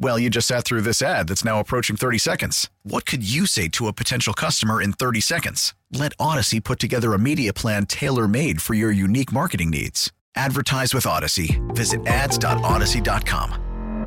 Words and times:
Well, 0.00 0.16
you 0.16 0.30
just 0.30 0.46
sat 0.46 0.64
through 0.64 0.82
this 0.82 1.02
ad 1.02 1.26
that's 1.26 1.44
now 1.44 1.58
approaching 1.58 1.96
30 1.96 2.18
seconds. 2.18 2.70
What 2.84 3.04
could 3.04 3.28
you 3.28 3.46
say 3.46 3.66
to 3.70 3.88
a 3.88 3.92
potential 3.92 4.32
customer 4.32 4.80
in 4.80 4.92
30 4.92 5.20
seconds? 5.20 5.74
Let 5.90 6.16
Audacy 6.18 6.62
put 6.62 6.78
together 6.78 7.14
a 7.14 7.18
media 7.18 7.52
plan 7.52 7.84
tailor 7.84 8.28
made 8.28 8.62
for 8.62 8.74
your 8.74 8.92
unique 8.92 9.32
marketing 9.32 9.70
needs. 9.70 10.12
Advertise 10.36 10.94
with 10.94 11.02
Audacy. 11.02 11.58
Visit 11.74 12.06
ads.audacy.com. 12.06 14.06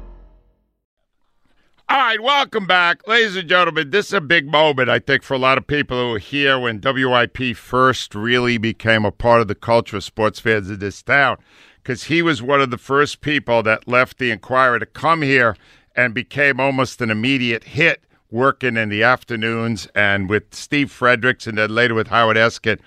All 1.89 1.97
right, 1.97 2.21
welcome 2.21 2.65
back, 2.65 3.05
ladies 3.05 3.35
and 3.35 3.49
gentlemen. 3.49 3.89
This 3.89 4.07
is 4.07 4.13
a 4.13 4.21
big 4.21 4.49
moment, 4.49 4.87
I 4.87 4.99
think, 4.99 5.23
for 5.23 5.33
a 5.33 5.37
lot 5.37 5.57
of 5.57 5.67
people 5.67 5.99
who 5.99 6.11
were 6.11 6.19
here 6.19 6.57
when 6.57 6.79
WIP 6.79 7.57
first 7.57 8.15
really 8.15 8.57
became 8.57 9.03
a 9.03 9.11
part 9.11 9.41
of 9.41 9.49
the 9.49 9.55
culture 9.55 9.97
of 9.97 10.05
sports 10.05 10.39
fans 10.39 10.69
in 10.69 10.79
this 10.79 11.03
town, 11.03 11.35
because 11.83 12.05
he 12.05 12.21
was 12.21 12.41
one 12.41 12.61
of 12.61 12.71
the 12.71 12.77
first 12.77 13.19
people 13.19 13.61
that 13.63 13.89
left 13.89 14.19
the 14.19 14.31
Inquirer 14.31 14.79
to 14.79 14.85
come 14.85 15.21
here 15.21 15.57
and 15.95 16.13
became 16.13 16.59
almost 16.59 17.01
an 17.01 17.11
immediate 17.11 17.63
hit, 17.63 18.03
working 18.29 18.77
in 18.77 18.89
the 18.89 19.03
afternoons 19.03 19.87
and 19.93 20.29
with 20.29 20.53
Steve 20.53 20.91
Fredericks, 20.91 21.47
and 21.47 21.57
then 21.57 21.73
later 21.73 21.93
with 21.93 22.07
Howard 22.07 22.37
Eskin. 22.37 22.79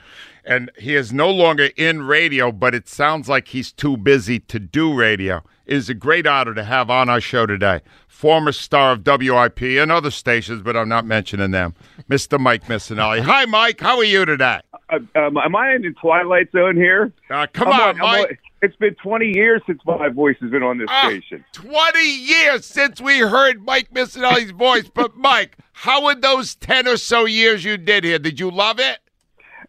And 0.44 0.70
he 0.78 0.94
is 0.94 1.12
no 1.12 1.30
longer 1.30 1.70
in 1.76 2.02
radio, 2.02 2.52
but 2.52 2.74
it 2.74 2.88
sounds 2.88 3.28
like 3.28 3.48
he's 3.48 3.72
too 3.72 3.96
busy 3.96 4.40
to 4.40 4.58
do 4.58 4.94
radio. 4.94 5.42
It 5.66 5.76
is 5.76 5.88
a 5.88 5.94
great 5.94 6.26
honor 6.26 6.52
to 6.54 6.64
have 6.64 6.90
on 6.90 7.08
our 7.08 7.20
show 7.20 7.46
today 7.46 7.80
former 8.14 8.52
star 8.52 8.92
of 8.92 9.04
WIP 9.04 9.60
and 9.62 9.90
other 9.90 10.10
stations, 10.10 10.62
but 10.62 10.76
I'm 10.76 10.88
not 10.88 11.04
mentioning 11.04 11.50
them, 11.50 11.74
Mr. 12.08 12.38
Mike 12.40 12.64
Missanelli. 12.68 13.20
Hi, 13.22 13.44
Mike. 13.44 13.80
How 13.80 13.98
are 13.98 14.04
you 14.04 14.24
today? 14.24 14.60
Uh, 14.88 15.00
um, 15.16 15.36
am 15.36 15.54
I 15.56 15.74
in 15.74 15.82
the 15.82 15.90
twilight 15.90 16.50
zone 16.52 16.76
here? 16.76 17.12
Uh, 17.28 17.46
come 17.52 17.68
I'm 17.68 17.80
on, 17.80 17.88
I'm 17.96 17.98
Mike. 17.98 18.40
It's 18.64 18.76
been 18.76 18.94
20 18.96 19.26
years 19.26 19.62
since 19.66 19.80
my 19.86 20.08
voice 20.08 20.36
has 20.40 20.50
been 20.50 20.62
on 20.62 20.78
this 20.78 20.88
Ah, 20.90 21.08
station. 21.08 21.44
20 21.52 22.00
years 22.00 22.66
since 22.66 23.00
we 23.00 23.18
heard 23.18 23.62
Mike 23.64 23.92
Missanelli's 23.92 24.50
voice. 24.50 24.88
But, 24.92 25.16
Mike, 25.16 25.56
how 25.72 26.04
were 26.04 26.14
those 26.14 26.54
10 26.56 26.88
or 26.88 26.96
so 26.96 27.24
years 27.26 27.64
you 27.64 27.76
did 27.76 28.04
here? 28.04 28.18
Did 28.18 28.40
you 28.40 28.50
love 28.50 28.78
it? 28.80 28.98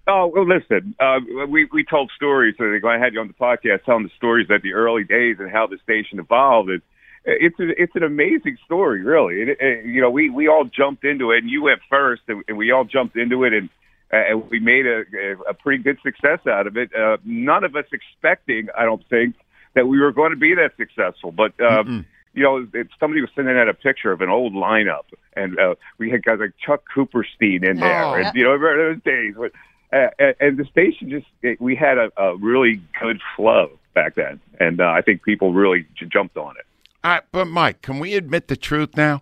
Oh 0.08 0.28
well, 0.28 0.46
listen. 0.48 0.94
Uh, 1.00 1.20
we 1.50 1.66
we 1.72 1.84
told 1.84 2.12
stories. 2.16 2.54
I 2.60 2.98
had 3.00 3.14
you 3.14 3.22
on 3.22 3.28
the 3.28 3.34
podcast 3.34 3.86
telling 3.86 4.04
the 4.04 4.12
stories 4.16 4.48
at 4.52 4.62
the 4.62 4.74
early 4.74 5.04
days 5.04 5.38
and 5.40 5.50
how 5.50 5.66
the 5.66 5.80
station 5.84 6.20
evolved. 6.20 6.70
And 6.70 6.82
it's 7.26 7.60
a, 7.60 7.82
it's 7.82 7.96
an 7.96 8.04
amazing 8.04 8.60
story, 8.66 9.02
really. 9.02 9.42
It, 9.42 9.58
it, 9.60 9.86
you 9.86 10.02
know, 10.02 10.12
we 10.12 10.30
we 10.30 10.48
all 10.48 10.64
jumped 10.66 11.06
into 11.06 11.32
it, 11.32 11.40
and 11.40 11.50
you 11.50 11.64
went 11.64 11.80
first, 11.90 12.22
and, 12.28 12.44
and 12.48 12.56
we 12.56 12.72
all 12.72 12.84
jumped 12.84 13.16
into 13.16 13.46
it, 13.46 13.54
and 13.54 13.68
uh, 13.68 13.72
and 14.12 14.50
we 14.50 14.60
made 14.60 14.86
a, 14.86 15.04
a 15.50 15.54
pretty 15.54 15.84
good 15.84 15.98
success 16.04 16.40
out 16.48 16.68
of 16.68 16.78
it. 16.78 16.90
Uh, 16.96 17.18
none 17.26 17.64
of 17.64 17.76
us 17.76 17.86
expecting, 17.92 18.68
I 18.78 18.84
don't 18.86 19.04
think, 19.10 19.36
that 19.74 19.88
we 19.88 20.00
were 20.00 20.12
going 20.12 20.32
to 20.32 20.38
be 20.38 20.54
that 20.56 20.72
successful, 20.78 21.32
but. 21.32 21.54
Um, 21.62 22.06
you 22.38 22.44
know, 22.44 22.68
it, 22.74 22.88
somebody 23.00 23.22
was 23.22 23.30
sending 23.34 23.56
out 23.56 23.70
a 23.70 23.74
picture 23.74 24.12
of 24.12 24.20
an 24.20 24.28
old 24.28 24.52
lineup, 24.52 25.06
and 25.38 25.58
uh, 25.58 25.76
we 25.98 26.10
had 26.12 26.22
guys 26.22 26.38
like 26.42 26.52
Chuck 26.60 26.84
Cooperstein 26.94 27.66
in 27.66 27.78
there, 27.80 28.04
Oh. 28.04 28.14
and 28.16 28.36
you 28.36 28.44
know, 28.44 28.52
remember 28.52 28.94
those 28.94 29.02
days. 29.04 29.36
But, 29.38 29.52
uh, 29.98 30.10
and- 30.20 30.36
and 30.42 30.58
the 30.58 30.66
station 30.66 31.10
just 31.10 31.28
it, 31.42 31.62
we 31.62 31.78
had 31.78 31.98
a, 31.98 32.12
a 32.22 32.36
really 32.36 32.82
good 33.02 33.22
flow 33.38 33.80
back 33.94 34.16
then, 34.16 34.42
and 34.60 34.82
uh, 34.82 34.84
I 34.84 35.00
think 35.00 35.24
people 35.24 35.54
really 35.54 35.86
j- 35.98 36.08
jumped 36.08 36.36
on 36.36 36.58
it. 36.58 36.66
All 37.06 37.12
right, 37.12 37.24
but, 37.32 37.46
Mike, 37.46 37.82
can 37.82 38.00
we 38.00 38.16
admit 38.16 38.50
the 38.50 38.58
truth 38.58 38.98
now? 38.98 39.22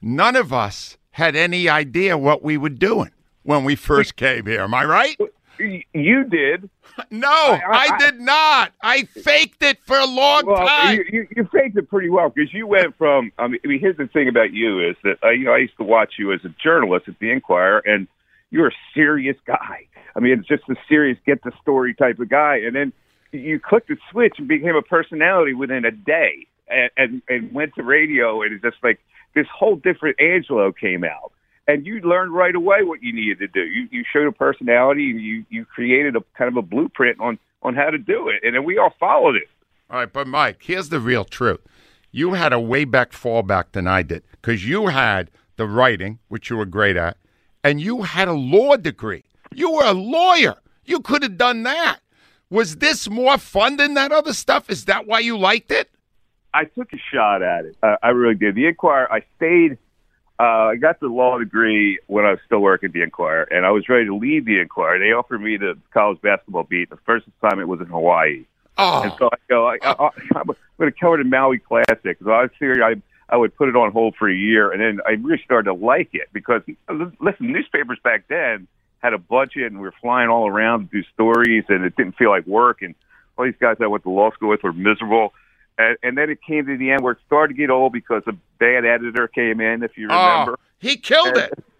None 0.00 0.34
of 0.34 0.50
us 0.50 0.96
had 1.10 1.36
any 1.36 1.68
idea 1.68 2.16
what 2.16 2.42
we 2.42 2.56
were 2.56 2.70
doing 2.70 3.10
when 3.44 3.64
we 3.64 3.76
first 3.76 4.16
came 4.16 4.46
here. 4.46 4.60
Am 4.62 4.74
I 4.74 4.84
right? 4.84 5.16
You 5.58 6.24
did. 6.24 6.68
No, 7.10 7.28
I, 7.28 7.60
I- 7.66 7.88
I- 7.94 7.98
did 7.98 8.20
not. 8.20 8.72
I 8.80 9.02
faked 9.02 9.64
it 9.64 9.78
for 9.84 9.96
a 9.98 10.04
long 10.06 10.46
Well, 10.46 10.64
time. 10.64 10.96
you, 10.98 11.04
you, 11.10 11.28
you 11.36 11.48
faked 11.52 11.76
it 11.76 11.88
pretty 11.90 12.08
well 12.08 12.28
because 12.28 12.54
you 12.54 12.68
went 12.68 12.96
from. 12.96 13.32
I 13.36 13.48
mean, 13.48 13.58
I 13.64 13.68
mean, 13.68 13.80
here's 13.80 13.96
the 13.96 14.06
thing 14.06 14.28
about 14.28 14.52
you 14.52 14.78
is 14.90 14.94
that 15.02 15.16
uh, 15.24 15.30
you 15.30 15.44
know 15.44 15.52
I 15.54 15.58
used 15.58 15.76
to 15.78 15.82
watch 15.82 16.14
you 16.20 16.32
as 16.32 16.40
a 16.44 16.50
journalist 16.62 17.08
at 17.08 17.18
the 17.18 17.32
Inquirer, 17.32 17.82
and 17.84 18.06
you're 18.50 18.68
a 18.68 18.74
serious 18.94 19.36
guy. 19.44 19.88
I 20.14 20.20
mean, 20.20 20.38
it's 20.38 20.46
just 20.46 20.62
a 20.68 20.76
serious, 20.88 21.18
get 21.26 21.42
the 21.42 21.50
story 21.62 21.94
type 21.94 22.20
of 22.20 22.28
guy, 22.28 22.58
and 22.58 22.76
then 22.76 22.92
you 23.32 23.58
clicked 23.58 23.88
the 23.88 23.96
switch 24.12 24.34
and 24.38 24.46
became 24.46 24.76
a 24.76 24.82
personality 24.82 25.54
within 25.54 25.84
a 25.84 25.90
day, 25.90 26.46
and 26.68 26.90
and, 26.96 27.22
and 27.28 27.52
went 27.52 27.74
to 27.74 27.82
radio, 27.82 28.42
and 28.42 28.52
it's 28.54 28.62
just 28.62 28.76
like 28.84 29.00
this 29.34 29.46
whole 29.52 29.74
different 29.74 30.20
Angelo 30.20 30.70
came 30.70 31.02
out. 31.02 31.32
And 31.66 31.86
you 31.86 32.00
learned 32.00 32.34
right 32.34 32.54
away 32.54 32.82
what 32.82 33.02
you 33.02 33.12
needed 33.12 33.38
to 33.38 33.48
do. 33.48 33.62
You 33.62 33.88
you 33.90 34.04
showed 34.12 34.26
a 34.26 34.32
personality, 34.32 35.10
and 35.10 35.20
you 35.20 35.44
you 35.48 35.64
created 35.64 36.14
a 36.16 36.20
kind 36.36 36.48
of 36.48 36.56
a 36.56 36.62
blueprint 36.62 37.18
on 37.20 37.38
on 37.62 37.74
how 37.74 37.90
to 37.90 37.98
do 37.98 38.28
it, 38.28 38.42
and 38.42 38.54
then 38.54 38.64
we 38.64 38.78
all 38.78 38.92
followed 39.00 39.36
it. 39.36 39.48
All 39.90 39.98
right, 39.98 40.12
but 40.12 40.26
Mike, 40.26 40.62
here's 40.62 40.90
the 40.90 41.00
real 41.00 41.24
truth. 41.24 41.60
You 42.10 42.34
had 42.34 42.52
a 42.52 42.60
way 42.60 42.84
back 42.84 43.12
fallback 43.12 43.72
than 43.72 43.86
I 43.86 44.02
did 44.02 44.22
because 44.32 44.68
you 44.68 44.88
had 44.88 45.30
the 45.56 45.66
writing, 45.66 46.18
which 46.28 46.50
you 46.50 46.56
were 46.56 46.66
great 46.66 46.96
at, 46.96 47.16
and 47.62 47.80
you 47.80 48.02
had 48.02 48.28
a 48.28 48.34
law 48.34 48.76
degree. 48.76 49.24
You 49.52 49.72
were 49.72 49.84
a 49.84 49.92
lawyer. 49.92 50.56
You 50.84 51.00
could 51.00 51.22
have 51.22 51.38
done 51.38 51.62
that. 51.62 52.00
Was 52.50 52.76
this 52.76 53.08
more 53.08 53.38
fun 53.38 53.78
than 53.78 53.94
that 53.94 54.12
other 54.12 54.32
stuff? 54.32 54.68
Is 54.68 54.84
that 54.84 55.06
why 55.06 55.20
you 55.20 55.38
liked 55.38 55.70
it? 55.70 55.90
I 56.52 56.64
took 56.64 56.92
a 56.92 56.98
shot 57.12 57.42
at 57.42 57.64
it. 57.64 57.76
Uh, 57.82 57.96
I 58.02 58.10
really 58.10 58.36
did. 58.36 58.54
The 58.54 58.66
Inquirer, 58.66 59.12
I 59.12 59.22
stayed. 59.36 59.78
Uh, 60.38 60.72
I 60.72 60.76
got 60.76 60.98
the 60.98 61.06
law 61.06 61.38
degree 61.38 62.00
when 62.08 62.24
I 62.24 62.32
was 62.32 62.40
still 62.44 62.58
working 62.58 62.88
at 62.88 62.92
the 62.92 63.02
Inquirer, 63.02 63.44
and 63.44 63.64
I 63.64 63.70
was 63.70 63.88
ready 63.88 64.06
to 64.06 64.14
leave 64.16 64.44
the 64.44 64.58
Inquirer. 64.58 64.98
They 64.98 65.12
offered 65.12 65.40
me 65.40 65.56
the 65.56 65.78
college 65.92 66.20
basketball 66.22 66.64
beat. 66.64 66.90
The 66.90 66.98
first 67.06 67.26
assignment 67.38 67.68
was 67.68 67.80
in 67.80 67.86
Hawaii, 67.86 68.38
and 68.38 68.46
Oh, 68.76 69.16
so 69.18 69.26
I 69.32 69.36
go, 69.48 69.68
I, 69.68 69.78
I, 69.82 70.08
I'm 70.34 70.46
going 70.78 70.92
to 70.92 70.98
cover 70.98 71.18
the 71.18 71.24
Maui 71.24 71.58
Classic. 71.58 72.18
So 72.22 72.32
I 72.32 72.48
figured 72.58 72.82
I 72.82 72.94
I 73.28 73.36
would 73.36 73.56
put 73.56 73.68
it 73.68 73.76
on 73.76 73.92
hold 73.92 74.16
for 74.16 74.28
a 74.28 74.34
year, 74.34 74.70
and 74.72 74.80
then 74.80 75.00
I 75.06 75.12
really 75.12 75.42
started 75.44 75.64
to 75.64 75.74
like 75.74 76.10
it 76.12 76.28
because 76.32 76.62
listen, 77.20 77.52
newspapers 77.52 77.98
back 78.02 78.26
then 78.28 78.66
had 78.98 79.14
a 79.14 79.18
budget, 79.18 79.66
and 79.66 79.76
we 79.76 79.82
were 79.82 79.94
flying 80.00 80.28
all 80.28 80.48
around 80.48 80.90
to 80.90 81.02
do 81.02 81.08
stories, 81.14 81.64
and 81.68 81.84
it 81.84 81.94
didn't 81.96 82.16
feel 82.16 82.30
like 82.30 82.46
work. 82.46 82.82
And 82.82 82.94
all 83.38 83.44
these 83.44 83.54
guys 83.60 83.76
I 83.80 83.86
went 83.86 84.02
to 84.04 84.10
law 84.10 84.30
school 84.32 84.48
with 84.48 84.62
were 84.62 84.72
miserable. 84.72 85.32
And, 85.76 85.96
and 86.02 86.16
then 86.16 86.30
it 86.30 86.38
came 86.42 86.66
to 86.66 86.76
the 86.76 86.90
end 86.92 87.02
where 87.02 87.12
it 87.14 87.18
started 87.26 87.54
to 87.54 87.58
get 87.58 87.70
old 87.70 87.92
because 87.92 88.22
a 88.26 88.32
bad 88.58 88.84
editor 88.84 89.26
came 89.28 89.60
in, 89.60 89.82
if 89.82 89.96
you 89.96 90.06
remember. 90.08 90.52
oh, 90.52 90.62
he 90.78 90.96
killed 90.96 91.36
it. 91.36 91.52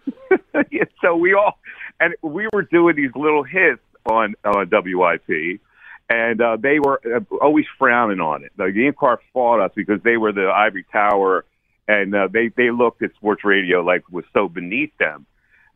Yeah, 0.71 0.85
so 1.01 1.15
we 1.17 1.35
all, 1.35 1.59
and 2.01 2.15
we 2.23 2.49
were 2.53 2.63
doing 2.63 2.97
these 2.97 3.11
little 3.15 3.45
hits 3.45 3.83
on 4.07 4.35
on 4.45 4.69
WIP, 4.71 5.61
and 6.09 6.41
uh, 6.41 6.57
they 6.61 6.79
were 6.81 7.01
uh, 7.05 7.21
always 7.37 7.67
frowning 7.79 8.21
on 8.21 8.45
it. 8.45 8.53
The 8.57 8.65
Inquirer 8.65 9.21
fought 9.33 9.61
us 9.61 9.71
because 9.77 10.03
they 10.03 10.17
were 10.17 10.33
the 10.33 10.49
ivory 10.49 10.85
tower, 10.91 11.45
and 11.87 12.15
uh, 12.15 12.29
they 12.33 12.49
they 12.49 12.71
looked 12.71 13.03
at 13.03 13.15
sports 13.15 13.45
radio 13.45 13.83
like 13.83 14.03
it 14.09 14.13
was 14.13 14.25
so 14.33 14.49
beneath 14.49 14.97
them. 14.99 15.27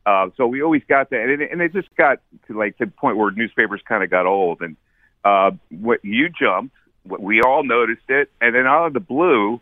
Uh, 0.05 0.29
so 0.37 0.47
we 0.47 0.61
always 0.61 0.83
got 0.89 1.09
that, 1.11 1.21
and 1.21 1.41
it, 1.41 1.51
and 1.51 1.61
it 1.61 1.71
just 1.73 1.93
got 1.95 2.19
to 2.47 2.57
like 2.57 2.77
to 2.77 2.85
the 2.85 2.91
point 2.91 3.15
where 3.17 3.31
newspapers 3.31 3.81
kind 3.87 4.03
of 4.03 4.09
got 4.09 4.25
old, 4.25 4.61
and 4.61 4.75
uh, 5.23 5.51
what 5.69 6.03
you 6.03 6.29
jumped, 6.29 6.75
we 7.05 7.41
all 7.41 7.63
noticed 7.63 8.09
it, 8.09 8.29
and 8.41 8.53
then 8.55 8.65
out 8.67 8.87
of 8.87 8.93
the 8.93 8.99
blue, 8.99 9.59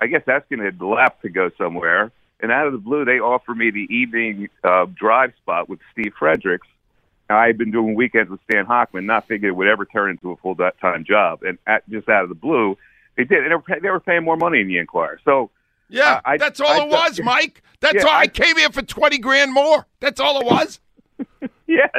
I 0.00 0.06
guess 0.06 0.22
Eskin 0.22 0.64
had 0.64 0.80
left 0.80 1.22
to 1.22 1.28
go 1.28 1.50
somewhere, 1.58 2.10
and 2.40 2.52
out 2.52 2.66
of 2.66 2.72
the 2.72 2.78
blue, 2.78 3.04
they 3.04 3.18
offered 3.18 3.56
me 3.56 3.70
the 3.70 3.86
evening 3.94 4.48
uh, 4.64 4.86
drive 4.94 5.32
spot 5.42 5.68
with 5.68 5.80
Steve 5.92 6.12
Fredericks. 6.18 6.66
I 7.28 7.46
had 7.48 7.58
been 7.58 7.72
doing 7.72 7.94
weekends 7.96 8.30
with 8.30 8.40
Stan 8.48 8.66
Hockman, 8.66 9.04
not 9.04 9.26
thinking 9.26 9.48
it 9.48 9.56
would 9.56 9.66
ever 9.68 9.84
turn 9.84 10.10
into 10.10 10.30
a 10.30 10.36
full 10.36 10.54
time 10.80 11.04
job, 11.04 11.42
and 11.42 11.58
at, 11.66 11.88
just 11.90 12.08
out 12.08 12.22
of 12.22 12.28
the 12.28 12.34
blue, 12.36 12.78
they 13.16 13.24
did. 13.24 13.38
And 13.42 13.50
they 13.50 13.54
were, 13.56 13.62
pay- 13.62 13.80
they 13.80 13.90
were 13.90 14.00
paying 14.00 14.22
more 14.24 14.36
money 14.36 14.60
in 14.60 14.68
the 14.68 14.78
Inquirer, 14.78 15.20
so. 15.24 15.50
Yeah, 15.88 16.20
I- 16.24 16.32
I- 16.32 16.36
that's 16.36 16.60
all 16.60 16.68
I 16.82 16.84
it 16.84 16.88
was, 16.90 17.20
Mike. 17.24 17.62
That's 17.80 17.96
Yeah, 17.96 18.02
all. 18.04 18.10
I, 18.10 18.20
I- 18.22 18.26
came 18.28 18.56
here 18.56 18.70
for 18.70 18.82
twenty 18.82 19.18
grand 19.18 19.52
more. 19.52 19.86
That's 20.00 20.20
all 20.20 20.40
it 20.40 20.46
was. 20.46 20.80
Yes, 21.68 21.90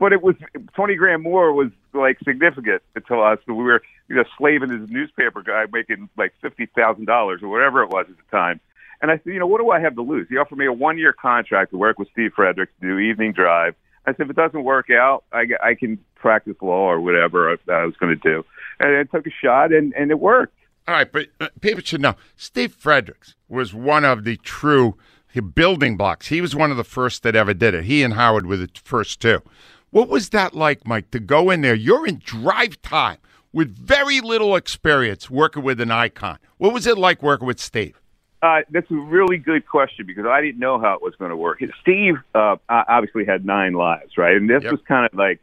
but 0.00 0.12
it 0.12 0.20
was 0.22 0.34
twenty 0.74 0.96
grand 0.96 1.22
more 1.22 1.52
was 1.52 1.70
like 1.98 2.18
significant 2.24 2.82
to 3.06 3.20
us. 3.20 3.38
We 3.46 3.54
were 3.54 3.82
you 4.08 4.16
know 4.16 4.24
slaving 4.36 4.68
this 4.68 4.90
newspaper 4.90 5.42
guy 5.42 5.64
making 5.72 6.08
like 6.16 6.34
fifty 6.40 6.66
thousand 6.66 7.06
dollars 7.06 7.42
or 7.42 7.48
whatever 7.48 7.82
it 7.82 7.90
was 7.90 8.06
at 8.08 8.16
the 8.16 8.36
time. 8.36 8.60
And 9.00 9.10
I 9.10 9.18
said, 9.18 9.32
you 9.32 9.38
know, 9.38 9.46
what 9.46 9.60
do 9.60 9.70
I 9.70 9.80
have 9.80 9.94
to 9.94 10.02
lose? 10.02 10.26
He 10.28 10.36
offered 10.36 10.58
me 10.58 10.66
a 10.66 10.72
one 10.72 10.98
year 10.98 11.12
contract 11.12 11.70
to 11.70 11.78
work 11.78 11.98
with 11.98 12.08
Steve 12.10 12.32
Fredericks 12.34 12.72
to 12.80 12.88
do 12.88 12.98
evening 12.98 13.32
drive. 13.32 13.74
I 14.06 14.12
said, 14.12 14.22
if 14.22 14.30
it 14.30 14.36
doesn't 14.36 14.64
work 14.64 14.90
out, 14.90 15.24
I, 15.32 15.46
I 15.62 15.74
can 15.74 15.98
practice 16.14 16.56
law 16.62 16.90
or 16.90 17.00
whatever 17.00 17.50
I, 17.50 17.72
I 17.72 17.84
was 17.84 17.94
going 17.96 18.18
to 18.18 18.22
do. 18.22 18.44
And 18.80 18.96
I 18.96 19.04
took 19.04 19.26
a 19.26 19.30
shot, 19.30 19.72
and, 19.72 19.92
and 19.94 20.10
it 20.10 20.18
worked. 20.18 20.54
All 20.88 20.94
right, 20.94 21.12
but 21.12 21.28
uh, 21.38 21.48
people 21.60 21.82
should 21.84 22.00
know 22.00 22.14
Steve 22.34 22.72
Fredericks 22.72 23.34
was 23.48 23.74
one 23.74 24.04
of 24.04 24.24
the 24.24 24.36
true 24.38 24.96
building 25.40 25.96
blocks. 25.96 26.28
He 26.28 26.40
was 26.40 26.56
one 26.56 26.70
of 26.70 26.76
the 26.76 26.84
first 26.84 27.22
that 27.22 27.36
ever 27.36 27.54
did 27.54 27.74
it. 27.74 27.84
He 27.84 28.02
and 28.02 28.14
Howard 28.14 28.46
were 28.46 28.56
the 28.56 28.70
first 28.82 29.20
two. 29.20 29.42
What 29.90 30.08
was 30.08 30.30
that 30.30 30.54
like, 30.54 30.86
Mike, 30.86 31.10
to 31.12 31.20
go 31.20 31.50
in 31.50 31.62
there? 31.62 31.74
You're 31.74 32.06
in 32.06 32.20
drive 32.24 32.80
time 32.82 33.18
with 33.52 33.74
very 33.76 34.20
little 34.20 34.54
experience 34.54 35.30
working 35.30 35.62
with 35.62 35.80
an 35.80 35.90
icon. 35.90 36.38
What 36.58 36.72
was 36.72 36.86
it 36.86 36.98
like 36.98 37.22
working 37.22 37.46
with 37.46 37.58
Steve? 37.58 38.00
Uh, 38.40 38.60
that's 38.70 38.90
a 38.90 38.94
really 38.94 39.38
good 39.38 39.66
question 39.66 40.06
because 40.06 40.26
I 40.26 40.40
didn't 40.40 40.60
know 40.60 40.78
how 40.78 40.94
it 40.94 41.02
was 41.02 41.14
going 41.16 41.30
to 41.30 41.36
work. 41.36 41.60
Steve 41.80 42.14
uh, 42.34 42.56
obviously 42.68 43.24
had 43.24 43.44
nine 43.44 43.72
lives, 43.72 44.16
right? 44.16 44.36
And 44.36 44.48
this 44.48 44.62
yep. 44.62 44.72
was 44.72 44.80
kind 44.86 45.08
of 45.10 45.18
like 45.18 45.40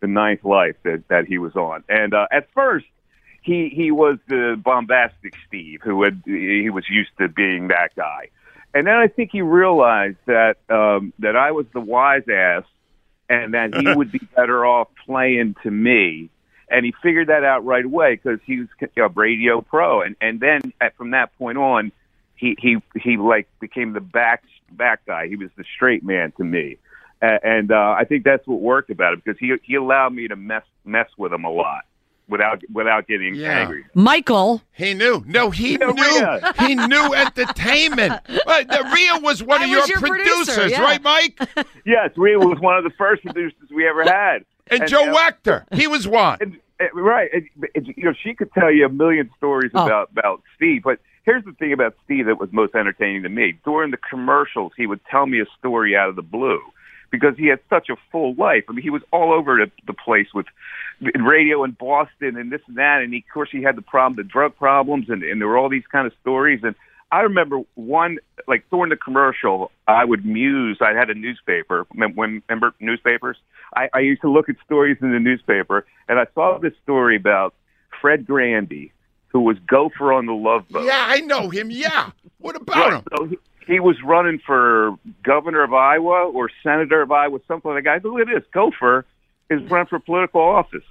the 0.00 0.06
ninth 0.06 0.44
life 0.44 0.76
that, 0.84 1.02
that 1.08 1.26
he 1.26 1.38
was 1.38 1.54
on. 1.56 1.84
And 1.88 2.14
uh, 2.14 2.26
at 2.32 2.48
first, 2.54 2.86
he 3.42 3.70
he 3.74 3.90
was 3.90 4.18
the 4.28 4.60
bombastic 4.62 5.34
Steve 5.46 5.80
who 5.82 6.02
had 6.02 6.22
he 6.24 6.70
was 6.70 6.84
used 6.88 7.10
to 7.18 7.28
being 7.28 7.68
that 7.68 7.94
guy. 7.96 8.28
And 8.74 8.86
then 8.86 8.94
I 8.94 9.08
think 9.08 9.30
he 9.32 9.42
realized 9.42 10.18
that 10.26 10.56
um, 10.68 11.12
that 11.18 11.36
I 11.36 11.52
was 11.52 11.66
the 11.72 11.80
wise 11.80 12.28
ass, 12.28 12.64
and 13.28 13.54
that 13.54 13.74
he 13.74 13.92
would 13.96 14.12
be 14.12 14.20
better 14.36 14.64
off 14.64 14.88
playing 15.06 15.56
to 15.62 15.70
me. 15.70 16.30
And 16.70 16.84
he 16.84 16.92
figured 17.02 17.28
that 17.28 17.44
out 17.44 17.64
right 17.64 17.84
away 17.84 18.16
because 18.16 18.40
he 18.44 18.60
was 18.60 18.68
a 18.96 19.08
radio 19.08 19.60
pro. 19.60 20.02
And 20.02 20.16
and 20.20 20.38
then 20.38 20.72
at, 20.80 20.96
from 20.96 21.12
that 21.12 21.36
point 21.38 21.56
on, 21.56 21.92
he 22.36 22.56
he 22.58 22.76
he 22.94 23.16
like 23.16 23.48
became 23.60 23.92
the 23.94 24.00
back 24.00 24.42
back 24.70 25.04
guy. 25.06 25.28
He 25.28 25.36
was 25.36 25.50
the 25.56 25.64
straight 25.74 26.04
man 26.04 26.32
to 26.36 26.44
me, 26.44 26.76
uh, 27.22 27.38
and 27.42 27.72
uh, 27.72 27.96
I 27.98 28.04
think 28.04 28.24
that's 28.24 28.46
what 28.46 28.60
worked 28.60 28.90
about 28.90 29.14
it 29.14 29.24
because 29.24 29.38
he 29.38 29.54
he 29.62 29.76
allowed 29.76 30.12
me 30.12 30.28
to 30.28 30.36
mess 30.36 30.64
mess 30.84 31.08
with 31.16 31.32
him 31.32 31.44
a 31.44 31.50
lot 31.50 31.84
without 32.28 32.62
without 32.72 33.06
getting 33.06 33.34
yeah. 33.34 33.60
angry. 33.60 33.84
Michael, 33.94 34.62
he 34.72 34.94
knew. 34.94 35.24
No, 35.26 35.50
he 35.50 35.76
knew. 35.76 35.94
he 36.58 36.74
knew 36.74 37.14
entertainment. 37.14 38.22
the 38.26 38.90
Rhea 38.94 39.20
was 39.20 39.42
one 39.42 39.60
I 39.60 39.64
of 39.64 39.70
your, 39.70 39.86
your, 39.86 39.98
producers, 39.98 40.54
producer, 40.54 40.68
yeah. 40.68 40.82
right, 40.82 41.02
Mike? 41.02 41.38
yes, 41.86 42.10
Rhea 42.16 42.38
was 42.38 42.58
one 42.60 42.76
of 42.76 42.84
the 42.84 42.92
first 42.96 43.22
producers 43.24 43.54
we 43.74 43.88
ever 43.88 44.04
had. 44.04 44.44
And, 44.70 44.82
and 44.82 44.88
Joe 44.88 45.10
uh, 45.10 45.14
Wachter, 45.14 45.64
he 45.72 45.86
was 45.86 46.06
one. 46.06 46.38
And, 46.40 46.58
and, 46.78 46.90
right, 46.94 47.30
you 47.74 48.04
know, 48.04 48.14
she 48.22 48.34
could 48.34 48.52
tell 48.52 48.70
you 48.70 48.86
a 48.86 48.90
million 48.90 49.30
stories 49.36 49.72
oh. 49.74 49.84
about 49.84 50.10
about 50.10 50.42
Steve, 50.56 50.82
but 50.84 51.00
here's 51.24 51.44
the 51.44 51.52
thing 51.52 51.72
about 51.72 51.94
Steve 52.04 52.26
that 52.26 52.38
was 52.38 52.50
most 52.52 52.74
entertaining 52.74 53.22
to 53.22 53.28
me. 53.28 53.58
During 53.64 53.90
the 53.90 53.98
commercials, 53.98 54.72
he 54.76 54.86
would 54.86 55.00
tell 55.10 55.26
me 55.26 55.40
a 55.40 55.46
story 55.58 55.96
out 55.96 56.08
of 56.08 56.16
the 56.16 56.22
blue 56.22 56.60
because 57.10 57.36
he 57.36 57.46
had 57.46 57.60
such 57.70 57.88
a 57.88 57.96
full 58.12 58.34
life. 58.34 58.64
I 58.68 58.72
mean, 58.72 58.82
he 58.82 58.90
was 58.90 59.02
all 59.12 59.32
over 59.32 59.56
the, 59.56 59.70
the 59.86 59.94
place 59.94 60.28
with 60.34 60.46
radio 61.18 61.64
in 61.64 61.72
Boston 61.72 62.36
and 62.36 62.50
this 62.52 62.60
and 62.68 62.76
that. 62.76 63.00
And 63.02 63.12
he, 63.12 63.20
of 63.20 63.32
course, 63.32 63.48
he 63.50 63.62
had 63.62 63.76
the 63.76 63.82
problem, 63.82 64.16
the 64.16 64.30
drug 64.30 64.56
problems, 64.56 65.06
and, 65.08 65.22
and 65.22 65.40
there 65.40 65.48
were 65.48 65.58
all 65.58 65.68
these 65.68 65.86
kind 65.90 66.06
of 66.06 66.12
stories. 66.20 66.60
And 66.62 66.74
I 67.10 67.20
remember 67.20 67.60
one, 67.74 68.18
like 68.46 68.64
during 68.70 68.90
the 68.90 68.96
commercial, 68.96 69.70
I 69.86 70.04
would 70.04 70.26
muse. 70.26 70.78
I 70.80 70.92
had 70.92 71.08
a 71.08 71.14
newspaper. 71.14 71.86
When 71.94 72.42
remember 72.48 72.74
newspapers? 72.80 73.38
I, 73.74 73.88
I 73.94 74.00
used 74.00 74.20
to 74.22 74.30
look 74.30 74.48
at 74.48 74.56
stories 74.64 74.98
in 75.00 75.12
the 75.12 75.18
newspaper, 75.18 75.86
and 76.08 76.18
I 76.18 76.26
saw 76.34 76.58
this 76.58 76.72
story 76.82 77.16
about 77.16 77.54
Fred 78.00 78.26
Grandy, 78.26 78.92
who 79.28 79.40
was 79.40 79.56
Gopher 79.66 80.12
on 80.12 80.26
the 80.26 80.32
Love 80.32 80.68
Boat. 80.68 80.84
Yeah, 80.84 81.04
I 81.08 81.20
know 81.20 81.48
him. 81.48 81.70
Yeah. 81.70 82.10
What 82.38 82.56
about 82.56 82.76
right. 82.76 82.92
him? 82.94 83.04
So 83.16 83.24
he, 83.26 83.38
he 83.68 83.80
was 83.80 83.96
running 84.02 84.40
for 84.44 84.96
governor 85.22 85.62
of 85.62 85.74
Iowa 85.74 86.30
or 86.30 86.50
senator 86.62 87.02
of 87.02 87.12
Iowa, 87.12 87.38
something 87.46 87.70
like 87.70 87.84
that. 87.84 88.02
Look 88.02 88.22
at 88.22 88.26
this. 88.26 88.42
Gopher 88.52 89.04
is 89.50 89.62
running 89.70 89.86
for 89.86 90.00
political 90.00 90.40
office. 90.40 90.82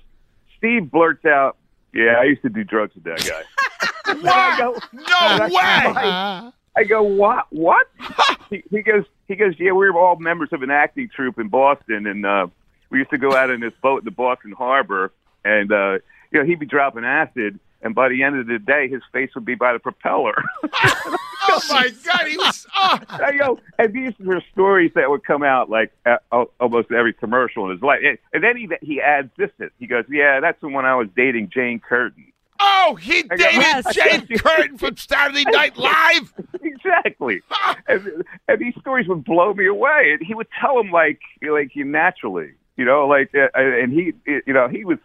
Steve 0.58 0.90
blurts 0.92 1.26
out, 1.26 1.58
Yeah, 1.92 2.16
I 2.20 2.26
used 2.26 2.44
to 2.44 2.50
do 2.50 2.64
drugs 2.64 2.94
with 2.94 3.04
that 3.06 3.26
guy. 3.28 4.14
what? 4.22 4.58
Go, 4.60 4.80
no 4.94 5.48
way. 5.48 5.62
I, 5.64 6.52
I 6.76 6.84
go, 6.84 7.02
what? 7.02 7.48
What? 7.50 7.88
he, 8.52 8.64
he 8.70 8.84
goes, 8.84 9.06
he 9.28 9.36
goes, 9.36 9.56
yeah, 9.58 9.72
we 9.72 9.90
were 9.90 10.00
all 10.00 10.16
members 10.18 10.50
of 10.52 10.62
an 10.62 10.70
acting 10.70 11.10
troupe 11.14 11.40
in 11.40 11.48
Boston, 11.48 12.06
and 12.06 12.26
uh, 12.26 12.48
we 12.92 13.00
used 13.00 13.10
to 13.10 13.18
go 13.18 13.36
out 13.36 13.50
in 13.50 13.60
this 13.60 13.74
boat 13.82 14.00
in 14.00 14.06
the 14.06 14.12
Boston 14.12 14.52
Harbor, 14.52 15.12
and 15.44 15.72
uh, 15.72 15.94
you 16.32 16.40
know, 16.40 16.46
he'd 16.46 16.60
be 16.60 16.68
dropping 16.68 17.06
acid, 17.06 17.60
and 17.82 17.94
by 17.96 18.10
the 18.10 18.24
end 18.24 18.40
of 18.40 18.48
the 18.48 18.60
day, 18.60 18.88
his 18.90 19.02
face 19.12 19.30
would 19.36 19.46
be 19.46 19.56
by 19.56 19.74
the 19.74 19.80
propeller. 19.80 20.36
oh 20.74 21.62
my 21.70 21.90
God, 22.06 22.28
he 22.28 22.38
was. 22.38 22.66
Oh. 22.76 23.00
I 23.10 23.36
go, 23.38 23.60
and 23.78 23.94
these 23.94 24.14
were 24.20 24.42
stories 24.52 24.92
that 24.96 25.10
would 25.10 25.24
come 25.24 25.44
out 25.44 25.70
like 25.70 25.92
at, 26.06 26.24
almost 26.60 26.92
every 26.92 27.14
commercial 27.14 27.66
in 27.66 27.72
his 27.72 27.82
life. 27.82 28.00
And 28.34 28.44
then 28.44 28.58
he 28.58 28.70
he 28.82 29.02
adds 29.02 29.30
this. 29.38 29.52
He 29.80 29.88
goes, 29.88 30.06
"Yeah, 30.10 30.40
that's 30.40 30.62
when 30.62 30.86
I 30.86 30.96
was 30.96 31.08
dating 31.16 31.52
Jane 31.54 31.80
Curtin." 31.80 32.32
Oh, 32.60 32.96
he 33.00 33.24
dated 33.24 33.40
yes. 33.40 33.96
Jane 33.96 34.28
Curtin 34.38 34.78
from 34.78 34.98
Saturday 34.98 35.44
Night 35.52 35.78
Live. 35.78 36.34
exactly. 36.62 37.42
and, 37.88 38.24
and 38.48 38.60
these 38.60 38.74
stories 38.80 39.08
would 39.08 39.24
blow 39.24 39.54
me 39.54 39.68
away. 39.68 40.12
And 40.18 40.26
he 40.26 40.34
would 40.34 40.48
tell 40.60 40.76
them 40.76 40.92
like 40.92 41.20
like 41.42 41.72
naturally, 41.76 42.54
you 42.76 42.86
know, 42.86 43.08
like 43.08 43.32
uh, 43.36 43.48
and 43.56 43.94
he, 43.94 44.14
you 44.26 44.54
know, 44.54 44.68
he 44.68 44.86
was 44.86 44.98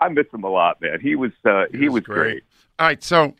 I 0.00 0.08
miss 0.08 0.26
him 0.32 0.44
a 0.44 0.48
lot, 0.48 0.80
man. 0.80 1.00
He 1.00 1.14
was 1.14 1.32
uh, 1.44 1.64
he, 1.72 1.78
he 1.78 1.88
was, 1.88 2.00
was 2.00 2.04
great. 2.04 2.16
great. 2.16 2.44
All 2.78 2.86
right, 2.86 3.02
so 3.02 3.34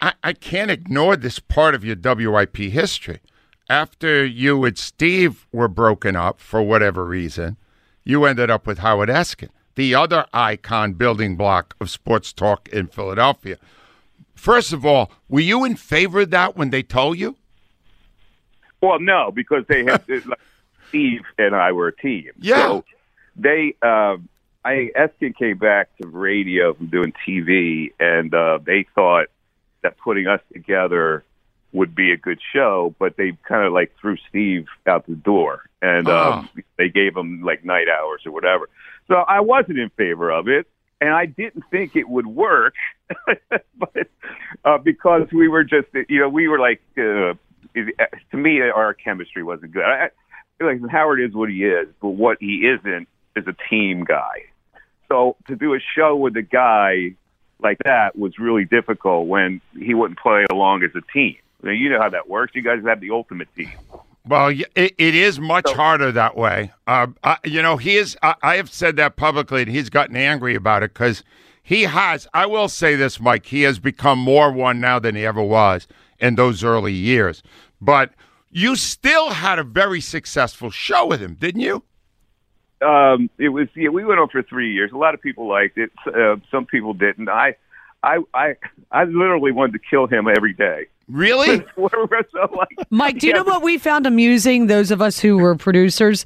I, 0.00 0.14
I 0.22 0.32
can't 0.32 0.70
ignore 0.70 1.16
this 1.16 1.38
part 1.38 1.74
of 1.74 1.84
your 1.84 1.96
WIP 1.96 2.56
history. 2.56 3.20
After 3.70 4.24
you 4.24 4.64
and 4.64 4.76
Steve 4.76 5.46
were 5.52 5.68
broken 5.68 6.16
up 6.16 6.40
for 6.40 6.62
whatever 6.62 7.04
reason, 7.04 7.56
you 8.04 8.24
ended 8.24 8.50
up 8.50 8.66
with 8.66 8.78
Howard 8.78 9.08
Eskin, 9.08 9.48
the 9.76 9.94
other 9.94 10.26
icon 10.34 10.94
building 10.94 11.36
block 11.36 11.74
of 11.80 11.88
sports 11.88 12.32
talk 12.32 12.68
in 12.68 12.88
Philadelphia. 12.88 13.56
First 14.34 14.72
of 14.72 14.84
all, 14.84 15.12
were 15.28 15.40
you 15.40 15.64
in 15.64 15.76
favor 15.76 16.20
of 16.20 16.30
that 16.30 16.56
when 16.56 16.70
they 16.70 16.82
told 16.82 17.18
you? 17.18 17.36
Well, 18.82 18.98
no, 18.98 19.30
because 19.32 19.64
they 19.68 19.84
had 19.84 20.02
like, 20.08 20.40
Steve 20.88 21.22
and 21.38 21.54
I 21.54 21.72
were 21.72 21.88
a 21.88 21.96
team. 21.96 22.30
Yeah. 22.38 22.56
So 22.56 22.84
they 23.36 23.74
um, 23.82 24.28
I 24.64 24.90
came 25.38 25.58
back 25.58 25.88
to 26.00 26.06
radio 26.06 26.74
from 26.74 26.86
doing 26.86 27.12
TV, 27.26 27.92
and 27.98 28.32
uh, 28.32 28.58
they 28.64 28.86
thought 28.94 29.26
that 29.82 29.98
putting 29.98 30.26
us 30.26 30.40
together 30.52 31.24
would 31.72 31.94
be 31.94 32.12
a 32.12 32.16
good 32.16 32.38
show, 32.52 32.94
but 32.98 33.16
they 33.16 33.36
kind 33.48 33.66
of 33.66 33.72
like 33.72 33.92
threw 34.00 34.16
Steve 34.28 34.66
out 34.86 35.06
the 35.06 35.14
door, 35.14 35.62
and 35.80 36.08
oh. 36.08 36.32
um, 36.32 36.48
they 36.78 36.88
gave 36.88 37.16
him 37.16 37.42
like 37.42 37.64
night 37.64 37.88
hours 37.88 38.22
or 38.26 38.32
whatever. 38.32 38.68
So 39.08 39.14
I 39.14 39.40
wasn't 39.40 39.78
in 39.78 39.90
favor 39.90 40.30
of 40.30 40.48
it, 40.48 40.66
and 41.00 41.10
I 41.10 41.26
didn't 41.26 41.64
think 41.70 41.96
it 41.96 42.08
would 42.08 42.26
work, 42.26 42.74
but 43.76 44.08
uh, 44.64 44.78
because 44.78 45.28
we 45.32 45.48
were 45.48 45.64
just, 45.64 45.88
you 46.08 46.20
know, 46.20 46.28
we 46.28 46.46
were 46.46 46.58
like, 46.58 46.82
uh, 46.98 47.34
to 47.74 48.36
me, 48.36 48.60
our 48.60 48.94
chemistry 48.94 49.42
wasn't 49.42 49.72
good. 49.72 49.82
I, 49.82 50.10
like 50.60 50.80
Howard 50.90 51.20
is 51.20 51.34
what 51.34 51.48
he 51.48 51.64
is, 51.64 51.88
but 52.00 52.10
what 52.10 52.36
he 52.38 52.68
isn't 52.68 53.08
is 53.34 53.44
a 53.46 53.56
team 53.68 54.04
guy. 54.04 54.44
So 55.12 55.36
to 55.46 55.56
do 55.56 55.74
a 55.74 55.78
show 55.94 56.16
with 56.16 56.34
a 56.38 56.42
guy 56.42 57.14
like 57.60 57.76
that 57.84 58.16
was 58.16 58.38
really 58.38 58.64
difficult 58.64 59.28
when 59.28 59.60
he 59.78 59.92
wouldn't 59.92 60.18
play 60.18 60.46
along 60.50 60.84
as 60.84 60.90
a 60.94 61.02
team. 61.12 61.36
I 61.62 61.66
mean, 61.66 61.76
you 61.76 61.90
know 61.90 62.00
how 62.00 62.08
that 62.08 62.30
works. 62.30 62.54
You 62.54 62.62
guys 62.62 62.82
have 62.86 63.00
the 63.00 63.10
ultimate 63.10 63.54
team. 63.54 63.72
Well, 64.26 64.48
it, 64.48 64.94
it 64.96 65.14
is 65.14 65.38
much 65.38 65.68
so, 65.68 65.74
harder 65.74 66.12
that 66.12 66.34
way. 66.34 66.72
Uh, 66.86 67.08
I, 67.22 67.36
you 67.44 67.60
know, 67.60 67.76
he 67.76 67.96
is. 67.96 68.16
I, 68.22 68.36
I 68.42 68.56
have 68.56 68.70
said 68.70 68.96
that 68.96 69.16
publicly, 69.16 69.60
and 69.60 69.70
he's 69.70 69.90
gotten 69.90 70.16
angry 70.16 70.54
about 70.54 70.82
it 70.82 70.94
because 70.94 71.22
he 71.62 71.82
has. 71.82 72.26
I 72.32 72.46
will 72.46 72.68
say 72.68 72.96
this, 72.96 73.20
Mike. 73.20 73.44
He 73.44 73.62
has 73.62 73.78
become 73.78 74.18
more 74.18 74.50
one 74.50 74.80
now 74.80 74.98
than 74.98 75.14
he 75.14 75.26
ever 75.26 75.42
was 75.42 75.86
in 76.20 76.36
those 76.36 76.64
early 76.64 76.94
years. 76.94 77.42
But 77.82 78.14
you 78.50 78.76
still 78.76 79.30
had 79.30 79.58
a 79.58 79.64
very 79.64 80.00
successful 80.00 80.70
show 80.70 81.06
with 81.06 81.20
him, 81.20 81.34
didn't 81.34 81.60
you? 81.60 81.84
Um, 82.82 83.30
it 83.38 83.48
was 83.48 83.68
yeah. 83.74 83.88
We 83.88 84.04
went 84.04 84.20
on 84.20 84.28
for 84.28 84.42
three 84.42 84.72
years. 84.72 84.92
A 84.92 84.96
lot 84.96 85.14
of 85.14 85.22
people 85.22 85.48
liked 85.48 85.78
it. 85.78 85.90
Uh, 86.06 86.36
some 86.50 86.66
people 86.66 86.94
didn't. 86.94 87.28
I, 87.28 87.56
I, 88.02 88.18
I, 88.34 88.56
I 88.90 89.04
literally 89.04 89.52
wanted 89.52 89.72
to 89.72 89.78
kill 89.78 90.06
him 90.06 90.28
every 90.28 90.52
day. 90.52 90.86
Really? 91.08 91.64
so, 91.76 91.88
like, 92.56 92.90
Mike, 92.90 93.18
do 93.18 93.26
you 93.26 93.32
yeah. 93.32 93.38
know 93.38 93.44
what 93.44 93.62
we 93.62 93.78
found 93.78 94.06
amusing? 94.06 94.66
Those 94.66 94.90
of 94.90 95.00
us 95.00 95.18
who 95.18 95.38
were 95.38 95.54
producers, 95.54 96.24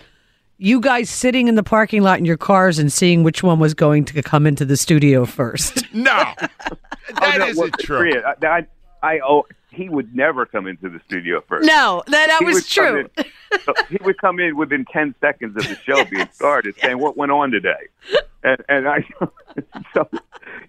you 0.58 0.80
guys 0.80 1.10
sitting 1.10 1.48
in 1.48 1.54
the 1.54 1.62
parking 1.62 2.02
lot 2.02 2.18
in 2.18 2.24
your 2.24 2.36
cars 2.36 2.78
and 2.78 2.92
seeing 2.92 3.22
which 3.22 3.42
one 3.42 3.58
was 3.58 3.74
going 3.74 4.04
to 4.06 4.22
come 4.22 4.46
into 4.46 4.64
the 4.64 4.76
studio 4.76 5.24
first. 5.24 5.92
no, 5.92 6.32
that 6.38 6.78
oh, 7.22 7.36
no, 7.38 7.46
isn't 7.46 7.78
true. 7.80 8.22
I, 8.22 8.46
I, 8.46 8.66
I, 9.02 9.20
oh, 9.20 9.46
he 9.76 9.88
would 9.88 10.14
never 10.14 10.46
come 10.46 10.66
into 10.66 10.88
the 10.88 11.00
studio 11.06 11.42
first. 11.48 11.66
No, 11.66 12.02
that, 12.06 12.26
that 12.28 12.44
was 12.44 12.68
true. 12.68 13.08
in- 13.16 13.24
so 13.64 13.74
he 13.88 13.98
would 14.02 14.18
come 14.18 14.40
in 14.40 14.56
within 14.56 14.84
ten 14.86 15.14
seconds 15.20 15.56
of 15.56 15.68
the 15.68 15.76
show 15.84 16.04
being 16.10 16.28
started, 16.32 16.74
saying 16.80 16.98
what 16.98 17.16
went 17.16 17.32
on 17.32 17.50
today, 17.50 17.88
and 18.42 18.62
and 18.68 18.88
I, 18.88 19.04
so 19.94 20.08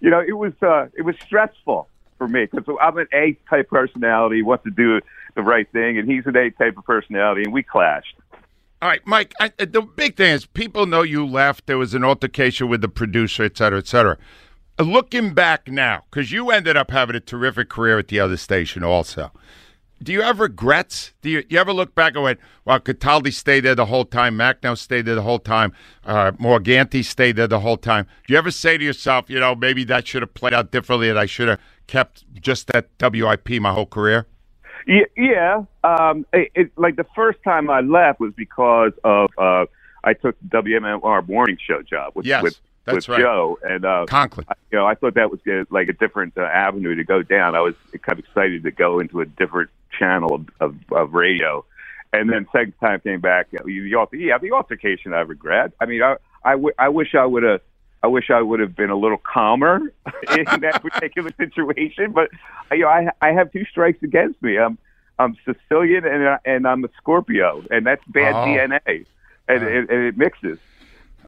you 0.01 0.09
know, 0.09 0.19
it 0.19 0.33
was 0.33 0.53
uh, 0.61 0.87
it 0.95 1.01
was 1.03 1.15
stressful 1.25 1.87
for 2.17 2.27
me 2.27 2.45
because 2.51 2.75
I'm 2.81 2.97
an 2.97 3.07
A 3.13 3.37
type 3.49 3.69
personality, 3.69 4.41
wants 4.41 4.63
to 4.65 4.71
do 4.71 5.01
the 5.35 5.41
right 5.41 5.69
thing, 5.71 5.97
and 5.97 6.09
he's 6.09 6.25
an 6.25 6.35
A 6.35 6.49
type 6.51 6.77
of 6.77 6.83
personality, 6.83 7.43
and 7.43 7.53
we 7.53 7.63
clashed. 7.63 8.15
All 8.81 8.89
right, 8.89 9.01
Mike. 9.05 9.33
I, 9.39 9.51
the 9.57 9.81
big 9.81 10.17
thing 10.17 10.33
is 10.33 10.45
people 10.45 10.85
know 10.85 11.01
you 11.01 11.25
left. 11.25 11.65
There 11.65 11.79
was 11.79 11.93
an 11.95 12.03
altercation 12.03 12.69
with 12.69 12.81
the 12.81 12.89
producer, 12.89 13.43
et 13.43 13.57
cetera, 13.57 13.79
et 13.79 13.87
cetera. 13.87 14.17
Looking 14.79 15.33
back 15.33 15.67
now, 15.67 16.03
because 16.09 16.31
you 16.31 16.51
ended 16.51 16.77
up 16.77 16.91
having 16.91 17.15
a 17.15 17.19
terrific 17.19 17.69
career 17.69 17.97
at 17.97 18.09
the 18.09 18.19
other 18.19 18.37
station, 18.37 18.83
also. 18.83 19.31
Do 20.03 20.11
you 20.13 20.21
have 20.21 20.39
regrets? 20.39 21.13
Do 21.23 21.29
you, 21.31 21.43
you 21.49 21.57
ever 21.57 21.73
look 21.73 21.95
back 21.95 22.13
and 22.13 22.23
went, 22.23 22.39
"Well, 22.65 22.79
Cataldi 22.79 23.33
stayed 23.33 23.61
there 23.61 23.73
the 23.73 23.87
whole 23.87 24.05
time. 24.05 24.37
Macnow 24.37 24.77
stayed 24.77 25.05
there 25.05 25.15
the 25.15 25.23
whole 25.23 25.39
time. 25.39 25.73
Uh, 26.05 26.31
Morganti 26.33 27.03
stayed 27.03 27.37
there 27.37 27.47
the 27.47 27.61
whole 27.61 27.77
time." 27.77 28.05
Do 28.27 28.33
you 28.33 28.37
ever 28.37 28.51
say 28.51 28.77
to 28.77 28.83
yourself, 28.83 29.27
"You 29.29 29.39
know, 29.39 29.55
maybe 29.55 29.83
that 29.85 30.07
should 30.07 30.21
have 30.21 30.35
played 30.35 30.53
out 30.53 30.71
differently, 30.71 31.09
and 31.09 31.17
I 31.17 31.25
should 31.25 31.47
have 31.47 31.59
kept 31.87 32.25
just 32.39 32.67
that 32.67 32.89
WIP 33.01 33.59
my 33.59 33.73
whole 33.73 33.87
career"? 33.87 34.27
Yeah, 34.85 35.05
yeah. 35.17 35.63
Um, 35.83 36.25
it, 36.31 36.51
it, 36.53 36.71
like 36.77 36.95
the 36.95 37.07
first 37.15 37.39
time 37.43 37.69
I 37.71 37.81
left 37.81 38.19
was 38.19 38.33
because 38.35 38.91
of 39.03 39.31
uh, 39.39 39.65
I 40.03 40.13
took 40.13 40.37
the 40.39 40.61
WMMR 40.61 41.27
morning 41.27 41.57
show 41.65 41.81
job 41.81 42.13
with 42.13 42.27
Yes, 42.27 42.43
with, 42.43 42.59
that's 42.95 43.07
with 43.07 43.17
right. 43.17 43.21
Joe 43.21 43.59
and 43.63 43.85
uh, 43.85 44.05
Conklin. 44.07 44.45
I- 44.49 44.55
You 44.71 44.77
know, 44.79 44.85
I 44.87 44.95
thought 44.95 45.13
that 45.15 45.29
was 45.31 45.39
uh, 45.47 45.65
like 45.69 45.87
a 45.89 45.93
different 45.93 46.37
uh, 46.37 46.41
avenue 46.41 46.95
to 46.95 47.03
go 47.03 47.21
down. 47.21 47.55
I 47.55 47.61
was 47.61 47.75
kind 48.01 48.17
of 48.19 48.25
excited 48.25 48.63
to 48.63 48.71
go 48.71 48.99
into 48.99 49.21
a 49.21 49.25
different 49.25 49.69
channel 49.97 50.35
of, 50.35 50.45
of, 50.59 50.75
of 50.91 51.13
radio. 51.13 51.63
And 52.13 52.29
then 52.31 52.47
second 52.53 52.73
time 52.79 52.99
came 53.01 53.19
back, 53.19 53.47
uh, 53.53 53.63
the 53.65 53.93
alter- 53.95 54.15
yeah, 54.17 54.37
the 54.37 54.51
altercation 54.53 55.13
I 55.13 55.19
regret. 55.21 55.73
I 55.81 55.85
mean, 55.85 56.01
I 56.01 56.15
I, 56.43 56.51
w- 56.51 56.73
I 56.79 56.89
wish 56.89 57.13
I 57.15 57.25
would 57.25 57.43
have. 57.43 57.61
I 58.01 58.07
wish 58.07 58.29
I 58.29 58.41
would 58.41 58.59
have 58.61 58.75
been 58.75 58.89
a 58.91 58.95
little 58.95 59.17
calmer 59.17 59.77
in 60.37 60.45
that 60.61 60.81
particular 60.87 61.31
situation, 61.37 62.13
but 62.13 62.29
you 62.71 62.79
know, 62.79 62.87
I 62.87 63.09
I 63.21 63.33
have 63.33 63.51
two 63.51 63.65
strikes 63.65 64.01
against 64.03 64.41
me. 64.41 64.57
I'm 64.57 64.77
I'm 65.19 65.35
Sicilian 65.45 66.05
and 66.05 66.39
and 66.45 66.65
I'm 66.67 66.85
a 66.85 66.89
Scorpio, 66.97 67.63
and 67.71 67.85
that's 67.85 68.03
bad 68.07 68.33
Oh. 68.35 68.45
DNA, 68.45 69.05
and, 69.49 69.63
and, 69.63 69.89
and 69.89 70.03
it 70.05 70.17
mixes. 70.17 70.59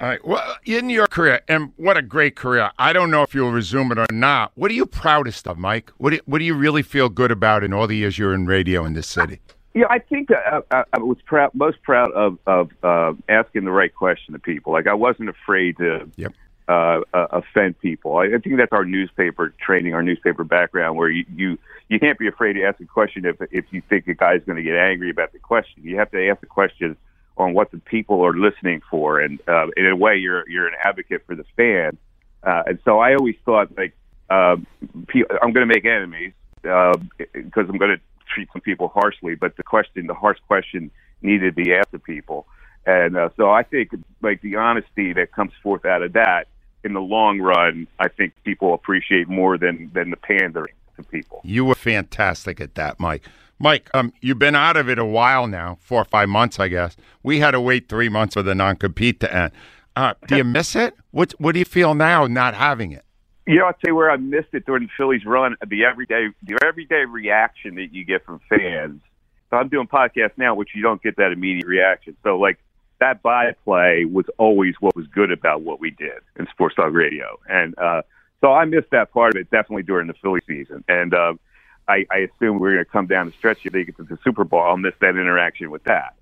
All 0.01 0.07
right. 0.07 0.25
Well, 0.25 0.55
in 0.65 0.89
your 0.89 1.07
career, 1.07 1.41
and 1.49 1.73
what 1.75 1.97
a 1.97 2.01
great 2.01 2.35
career. 2.37 2.71
I 2.79 2.93
don't 2.93 3.11
know 3.11 3.21
if 3.23 3.35
you'll 3.35 3.51
resume 3.51 3.91
it 3.91 3.97
or 3.97 4.05
not. 4.11 4.53
What 4.55 4.71
are 4.71 4.73
you 4.73 4.85
proudest 4.85 5.45
of, 5.45 5.57
Mike? 5.57 5.91
What 5.97 6.11
do, 6.11 6.15
you, 6.17 6.21
what 6.25 6.39
do 6.39 6.45
you 6.45 6.53
really 6.53 6.83
feel 6.83 7.09
good 7.09 7.31
about 7.31 7.63
in 7.65 7.73
all 7.73 7.85
the 7.85 7.97
years 7.97 8.17
you're 8.17 8.33
in 8.33 8.45
radio 8.45 8.85
in 8.85 8.93
this 8.93 9.07
city? 9.07 9.41
Yeah, 9.73 9.87
I 9.89 9.99
think 9.99 10.31
uh, 10.31 10.61
I, 10.71 10.83
I 10.93 10.99
was 10.99 11.17
proud, 11.25 11.51
most 11.53 11.81
proud 11.83 12.11
of 12.13 12.37
of 12.47 12.69
uh, 12.81 13.13
asking 13.27 13.65
the 13.65 13.71
right 13.71 13.93
question 13.93 14.33
to 14.33 14.39
people. 14.39 14.71
Like 14.73 14.87
I 14.87 14.93
wasn't 14.93 15.29
afraid 15.29 15.77
to 15.77 16.09
Yep. 16.15 16.33
uh, 16.69 17.01
uh, 17.13 17.27
offend 17.31 17.79
people. 17.79 18.17
I, 18.17 18.25
I 18.25 18.37
think 18.39 18.57
that's 18.57 18.71
our 18.71 18.85
newspaper 18.85 19.53
training, 19.59 19.93
our 19.93 20.01
newspaper 20.01 20.43
background, 20.43 20.97
where 20.97 21.09
you 21.09 21.25
you, 21.35 21.57
you 21.89 21.99
can't 21.99 22.17
be 22.17 22.27
afraid 22.27 22.53
to 22.53 22.63
ask 22.63 22.79
a 22.79 22.85
question 22.85 23.25
if 23.25 23.35
if 23.51 23.65
you 23.71 23.81
think 23.89 24.07
a 24.07 24.13
guy's 24.13 24.43
going 24.45 24.55
to 24.55 24.63
get 24.63 24.75
angry 24.75 25.09
about 25.09 25.33
the 25.33 25.39
question. 25.39 25.83
You 25.83 25.97
have 25.97 26.09
to 26.11 26.29
ask 26.29 26.39
the 26.39 26.47
question 26.47 26.95
on 27.39 27.53
what 27.53 27.71
the 27.71 27.79
people 27.79 28.25
are 28.25 28.33
listening 28.33 28.81
for, 28.89 29.19
and 29.19 29.39
uh, 29.47 29.67
in 29.77 29.85
a 29.85 29.95
way, 29.95 30.17
you're 30.17 30.47
you're 30.49 30.67
an 30.67 30.75
advocate 30.83 31.23
for 31.25 31.35
the 31.35 31.45
fan. 31.55 31.97
Uh, 32.43 32.63
and 32.67 32.79
so 32.85 32.99
I 32.99 33.15
always 33.15 33.35
thought 33.45 33.75
like 33.77 33.95
uh, 34.29 34.55
I'm 34.85 35.53
going 35.53 35.67
to 35.67 35.73
make 35.73 35.85
enemies 35.85 36.33
because 36.61 37.65
I'm 37.69 37.77
going 37.77 37.97
to 37.97 38.01
treat 38.33 38.49
some 38.53 38.61
people 38.61 38.89
harshly, 38.89 39.35
but 39.35 39.57
the 39.57 39.63
question, 39.63 40.07
the 40.07 40.13
harsh 40.13 40.37
question, 40.47 40.91
needed 41.21 41.55
to 41.55 41.63
be 41.63 41.73
asked 41.73 41.93
of 41.93 42.03
people. 42.03 42.47
And 42.85 43.17
uh, 43.17 43.29
so 43.37 43.49
I 43.51 43.63
think 43.63 43.91
like 44.21 44.41
the 44.41 44.55
honesty 44.55 45.13
that 45.13 45.31
comes 45.31 45.51
forth 45.61 45.85
out 45.85 46.01
of 46.01 46.13
that 46.13 46.47
in 46.83 46.93
the 46.93 47.01
long 47.01 47.39
run, 47.39 47.87
I 47.99 48.07
think 48.07 48.33
people 48.43 48.73
appreciate 48.73 49.27
more 49.27 49.57
than 49.57 49.91
than 49.93 50.09
the 50.09 50.17
pandering 50.17 50.73
to 50.97 51.03
people. 51.03 51.41
You 51.43 51.65
were 51.65 51.75
fantastic 51.75 52.61
at 52.61 52.75
that, 52.75 52.99
Mike. 52.99 53.23
Mike, 53.59 53.89
um, 53.93 54.13
you've 54.21 54.39
been 54.39 54.55
out 54.55 54.77
of 54.77 54.89
it 54.89 54.97
a 54.97 55.05
while 55.05 55.45
now, 55.45 55.77
four 55.81 56.01
or 56.01 56.05
five 56.05 56.29
months, 56.29 56.59
I 56.59 56.69
guess. 56.69 56.95
We 57.23 57.39
had 57.39 57.51
to 57.51 57.61
wait 57.61 57.89
three 57.89 58.09
months 58.09 58.35
for 58.35 58.41
the 58.41 58.55
non-compete 58.55 59.19
to 59.19 59.33
end. 59.33 59.51
Uh, 59.95 60.13
do 60.27 60.37
you 60.37 60.45
miss 60.45 60.75
it? 60.75 60.95
What 61.11 61.33
What 61.39 61.53
do 61.53 61.59
you 61.59 61.65
feel 61.65 61.93
now 61.93 62.25
not 62.25 62.53
having 62.53 62.93
it? 62.93 63.03
You 63.45 63.59
know, 63.59 63.65
I'll 63.65 63.73
tell 63.73 63.89
you 63.89 63.95
where 63.95 64.11
I 64.11 64.17
missed 64.17 64.49
it 64.53 64.65
during 64.65 64.83
the 64.83 64.89
Phillies 64.95 65.25
run. 65.25 65.55
The 65.67 65.83
everyday, 65.83 66.29
the 66.43 66.57
everyday 66.63 67.05
reaction 67.05 67.75
that 67.75 67.93
you 67.93 68.05
get 68.05 68.23
from 68.23 68.39
fans. 68.47 69.01
So 69.49 69.57
I'm 69.57 69.67
doing 69.67 69.87
podcasts 69.87 70.37
now, 70.37 70.53
which 70.55 70.69
you 70.75 70.83
don't 70.83 71.01
get 71.01 71.17
that 71.17 71.31
immediate 71.31 71.65
reaction. 71.65 72.15
So 72.23 72.37
like 72.37 72.59
that 72.99 73.21
byplay 73.23 74.05
was 74.05 74.25
always 74.37 74.75
what 74.79 74.95
was 74.95 75.07
good 75.07 75.31
about 75.31 75.63
what 75.63 75.79
we 75.79 75.89
did 75.89 76.21
in 76.37 76.47
Sports 76.51 76.75
Talk 76.75 76.93
Radio, 76.93 77.39
and 77.49 77.77
uh, 77.77 78.03
so 78.41 78.53
I 78.53 78.65
missed 78.65 78.91
that 78.91 79.11
part 79.11 79.35
of 79.35 79.41
it 79.41 79.49
definitely 79.49 79.83
during 79.83 80.07
the 80.07 80.13
Philly 80.21 80.41
season. 80.47 80.83
And 80.87 81.13
uh, 81.13 81.33
I, 81.89 82.05
I 82.11 82.17
assume 82.19 82.59
we're 82.59 82.73
going 82.73 82.85
to 82.85 82.91
come 82.91 83.07
down 83.07 83.25
the 83.25 83.33
stretch 83.33 83.65
if 83.65 83.73
they 83.73 83.83
get 83.83 83.97
to 83.97 84.03
the 84.03 84.17
Super 84.23 84.43
Bowl. 84.43 84.61
I'll 84.61 84.77
miss 84.77 84.93
that 85.01 85.09
interaction 85.09 85.71
with 85.71 85.83
that. 85.85 86.13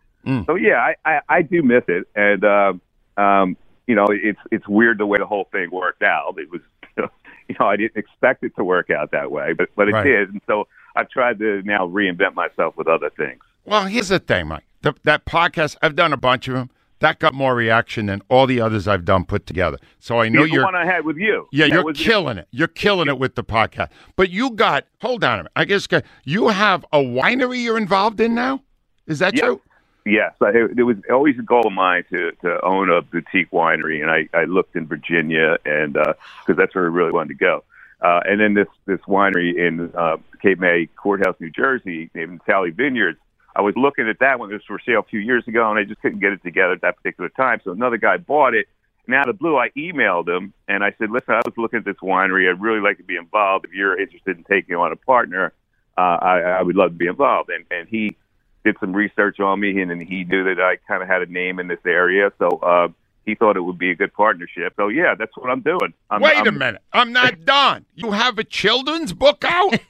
So 0.45 0.55
yeah, 0.55 0.75
I, 0.75 0.95
I, 1.09 1.19
I 1.29 1.41
do 1.41 1.63
miss 1.63 1.83
it, 1.87 2.05
and 2.13 2.43
um, 2.43 2.81
um, 3.15 3.55
you 3.87 3.95
know, 3.95 4.07
it's 4.09 4.39
it's 4.51 4.67
weird 4.67 4.97
the 4.97 5.05
way 5.05 5.19
the 5.19 5.25
whole 5.25 5.47
thing 5.53 5.69
worked 5.71 6.03
out. 6.03 6.35
It 6.37 6.51
was, 6.51 6.59
you 6.97 7.55
know, 7.57 7.65
I 7.65 7.77
didn't 7.77 7.95
expect 7.95 8.43
it 8.43 8.53
to 8.57 8.63
work 8.65 8.89
out 8.89 9.11
that 9.11 9.31
way, 9.31 9.53
but 9.53 9.69
but 9.77 9.87
it 9.87 9.93
Right. 9.93 10.03
did, 10.03 10.29
and 10.33 10.41
so 10.45 10.67
I've 10.97 11.09
tried 11.09 11.39
to 11.39 11.61
now 11.63 11.87
reinvent 11.87 12.33
myself 12.35 12.75
with 12.75 12.87
other 12.89 13.09
things. 13.09 13.39
Well, 13.63 13.85
here's 13.85 14.09
the 14.09 14.19
thing, 14.19 14.47
Mike. 14.47 14.65
The, 14.81 14.95
that 15.05 15.23
podcast, 15.25 15.77
I've 15.81 15.95
done 15.95 16.11
a 16.11 16.17
bunch 16.17 16.49
of 16.49 16.55
them. 16.55 16.71
That 16.99 17.19
got 17.19 17.33
more 17.33 17.53
reaction 17.53 18.07
than 18.07 18.21
all 18.29 18.47
the 18.47 18.59
others 18.59 18.87
I've 18.87 19.05
done 19.05 19.25
put 19.25 19.45
together. 19.45 19.77
So 19.99 20.19
I 20.19 20.29
know 20.29 20.43
the 20.43 20.49
you're. 20.49 20.61
The 20.61 20.65
one 20.65 20.75
I 20.75 20.85
had 20.85 21.05
with 21.05 21.17
you. 21.17 21.47
Yeah, 21.51 21.67
That 21.67 21.73
you're 21.73 21.93
killing 21.93 22.37
it. 22.37 22.47
You're 22.51 22.67
killing 22.67 23.07
it 23.07 23.19
with 23.19 23.35
the 23.35 23.43
podcast. 23.43 23.89
But 24.15 24.29
you 24.31 24.51
got, 24.51 24.85
hold 25.01 25.23
on 25.23 25.33
a 25.33 25.37
minute. 25.37 25.51
I 25.55 25.65
guess 25.65 25.87
you 26.23 26.47
have 26.47 26.85
a 26.91 26.97
winery 26.99 27.61
you're 27.61 27.77
involved 27.77 28.19
in 28.19 28.33
now? 28.33 28.61
Is 29.05 29.19
that 29.19 29.35
Yeah. 29.35 29.45
true? 29.45 29.61
Yes, 30.05 30.33
I, 30.41 30.51
it 30.77 30.83
was 30.83 30.95
always 31.11 31.37
a 31.37 31.41
goal 31.41 31.67
of 31.67 31.73
mine 31.73 32.05
to 32.11 32.31
to 32.41 32.63
own 32.65 32.89
a 32.89 33.01
boutique 33.01 33.51
winery, 33.51 34.01
and 34.01 34.09
I, 34.09 34.29
I 34.33 34.45
looked 34.45 34.77
in 34.77 34.87
Virginia, 34.87 35.57
and 35.65 35.93
because 35.95 36.55
that's 36.55 36.73
where 36.73 36.85
I 36.85 36.87
really 36.87 37.11
wanted 37.11 37.37
to 37.37 37.45
go. 37.45 37.65
Uh, 38.01 38.21
and 38.23 38.39
then 38.39 38.53
this 38.53 38.67
this 38.85 39.01
winery 39.01 39.57
in 39.57 39.91
uh, 39.97 40.15
Cape 40.41 40.59
May 40.59 40.87
Courthouse, 40.95 41.35
New 41.41 41.49
Jersey, 41.49 42.09
named 42.15 42.39
Natali 42.39 42.73
Vineyards. 42.73 43.19
I 43.57 43.61
was 43.61 43.73
looking 43.75 44.07
at 44.07 44.19
that 44.19 44.39
one. 44.39 44.51
It 44.51 44.53
was 44.53 44.63
for 44.67 44.79
sale 44.85 44.99
a 44.99 45.03
few 45.03 45.19
years 45.19 45.47
ago, 45.47 45.67
and 45.69 45.79
I 45.79 45.83
just 45.83 45.99
couldn't 46.01 46.19
get 46.19 46.31
it 46.31 46.43
together 46.43 46.73
at 46.73 46.81
that 46.81 46.95
particular 46.97 47.29
time. 47.29 47.59
So 47.63 47.71
another 47.71 47.97
guy 47.97 48.17
bought 48.17 48.53
it. 48.53 48.67
And 49.07 49.15
out 49.15 49.27
of 49.27 49.35
the 49.35 49.39
blue, 49.39 49.57
I 49.57 49.69
emailed 49.69 50.27
him 50.27 50.53
and 50.67 50.83
I 50.83 50.93
said, 50.99 51.09
"Listen, 51.09 51.33
I 51.33 51.41
was 51.43 51.53
looking 51.57 51.79
at 51.79 51.85
this 51.85 51.95
winery. 52.03 52.49
I'd 52.49 52.61
really 52.61 52.81
like 52.81 52.97
to 52.97 53.03
be 53.03 53.15
involved. 53.15 53.65
If 53.65 53.71
you're 53.73 53.99
interested 53.99 54.37
in 54.37 54.43
taking 54.43 54.75
on 54.75 54.91
a 54.91 54.95
partner, 54.95 55.53
uh, 55.97 56.01
I, 56.01 56.39
I 56.39 56.61
would 56.61 56.75
love 56.75 56.91
to 56.91 56.97
be 56.97 57.07
involved." 57.07 57.49
And 57.49 57.65
and 57.71 57.87
he 57.87 58.15
did 58.63 58.75
some 58.79 58.93
research 58.93 59.39
on 59.39 59.59
me, 59.59 59.81
and, 59.81 59.91
and 59.91 60.01
he 60.03 60.23
knew 60.25 60.43
that 60.43 60.61
I 60.61 60.75
kind 60.87 61.01
of 61.01 61.07
had 61.07 61.21
a 61.21 61.25
name 61.25 61.57
in 61.59 61.67
this 61.67 61.79
area, 61.85 62.31
so 62.37 62.49
uh, 62.61 62.89
he 63.25 63.33
thought 63.33 63.55
it 63.55 63.61
would 63.61 63.77
be 63.77 63.91
a 63.91 63.95
good 63.95 64.13
partnership. 64.13 64.73
So 64.75 64.89
yeah, 64.89 65.15
that's 65.15 65.35
what 65.37 65.49
I'm 65.49 65.61
doing. 65.61 65.93
I'm, 66.09 66.21
Wait 66.21 66.33
a 66.35 66.39
I'm- 66.39 66.57
minute. 66.57 66.81
I'm 66.91 67.13
not 67.13 67.45
done. 67.45 67.85
You 67.95 68.11
have 68.11 68.37
a 68.37 68.43
children's 68.43 69.13
book 69.13 69.43
out? 69.45 69.79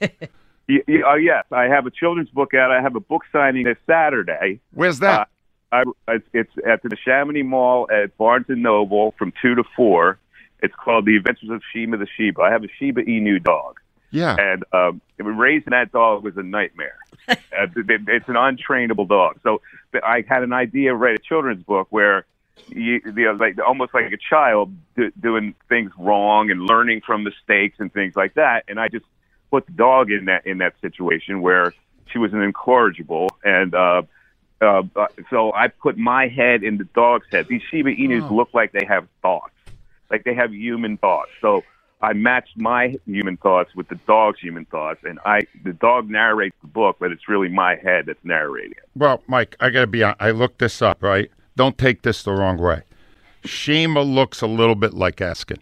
Y- 0.68 0.82
y- 0.86 1.02
uh, 1.06 1.14
yes, 1.14 1.44
I 1.50 1.64
have 1.64 1.86
a 1.86 1.90
children's 1.90 2.28
book 2.30 2.54
out. 2.54 2.70
I 2.70 2.80
have 2.82 2.94
a 2.96 3.00
book 3.00 3.22
signing 3.32 3.64
this 3.64 3.78
Saturday. 3.86 4.60
Where's 4.72 4.98
that? 5.00 5.28
I, 5.70 5.84
it's, 6.08 6.26
it's 6.32 6.52
at 6.66 6.82
the 6.82 6.96
Chamonix 7.04 7.42
Mall 7.42 7.88
at 7.92 8.16
Barnes 8.16 8.46
and 8.48 8.62
Noble 8.62 9.14
from 9.18 9.32
two 9.42 9.54
to 9.54 9.64
four. 9.76 10.18
It's 10.62 10.74
called 10.74 11.04
The 11.06 11.16
Adventures 11.16 11.50
of 11.50 11.62
Sheba 11.72 11.96
the 11.98 12.06
Shiba. 12.16 12.40
I 12.42 12.50
have 12.50 12.64
a 12.64 12.68
Shiba 12.78 13.02
Inu 13.04 13.42
dog, 13.42 13.78
yeah. 14.10 14.34
and 14.38 14.64
um, 14.72 15.00
raising 15.18 15.70
that 15.70 15.92
dog 15.92 16.24
was 16.24 16.36
a 16.36 16.42
nightmare. 16.42 16.96
uh, 17.28 17.34
it- 17.76 18.08
it's 18.08 18.28
an 18.28 18.34
untrainable 18.34 19.06
dog. 19.08 19.38
So 19.42 19.60
I 20.02 20.24
had 20.28 20.42
an 20.42 20.52
idea 20.52 20.90
to 20.90 20.96
write 20.96 21.14
a 21.14 21.22
children's 21.22 21.62
book 21.62 21.86
where 21.90 22.26
you, 22.68 23.00
you 23.04 23.24
know, 23.26 23.32
like 23.32 23.56
almost 23.64 23.94
like 23.94 24.10
a 24.12 24.16
child 24.18 24.74
do, 24.96 25.12
doing 25.20 25.54
things 25.68 25.92
wrong 25.98 26.50
and 26.50 26.62
learning 26.62 27.02
from 27.06 27.22
mistakes 27.24 27.76
and 27.78 27.92
things 27.92 28.16
like 28.16 28.34
that. 28.34 28.64
And 28.68 28.80
I 28.80 28.88
just 28.88 29.04
put 29.50 29.66
the 29.66 29.72
dog 29.72 30.10
in 30.10 30.26
that 30.26 30.46
in 30.46 30.58
that 30.58 30.74
situation 30.80 31.42
where 31.42 31.72
she 32.06 32.18
was 32.18 32.32
an 32.32 32.42
incorrigible 32.42 33.28
and. 33.44 33.74
uh 33.74 34.02
uh, 34.60 34.82
so 35.30 35.52
I 35.52 35.68
put 35.68 35.96
my 35.96 36.26
head 36.26 36.64
in 36.64 36.78
the 36.78 36.84
dog's 36.84 37.26
head. 37.30 37.46
These 37.48 37.62
Shiba 37.70 37.90
Inus 37.94 38.28
look 38.28 38.48
like 38.52 38.72
they 38.72 38.84
have 38.88 39.06
thoughts, 39.22 39.54
like 40.10 40.24
they 40.24 40.34
have 40.34 40.52
human 40.52 40.96
thoughts. 40.96 41.30
So 41.40 41.62
I 42.00 42.12
matched 42.12 42.56
my 42.56 42.96
human 43.06 43.36
thoughts 43.36 43.74
with 43.74 43.88
the 43.88 43.96
dog's 44.06 44.40
human 44.40 44.64
thoughts, 44.64 45.00
and 45.04 45.18
I 45.24 45.42
the 45.64 45.72
dog 45.72 46.10
narrates 46.10 46.56
the 46.60 46.68
book, 46.68 46.96
but 46.98 47.12
it's 47.12 47.28
really 47.28 47.48
my 47.48 47.76
head 47.76 48.06
that's 48.06 48.24
narrating 48.24 48.72
it. 48.72 48.88
Well, 48.96 49.22
Mike, 49.26 49.56
I 49.60 49.70
got 49.70 49.82
to 49.82 49.86
be 49.86 50.02
honest. 50.02 50.20
I 50.20 50.30
looked 50.30 50.58
this 50.58 50.82
up, 50.82 51.02
right? 51.02 51.30
Don't 51.56 51.78
take 51.78 52.02
this 52.02 52.22
the 52.22 52.32
wrong 52.32 52.58
way. 52.58 52.82
Sheba 53.44 54.00
looks 54.00 54.40
a 54.42 54.46
little 54.46 54.74
bit 54.74 54.94
like 54.94 55.16
Eskin. 55.16 55.58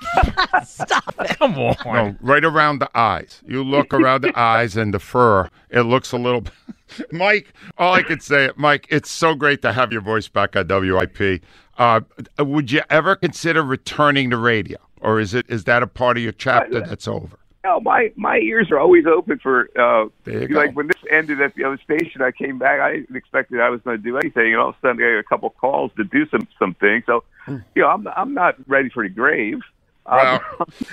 Stop 0.64 1.14
it. 1.20 1.38
Come 1.38 1.54
on. 1.58 1.76
No, 1.84 2.16
right 2.20 2.44
around 2.44 2.78
the 2.80 2.90
eyes. 2.96 3.40
You 3.46 3.62
look 3.64 3.92
around 3.94 4.22
the 4.22 4.38
eyes 4.38 4.76
and 4.76 4.92
the 4.92 4.98
fur. 4.98 5.48
It 5.70 5.82
looks 5.82 6.12
a 6.12 6.18
little. 6.18 6.44
Mike, 7.12 7.52
all 7.78 7.94
I 7.94 8.02
could 8.02 8.22
say, 8.22 8.50
Mike, 8.56 8.86
it's 8.90 9.10
so 9.10 9.34
great 9.34 9.62
to 9.62 9.72
have 9.72 9.92
your 9.92 10.02
voice 10.02 10.28
back 10.28 10.56
on 10.56 10.66
WIP. 10.68 11.42
Uh, 11.78 12.00
would 12.38 12.70
you 12.70 12.82
ever 12.90 13.16
consider 13.16 13.62
returning 13.62 14.28
to 14.30 14.36
radio, 14.36 14.78
or 15.00 15.18
is 15.20 15.32
it 15.34 15.46
is 15.48 15.64
that 15.64 15.82
a 15.82 15.86
part 15.86 16.16
of 16.18 16.22
your 16.22 16.32
chapter 16.32 16.80
that's 16.82 17.08
over? 17.08 17.38
No, 17.64 17.80
my 17.80 18.12
my 18.16 18.38
ears 18.38 18.70
are 18.70 18.78
always 18.78 19.06
open 19.06 19.38
for. 19.38 19.68
Uh, 19.78 20.08
There 20.24 20.42
you 20.42 20.54
like 20.54 20.70
go. 20.70 20.74
when 20.74 20.88
this 20.88 20.96
ended 21.10 21.40
at 21.40 21.54
the 21.54 21.64
other 21.64 21.78
station, 21.82 22.20
I 22.20 22.30
came 22.32 22.58
back. 22.58 22.80
I 22.80 22.96
didn't 22.96 23.16
expect 23.16 23.52
that 23.52 23.60
I 23.60 23.70
was 23.70 23.80
going 23.82 23.96
to 23.96 24.02
do 24.02 24.18
anything, 24.18 24.52
and 24.52 24.56
all 24.56 24.70
of 24.70 24.74
a 24.74 24.78
sudden 24.86 25.02
I 25.02 25.12
got 25.12 25.18
a 25.20 25.22
couple 25.24 25.48
calls 25.50 25.92
to 25.96 26.04
do 26.04 26.26
some 26.28 26.46
some 26.58 26.74
things. 26.74 27.04
So, 27.06 27.22
you 27.46 27.62
know, 27.82 27.88
I'm 27.88 28.06
I'm 28.08 28.34
not 28.34 28.56
ready 28.68 28.90
for 28.90 29.02
the 29.02 29.08
grave. 29.08 29.60
Um, 30.06 30.40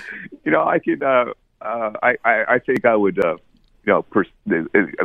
you 0.44 0.52
know, 0.52 0.64
I 0.64 0.78
could. 0.78 1.02
Uh, 1.02 1.34
uh, 1.60 1.92
I, 2.02 2.16
I 2.24 2.44
I 2.54 2.58
think 2.60 2.84
I 2.84 2.96
would. 2.96 3.24
Uh, 3.24 3.36
you 3.86 3.94
know, 3.94 4.02
pers- 4.02 4.28
uh, 4.50 4.56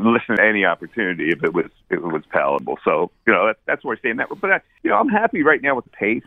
listen 0.02 0.36
to 0.38 0.44
any 0.44 0.66
opportunity 0.66 1.30
if 1.30 1.44
it 1.44 1.54
was 1.54 1.66
if 1.90 1.98
it 2.00 2.02
was 2.04 2.24
palatable. 2.30 2.78
So, 2.84 3.10
you 3.26 3.32
know, 3.34 3.48
that, 3.48 3.58
that's 3.66 3.84
where 3.86 3.96
I 3.96 4.00
stand. 4.00 4.20
That, 4.20 4.28
but 4.42 4.52
I, 4.52 4.62
you 4.84 4.90
know, 4.90 4.98
I'm 4.98 5.08
happy 5.10 5.44
right 5.44 5.62
now 5.62 5.76
with 5.76 5.86
the 5.86 5.92
pace 5.92 6.24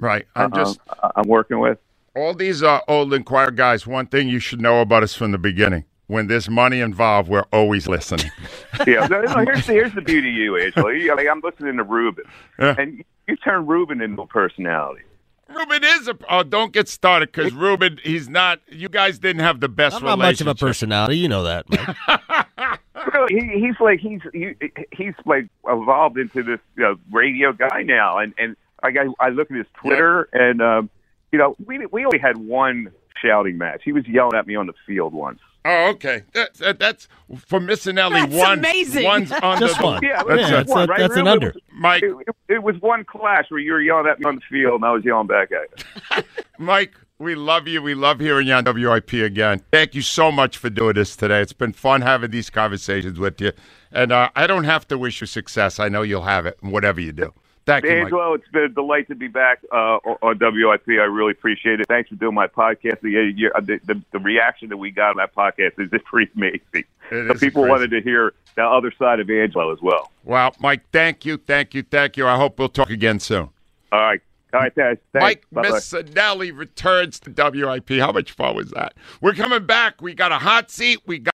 Right. 0.00 0.26
I'm 0.34 0.52
uh, 0.52 0.56
just 0.56 0.80
I'm 1.16 1.28
working 1.28 1.60
with. 1.60 1.78
all 2.16 2.34
these 2.34 2.62
uh, 2.62 2.80
old 2.88 3.14
Inquirer 3.14 3.52
guys. 3.52 3.86
One 3.86 4.06
thing 4.06 4.28
you 4.28 4.38
should 4.40 4.60
know 4.60 4.80
about 4.80 5.02
us 5.04 5.14
from 5.14 5.30
the 5.32 5.38
beginning: 5.38 5.84
when 6.08 6.26
there's 6.26 6.50
money 6.50 6.80
involved, 6.80 7.28
we're 7.28 7.46
always 7.52 7.86
listening. 7.88 8.30
yeah, 8.86 9.06
no, 9.06 9.22
no, 9.22 9.44
here's 9.44 9.66
the 9.66 9.72
here's 9.72 9.94
the 9.94 10.02
beauty 10.02 10.30
of 10.30 10.34
you, 10.36 10.56
Angelo. 10.58 10.88
You, 10.88 11.14
like, 11.16 11.28
I'm 11.28 11.40
listening 11.44 11.76
to 11.76 11.84
Ruben, 11.84 12.24
Yeah. 12.58 12.74
and 12.78 13.04
you 13.28 13.36
turn 13.36 13.66
Ruben 13.66 14.00
into 14.02 14.22
a 14.22 14.26
personality. 14.26 15.02
Ruben 15.48 15.84
is 15.84 16.08
a. 16.08 16.16
Oh, 16.28 16.42
don't 16.42 16.72
get 16.72 16.88
started 16.88 17.30
because 17.32 17.52
Ruben, 17.52 17.98
he's 18.02 18.28
not. 18.28 18.60
You 18.68 18.88
guys 18.88 19.18
didn't 19.18 19.42
have 19.42 19.60
the 19.60 19.68
best 19.68 19.96
I'm 19.96 20.04
not 20.04 20.18
much 20.18 20.40
of 20.40 20.46
a 20.46 20.54
personality. 20.54 21.18
You 21.18 21.28
know 21.28 21.44
that. 21.44 21.68
Mike. 21.68 22.80
He, 23.28 23.40
he's 23.60 23.78
like 23.80 24.00
he's 24.00 24.20
he, 24.32 24.54
he's 24.92 25.14
like 25.24 25.46
evolved 25.66 26.18
into 26.18 26.42
this 26.42 26.58
you 26.76 26.82
know, 26.82 26.96
radio 27.12 27.52
guy 27.52 27.82
now, 27.82 28.18
and 28.18 28.34
and 28.38 28.56
like 28.82 28.96
I, 28.96 29.06
I 29.24 29.28
look 29.30 29.50
at 29.50 29.56
his 29.56 29.66
Twitter, 29.74 30.28
and 30.32 30.60
um, 30.60 30.90
you 31.32 31.38
know 31.38 31.56
we 31.64 31.86
we 31.86 32.04
only 32.04 32.18
had 32.18 32.36
one 32.36 32.90
shouting 33.22 33.56
match. 33.56 33.82
He 33.84 33.92
was 33.92 34.06
yelling 34.06 34.36
at 34.36 34.46
me 34.46 34.56
on 34.56 34.66
the 34.66 34.74
field 34.86 35.12
once. 35.12 35.40
Oh, 35.66 35.88
okay. 35.90 36.22
That, 36.34 36.54
that, 36.54 36.78
that's 36.78 37.08
for 37.38 37.58
Missanelli. 37.58 38.12
That's 38.12 38.34
one, 38.34 38.58
amazing. 38.58 39.04
One's 39.04 39.32
under 39.32 39.66
Just 39.66 39.78
the- 39.78 39.84
one. 39.84 40.00
Yeah, 40.02 40.22
That's 40.22 40.40
Yeah, 40.40 40.46
it. 40.46 40.50
that's, 40.50 40.70
one, 40.70 40.82
a- 40.84 40.86
right? 40.92 40.98
that's 41.00 41.14
an 41.16 41.24
Really? 41.24 41.30
under. 41.32 41.54
Mike, 41.72 42.02
It, 42.02 42.14
it, 42.28 42.36
it 42.56 42.62
was 42.62 42.76
one 42.80 43.04
clash 43.04 43.46
where 43.50 43.60
you 43.60 43.72
were 43.72 43.80
yelling 43.80 44.06
at 44.06 44.20
me 44.20 44.26
on 44.26 44.36
the 44.36 44.42
field, 44.50 44.74
and 44.76 44.84
I 44.84 44.90
was 44.92 45.04
yelling 45.04 45.26
back 45.26 45.48
at 45.52 45.84
you. 46.18 46.22
Mike, 46.58 46.94
we 47.18 47.34
love 47.34 47.66
you. 47.66 47.80
We 47.80 47.94
love 47.94 48.20
hearing 48.20 48.46
you 48.48 48.52
on 48.52 48.64
WIP 48.64 49.12
again. 49.14 49.62
Thank 49.72 49.94
you 49.94 50.02
so 50.02 50.30
much 50.30 50.58
for 50.58 50.68
doing 50.68 50.94
this 50.94 51.16
today. 51.16 51.40
It's 51.40 51.52
been 51.54 51.72
fun 51.72 52.02
having 52.02 52.30
these 52.30 52.50
conversations 52.50 53.18
with 53.18 53.40
you. 53.40 53.52
And 53.90 54.12
uh, 54.12 54.28
I 54.36 54.46
don't 54.46 54.64
have 54.64 54.86
to 54.88 54.98
wish 54.98 55.20
you 55.22 55.26
success. 55.26 55.78
I 55.80 55.88
know 55.88 56.02
you'll 56.02 56.22
have 56.22 56.44
it, 56.44 56.58
whatever 56.60 57.00
you 57.00 57.12
do. 57.12 57.32
Thank 57.66 57.84
you, 57.84 57.92
Angelo, 57.92 58.34
it's 58.34 58.48
been 58.48 58.64
a 58.64 58.68
delight 58.68 59.08
to 59.08 59.14
be 59.14 59.28
back 59.28 59.60
uh, 59.72 59.96
on 60.22 60.38
WIP. 60.38 60.88
I 60.88 61.04
really 61.04 61.32
appreciate 61.32 61.80
it. 61.80 61.88
Thanks 61.88 62.10
for 62.10 62.16
doing 62.16 62.34
my 62.34 62.46
podcast. 62.46 63.00
The, 63.00 63.50
the, 63.62 63.80
the, 63.84 64.02
the 64.12 64.18
reaction 64.18 64.68
that 64.68 64.76
we 64.76 64.90
got 64.90 65.10
on 65.10 65.16
that 65.16 65.34
podcast 65.34 65.80
is 65.82 65.90
just 65.90 66.04
pretty 66.04 66.30
amazing. 66.36 66.84
The 67.10 67.36
people 67.40 67.62
crazy. 67.62 67.70
wanted 67.70 67.90
to 67.92 68.02
hear 68.02 68.34
the 68.54 68.64
other 68.64 68.92
side 68.98 69.20
of 69.20 69.30
Angelo 69.30 69.72
as 69.72 69.80
well. 69.80 70.10
Well, 70.24 70.54
Mike, 70.60 70.82
thank 70.92 71.24
you, 71.24 71.38
thank 71.38 71.74
you, 71.74 71.82
thank 71.82 72.18
you. 72.18 72.26
I 72.26 72.36
hope 72.36 72.58
we'll 72.58 72.68
talk 72.68 72.90
again 72.90 73.18
soon. 73.18 73.48
All 73.92 74.00
right. 74.00 74.20
All 74.52 74.60
right, 74.60 74.74
guys. 74.74 74.98
Thanks. 75.12 75.24
Mike 75.24 75.44
Bye-bye. 75.50 75.70
Missanelli 75.70 76.56
returns 76.56 77.18
to 77.20 77.30
WIP. 77.30 77.98
How 77.98 78.12
much 78.12 78.30
fun 78.32 78.54
was 78.54 78.70
that? 78.70 78.94
We're 79.20 79.32
coming 79.32 79.66
back. 79.66 80.00
We 80.00 80.14
got 80.14 80.30
a 80.30 80.38
hot 80.38 80.70
seat. 80.70 81.00
We 81.06 81.18
got. 81.18 81.33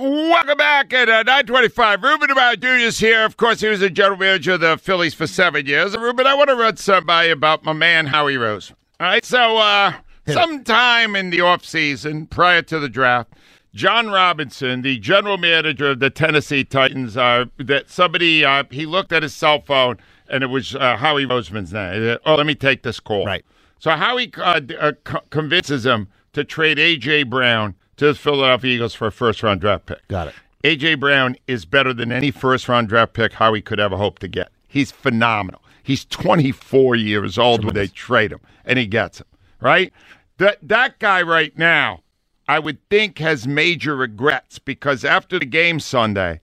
Welcome 0.00 0.56
back 0.56 0.94
at 0.94 1.10
uh, 1.10 1.24
925. 1.24 2.02
Ruben 2.02 2.30
Amaro 2.30 2.58
Jr. 2.58 2.68
is 2.68 2.98
here. 2.98 3.22
Of 3.22 3.36
course, 3.36 3.60
he 3.60 3.68
was 3.68 3.80
the 3.80 3.90
general 3.90 4.16
manager 4.16 4.52
of 4.52 4.60
the 4.60 4.78
Phillies 4.78 5.12
for 5.12 5.26
seven 5.26 5.66
years. 5.66 5.94
Ruben, 5.94 6.26
I 6.26 6.32
want 6.32 6.48
to 6.48 6.56
run 6.56 6.78
somebody 6.78 7.28
about 7.28 7.64
my 7.64 7.74
man, 7.74 8.06
Howie 8.06 8.38
Rose. 8.38 8.72
All 8.98 9.08
right, 9.08 9.22
so 9.22 9.58
uh, 9.58 9.92
sometime 10.26 11.14
in 11.16 11.28
the 11.28 11.40
offseason, 11.40 12.30
prior 12.30 12.62
to 12.62 12.78
the 12.78 12.88
draft, 12.88 13.34
Jon 13.74 14.08
Robinson, 14.08 14.80
the 14.80 14.98
general 14.98 15.36
manager 15.36 15.90
of 15.90 16.00
the 16.00 16.08
Tennessee 16.08 16.64
Titans, 16.64 17.18
uh, 17.18 17.44
that 17.58 17.90
somebody, 17.90 18.42
uh, 18.42 18.64
he 18.70 18.86
looked 18.86 19.12
at 19.12 19.22
his 19.22 19.34
cell 19.34 19.60
phone 19.60 19.98
and 20.30 20.42
it 20.42 20.46
was 20.46 20.74
uh, 20.74 20.96
Howie 20.96 21.26
Roseman's 21.26 21.74
name. 21.74 22.16
Oh, 22.24 22.36
let 22.36 22.46
me 22.46 22.54
take 22.54 22.84
this 22.84 23.00
call. 23.00 23.26
Right. 23.26 23.44
So 23.78 23.90
Howie 23.90 24.32
uh, 24.38 24.62
uh, 24.80 24.92
convinces 25.28 25.84
him 25.84 26.08
to 26.32 26.42
trade 26.42 26.78
A.J. 26.78 27.24
Brown 27.24 27.74
to 28.00 28.06
the 28.06 28.14
Philadelphia 28.14 28.76
Eagles 28.76 28.94
for 28.94 29.08
a 29.08 29.12
first 29.12 29.42
round 29.42 29.60
draft 29.60 29.84
pick. 29.84 30.08
Got 30.08 30.28
it. 30.28 30.34
A.J. 30.64 30.94
Brown 30.94 31.36
is 31.46 31.66
better 31.66 31.92
than 31.92 32.10
any 32.10 32.30
first 32.30 32.66
round 32.66 32.88
draft 32.88 33.12
pick 33.12 33.34
Howie 33.34 33.60
could 33.60 33.78
ever 33.78 33.98
hope 33.98 34.18
to 34.20 34.28
get. 34.28 34.50
He's 34.66 34.90
phenomenal. 34.90 35.62
He's 35.82 36.06
24 36.06 36.96
years 36.96 37.36
old 37.36 37.62
when 37.62 37.74
they 37.74 37.88
trade 37.88 38.32
him, 38.32 38.40
and 38.64 38.78
he 38.78 38.86
gets 38.86 39.20
him, 39.20 39.26
right? 39.60 39.92
That, 40.38 40.56
that 40.62 40.98
guy 40.98 41.20
right 41.20 41.56
now, 41.58 42.00
I 42.48 42.58
would 42.58 42.78
think, 42.88 43.18
has 43.18 43.46
major 43.46 43.94
regrets 43.94 44.58
because 44.58 45.04
after 45.04 45.38
the 45.38 45.44
game 45.44 45.78
Sunday, 45.78 46.40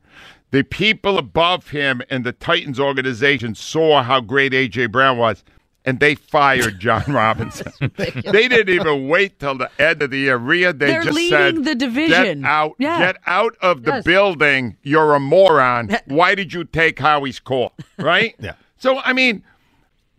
the 0.51 0.63
people 0.63 1.17
above 1.17 1.71
him 1.71 2.03
and 2.11 2.23
the 2.23 2.33
Titans 2.33 2.79
organization 2.79 3.55
saw 3.55 4.03
how 4.03 4.21
great 4.21 4.53
A.J. 4.53 4.87
Brown 4.87 5.17
was, 5.17 5.43
and 5.87 5.99
they 5.99 6.13
fired 6.13 6.79
Jon 6.79 7.03
Robinson. 7.07 7.71
they 7.97 8.47
didn't 8.47 8.69
even 8.69 9.07
wait 9.07 9.39
till 9.39 9.57
the 9.57 9.71
end 9.79 10.03
of 10.03 10.11
the 10.11 10.17
year. 10.19 10.37
Rhea, 10.37 10.73
they 10.73 10.87
They're 10.87 11.03
just 11.03 11.15
leading 11.15 11.29
said, 11.39 11.63
the 11.63 11.73
division. 11.75 12.41
Get 12.41 12.47
out, 12.49 12.75
Yeah. 12.77 12.99
get 12.99 13.15
out 13.25 13.55
of 13.61 13.83
the 13.83 13.91
Yes. 13.93 14.03
building. 14.03 14.77
You're 14.83 15.15
a 15.15 15.19
moron. 15.19 15.89
Why 16.05 16.35
did 16.35 16.53
you 16.53 16.65
take 16.65 16.99
Howie's 16.99 17.39
call? 17.39 17.71
Right? 17.97 18.35
Yeah. 18.39 18.53
So, 18.77 18.99
I 18.99 19.13
mean, 19.13 19.41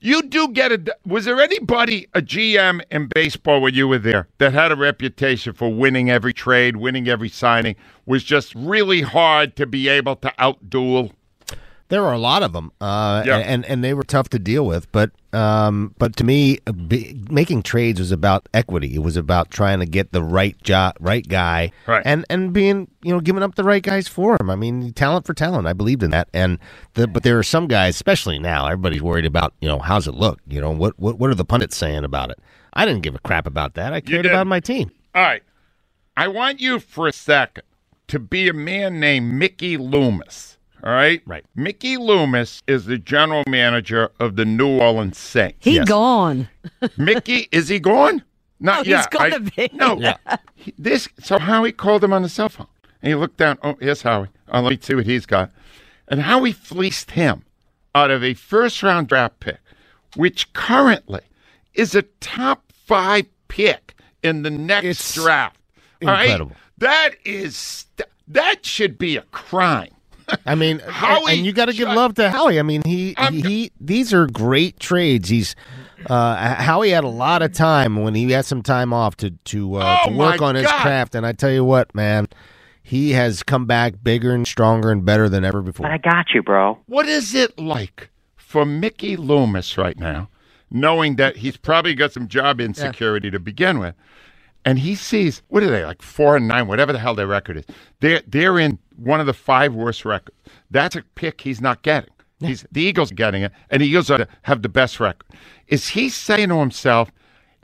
You 0.01 0.23
do 0.23 0.47
get 0.53 0.71
a. 0.71 0.97
Was 1.05 1.25
there 1.25 1.41
anybody, 1.41 2.07
a 2.15 2.23
GM 2.23 2.81
in 2.91 3.09
baseball 3.13 3.61
when 3.61 3.75
you 3.75 3.89
were 3.89 3.99
there, 3.99 4.29
that 4.39 4.53
had 4.53 4.71
a 4.71 4.77
reputation 4.77 5.53
for 5.55 5.73
winning 5.75 6.09
every 6.09 6.33
trade, 6.33 6.77
winning 6.77 7.09
every 7.09 7.29
signing, 7.29 7.75
was 8.07 8.23
just 8.23 8.55
really 8.55 9.01
hard 9.03 9.57
to 9.57 9.67
be 9.67 9.89
able 9.89 10.15
to 10.17 10.33
outduel? 10.39 11.11
There 11.89 12.01
were 12.03 12.13
a 12.13 12.19
lot 12.19 12.45
of 12.45 12.53
them, 12.53 12.71
uh, 12.81 13.25
Yeah. 13.27 13.39
and 13.39 13.65
and 13.67 13.83
they 13.83 13.93
were 13.93 14.05
tough 14.05 14.29
to 14.29 14.39
deal 14.39 14.65
with. 14.65 14.87
But 14.93 15.11
um, 15.33 15.95
but 15.99 16.17
to 16.17 16.25
me, 16.25 16.59
bi- 16.65 17.15
making 17.31 17.63
trades 17.63 18.01
was 18.01 18.13
about 18.13 18.49
equity. 18.55 18.95
It 18.95 19.01
was 19.01 19.17
about 19.17 19.51
trying 19.51 19.81
to 19.81 19.87
get 19.87 20.13
the 20.13 20.23
right 20.23 20.61
job, 20.63 20.97
right 21.01 21.27
guy, 21.27 21.71
Right. 21.87 22.03
and 22.05 22.25
and 22.31 22.53
being 22.53 22.89
you 23.03 23.13
know 23.13 23.21
giving 23.21 23.43
up 23.43 23.55
the 23.55 23.65
right 23.65 23.83
guys 23.83 24.09
for 24.09 24.37
him. 24.41 24.49
I 24.51 24.57
mean, 24.57 24.93
talent 24.93 25.27
for 25.27 25.35
talent. 25.35 25.67
I 25.67 25.73
believed 25.73 26.03
in 26.03 26.11
that. 26.11 26.29
And 26.33 26.59
the 26.95 27.07
but 27.07 27.23
there 27.23 27.39
are 27.39 27.43
some 27.43 27.67
guys, 27.69 27.95
especially 27.97 28.39
now, 28.39 28.67
everybody's 28.67 29.03
worried 29.03 29.27
about 29.27 29.53
you 29.61 29.69
know 29.69 29.79
how's 29.79 30.07
it 30.09 30.15
look. 30.15 30.41
You 30.47 30.61
know 30.61 30.71
what 30.71 30.99
what 30.99 31.19
what 31.19 31.31
are 31.31 31.35
the 31.35 31.45
pundits 31.45 31.77
saying 31.77 32.05
about 32.05 32.31
it? 32.31 32.39
I 32.75 32.85
didn't 32.85 33.03
give 33.03 33.15
a 33.15 33.19
crap 33.21 33.47
about 33.47 33.75
that. 33.75 33.93
I 33.93 34.01
cared 34.01 34.27
about 34.27 34.47
my 34.47 34.61
team. 34.61 34.91
All 35.15 35.23
right. 35.23 35.43
I 36.17 36.29
want 36.29 36.61
you 36.61 36.79
for 36.81 37.07
a 37.09 37.13
second 37.13 37.65
to 38.09 38.19
be 38.19 38.49
a 38.49 38.53
man 38.53 39.01
named 39.01 39.33
Mickey 39.33 39.77
Loomis. 39.77 40.58
All 40.85 40.93
right? 40.93 41.21
Right. 41.27 41.45
Mickey 41.57 41.97
Loomis 41.97 42.63
is 42.67 42.85
the 42.85 42.99
general 42.99 43.43
manager 43.49 44.11
of 44.21 44.37
the 44.37 44.45
New 44.45 44.79
Orleans 44.81 45.19
Saints. 45.19 45.57
He 45.61 45.77
Yes. 45.77 45.89
gone. 45.89 46.49
Mickey, 46.97 47.49
is 47.53 47.69
he 47.69 47.81
gone? 47.81 48.23
Not 48.61 48.81
Oh, 48.81 48.83
he's 48.83 48.91
yet. 48.91 49.11
gotta 49.11 49.37
I- 49.37 49.39
be. 49.39 49.71
No. 49.73 50.15
He- 50.55 50.75
This 50.79 51.09
so 51.21 51.39
Howie 51.39 51.73
called 51.73 52.03
him 52.05 52.13
on 52.13 52.23
the 52.23 52.29
cell 52.29 52.49
phone. 52.49 52.67
And 53.03 53.11
he 53.11 53.15
looked 53.15 53.37
down. 53.37 53.59
Oh, 53.63 53.77
here's 53.81 54.03
Howie. 54.03 54.29
Oh, 54.53 54.61
let 54.61 54.71
me 54.71 54.79
see 54.81 54.95
what 54.95 55.07
he's 55.07 55.27
got. 55.27 55.51
And 56.09 56.23
Howie 56.23 56.53
fleeced 56.53 57.13
him 57.13 57.45
out 57.95 58.11
of 58.11 58.23
a 58.25 58.35
first 58.35 58.83
round 58.83 59.09
draft 59.09 59.39
pick, 59.41 59.59
which 60.17 60.53
currently 60.53 61.21
is 61.75 61.95
a 61.95 62.03
top 62.21 62.73
five 62.73 63.27
pick 63.49 63.95
in 64.23 64.43
the 64.43 64.51
next 64.51 64.85
It's 64.87 65.15
draft. 65.15 65.57
All 66.03 66.09
right? 66.09 66.25
incredible. 66.25 66.57
That 66.79 67.11
is 67.25 67.57
st- 67.57 68.09
that 68.29 68.65
should 68.67 68.99
be 68.99 69.17
a 69.17 69.23
crime. 69.23 69.91
I 70.47 70.55
mean, 70.55 70.79
Howie 70.89 71.33
and 71.33 71.47
you 71.47 71.53
got 71.53 71.67
to 71.67 71.73
give 71.73 71.89
love 71.89 72.15
to 72.15 72.31
Howie. 72.31 72.59
I 72.59 72.63
mean, 72.63 72.83
he 72.85 73.15
I'm- 73.17 73.35
he 73.35 73.71
these 73.81 74.13
are 74.15 74.27
great 74.27 74.79
trades. 74.81 75.29
He's 75.29 75.55
uh, 76.07 76.55
Howie 76.55 76.91
had 76.91 77.05
a 77.05 77.09
lot 77.09 77.43
of 77.43 77.53
time 77.53 77.97
when 77.97 78.15
he 78.15 78.31
had 78.31 78.45
some 78.45 78.63
time 78.63 78.93
off 78.93 79.17
to 79.19 79.31
to, 79.31 79.77
uh, 79.77 79.99
Oh, 80.05 80.11
to 80.11 80.17
work 80.17 80.41
my 80.41 80.47
on 80.49 80.55
his 80.55 80.65
God. 80.67 80.81
craft, 80.81 81.15
and 81.15 81.27
I 81.27 81.33
tell 81.33 81.51
you 81.51 81.65
what, 81.65 81.93
man, 81.95 82.29
he 82.83 83.11
has 83.13 83.43
come 83.43 83.67
back 83.67 83.95
bigger 84.03 84.33
and 84.33 84.47
stronger 84.47 84.91
and 84.93 85.05
better 85.05 85.29
than 85.29 85.45
ever 85.45 85.61
before. 85.61 85.85
But 85.85 85.93
I 85.93 85.99
got 85.99 86.27
you, 86.35 86.43
bro. 86.43 86.79
What 86.87 87.07
is 87.09 87.35
it 87.35 87.59
like 87.59 88.11
for 88.37 88.65
Mickey 88.65 89.17
Loomis 89.17 89.77
right 89.77 89.99
now, 89.99 90.29
knowing 90.71 91.17
that 91.17 91.37
he's 91.39 91.57
probably 91.57 91.95
got 91.95 92.13
some 92.13 92.29
job 92.29 92.61
insecurity 92.61 93.31
to 93.31 93.39
begin 93.41 93.79
with, 93.81 93.95
and 94.65 94.79
he 94.79 94.95
sees 94.95 95.43
what 95.49 95.63
are 95.65 95.71
they 95.71 95.85
like 95.85 96.01
four 96.01 96.37
and 96.37 96.47
nine, 96.47 96.69
whatever 96.69 96.93
the 96.93 96.99
hell 97.01 97.15
their 97.17 97.27
record 97.27 97.57
is. 97.59 97.65
They're 98.01 98.23
they're 98.27 98.59
in 98.59 98.79
one 98.99 99.21
of 99.21 99.27
the 99.27 99.35
five 99.35 99.75
worst 99.75 100.05
records. 100.05 100.37
That's 100.71 100.97
a 100.97 101.03
pick 101.15 101.43
he's 101.43 101.61
not 101.61 101.83
getting. 101.83 102.11
He's 102.41 102.65
the 102.71 102.83
Eagles 102.83 103.11
are 103.11 103.17
getting 103.17 103.43
it, 103.43 103.53
and 103.71 103.83
the 103.83 103.87
Eagles 103.87 104.11
are, 104.11 104.27
have 104.43 104.63
the 104.63 104.69
best 104.69 105.01
record. 105.01 105.27
Is 105.67 105.89
he 105.89 106.09
saying 106.09 106.51
to 106.51 106.57
himself? 106.59 107.11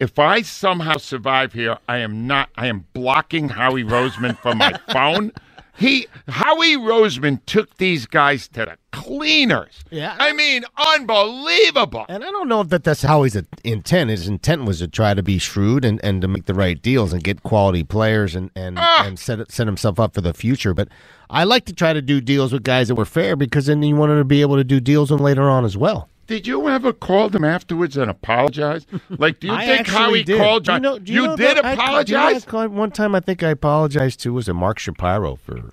If 0.00 0.18
I 0.18 0.42
somehow 0.42 0.96
survive 0.96 1.52
here, 1.52 1.78
I 1.88 1.98
am 1.98 2.26
not. 2.26 2.50
I 2.56 2.66
am 2.66 2.86
blocking 2.92 3.48
Howie 3.50 3.84
Roseman 3.84 4.36
from 4.38 4.58
my 4.58 4.72
phone. 4.92 5.32
He 5.76 6.06
Howie 6.28 6.76
Roseman 6.76 7.40
took 7.46 7.76
these 7.78 8.06
guys 8.06 8.46
to 8.48 8.64
the 8.64 8.76
cleaners. 8.92 9.82
Yeah. 9.90 10.16
I 10.18 10.32
mean, 10.32 10.64
unbelievable. 10.76 12.06
And 12.08 12.22
I 12.24 12.30
don't 12.30 12.48
know 12.48 12.60
if 12.60 12.68
that 12.68 12.84
that's 12.84 13.02
Howie's 13.02 13.36
intent. 13.64 14.10
His 14.10 14.28
intent 14.28 14.64
was 14.64 14.78
to 14.78 14.88
try 14.88 15.14
to 15.14 15.22
be 15.22 15.38
shrewd 15.38 15.84
and, 15.84 16.00
and 16.04 16.20
to 16.22 16.28
make 16.28 16.46
the 16.46 16.54
right 16.54 16.80
deals 16.80 17.12
and 17.12 17.22
get 17.24 17.42
quality 17.42 17.82
players 17.82 18.34
and 18.34 18.50
and, 18.54 18.78
Ah. 18.78 19.04
and 19.06 19.18
set 19.18 19.50
set 19.50 19.66
himself 19.66 19.98
up 19.98 20.14
for 20.14 20.20
the 20.20 20.32
future. 20.34 20.74
But 20.74 20.88
I 21.30 21.44
like 21.44 21.64
to 21.66 21.72
try 21.72 21.92
to 21.92 22.02
do 22.02 22.20
deals 22.20 22.52
with 22.52 22.62
guys 22.62 22.88
that 22.88 22.94
were 22.94 23.04
fair 23.04 23.34
because 23.36 23.66
then 23.66 23.82
you 23.82 23.96
wanted 23.96 24.16
to 24.16 24.24
be 24.24 24.42
able 24.42 24.56
to 24.56 24.64
do 24.64 24.80
deals 24.80 25.10
with 25.10 25.18
them 25.18 25.24
later 25.24 25.48
on 25.50 25.64
as 25.64 25.76
well. 25.76 26.08
Did 26.26 26.46
you 26.46 26.68
ever 26.68 26.92
call 26.92 27.28
them 27.28 27.44
afterwards 27.44 27.96
and 27.96 28.10
apologize? 28.10 28.86
Like, 29.10 29.40
do 29.40 29.48
you 29.48 29.52
I 29.54 29.66
think 29.66 29.80
actually 29.80 29.96
Howie 29.98 30.22
did. 30.24 30.38
called 30.38 30.66
you? 30.68 30.74
you, 30.74 30.80
know, 30.80 30.98
you, 31.04 31.26
know 31.26 31.36
did 31.36 31.58
I- 31.60 31.72
apologize? 31.72 32.44
do 32.44 32.56
you 32.56 32.62
know 32.62 32.64
I 32.64 32.66
one 32.66 32.90
time, 32.90 33.14
I 33.14 33.20
think 33.20 33.42
I 33.42 33.50
apologized 33.50 34.20
to 34.20 34.32
was 34.32 34.48
it 34.48 34.54
Mark 34.54 34.78
Shapiro 34.78 35.36
for 35.36 35.72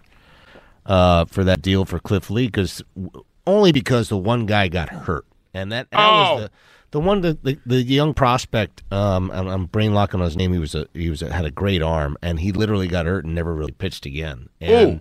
uh, 0.85 1.25
for 1.25 1.43
that 1.43 1.61
deal 1.61 1.85
for 1.85 1.99
Cliff 1.99 2.29
Lee 2.29 2.47
because 2.47 2.83
only 3.47 3.71
because 3.71 4.09
the 4.09 4.17
one 4.17 4.45
guy 4.45 4.67
got 4.67 4.89
hurt 4.89 5.25
and 5.53 5.71
that, 5.71 5.89
that 5.91 5.99
Oh. 5.99 6.33
was 6.35 6.43
the 6.43 6.51
the 6.91 6.99
one 6.99 7.21
the, 7.21 7.37
the, 7.41 7.57
the 7.65 7.81
young 7.83 8.13
prospect. 8.13 8.83
Um, 8.91 9.31
I'm, 9.31 9.47
I'm 9.47 9.65
brain 9.67 9.93
locking 9.93 10.19
on 10.19 10.25
his 10.25 10.35
name. 10.35 10.51
He 10.51 10.59
was 10.59 10.75
a 10.75 10.87
he 10.93 11.09
was 11.09 11.21
a, 11.21 11.31
had 11.31 11.45
a 11.45 11.51
great 11.51 11.81
arm 11.81 12.17
and 12.21 12.39
he 12.39 12.51
literally 12.51 12.89
got 12.89 13.05
hurt 13.05 13.23
and 13.23 13.33
never 13.33 13.53
really 13.55 13.71
pitched 13.71 14.05
again. 14.05 14.49
And, 14.59 14.95
Ooh. 14.95 14.99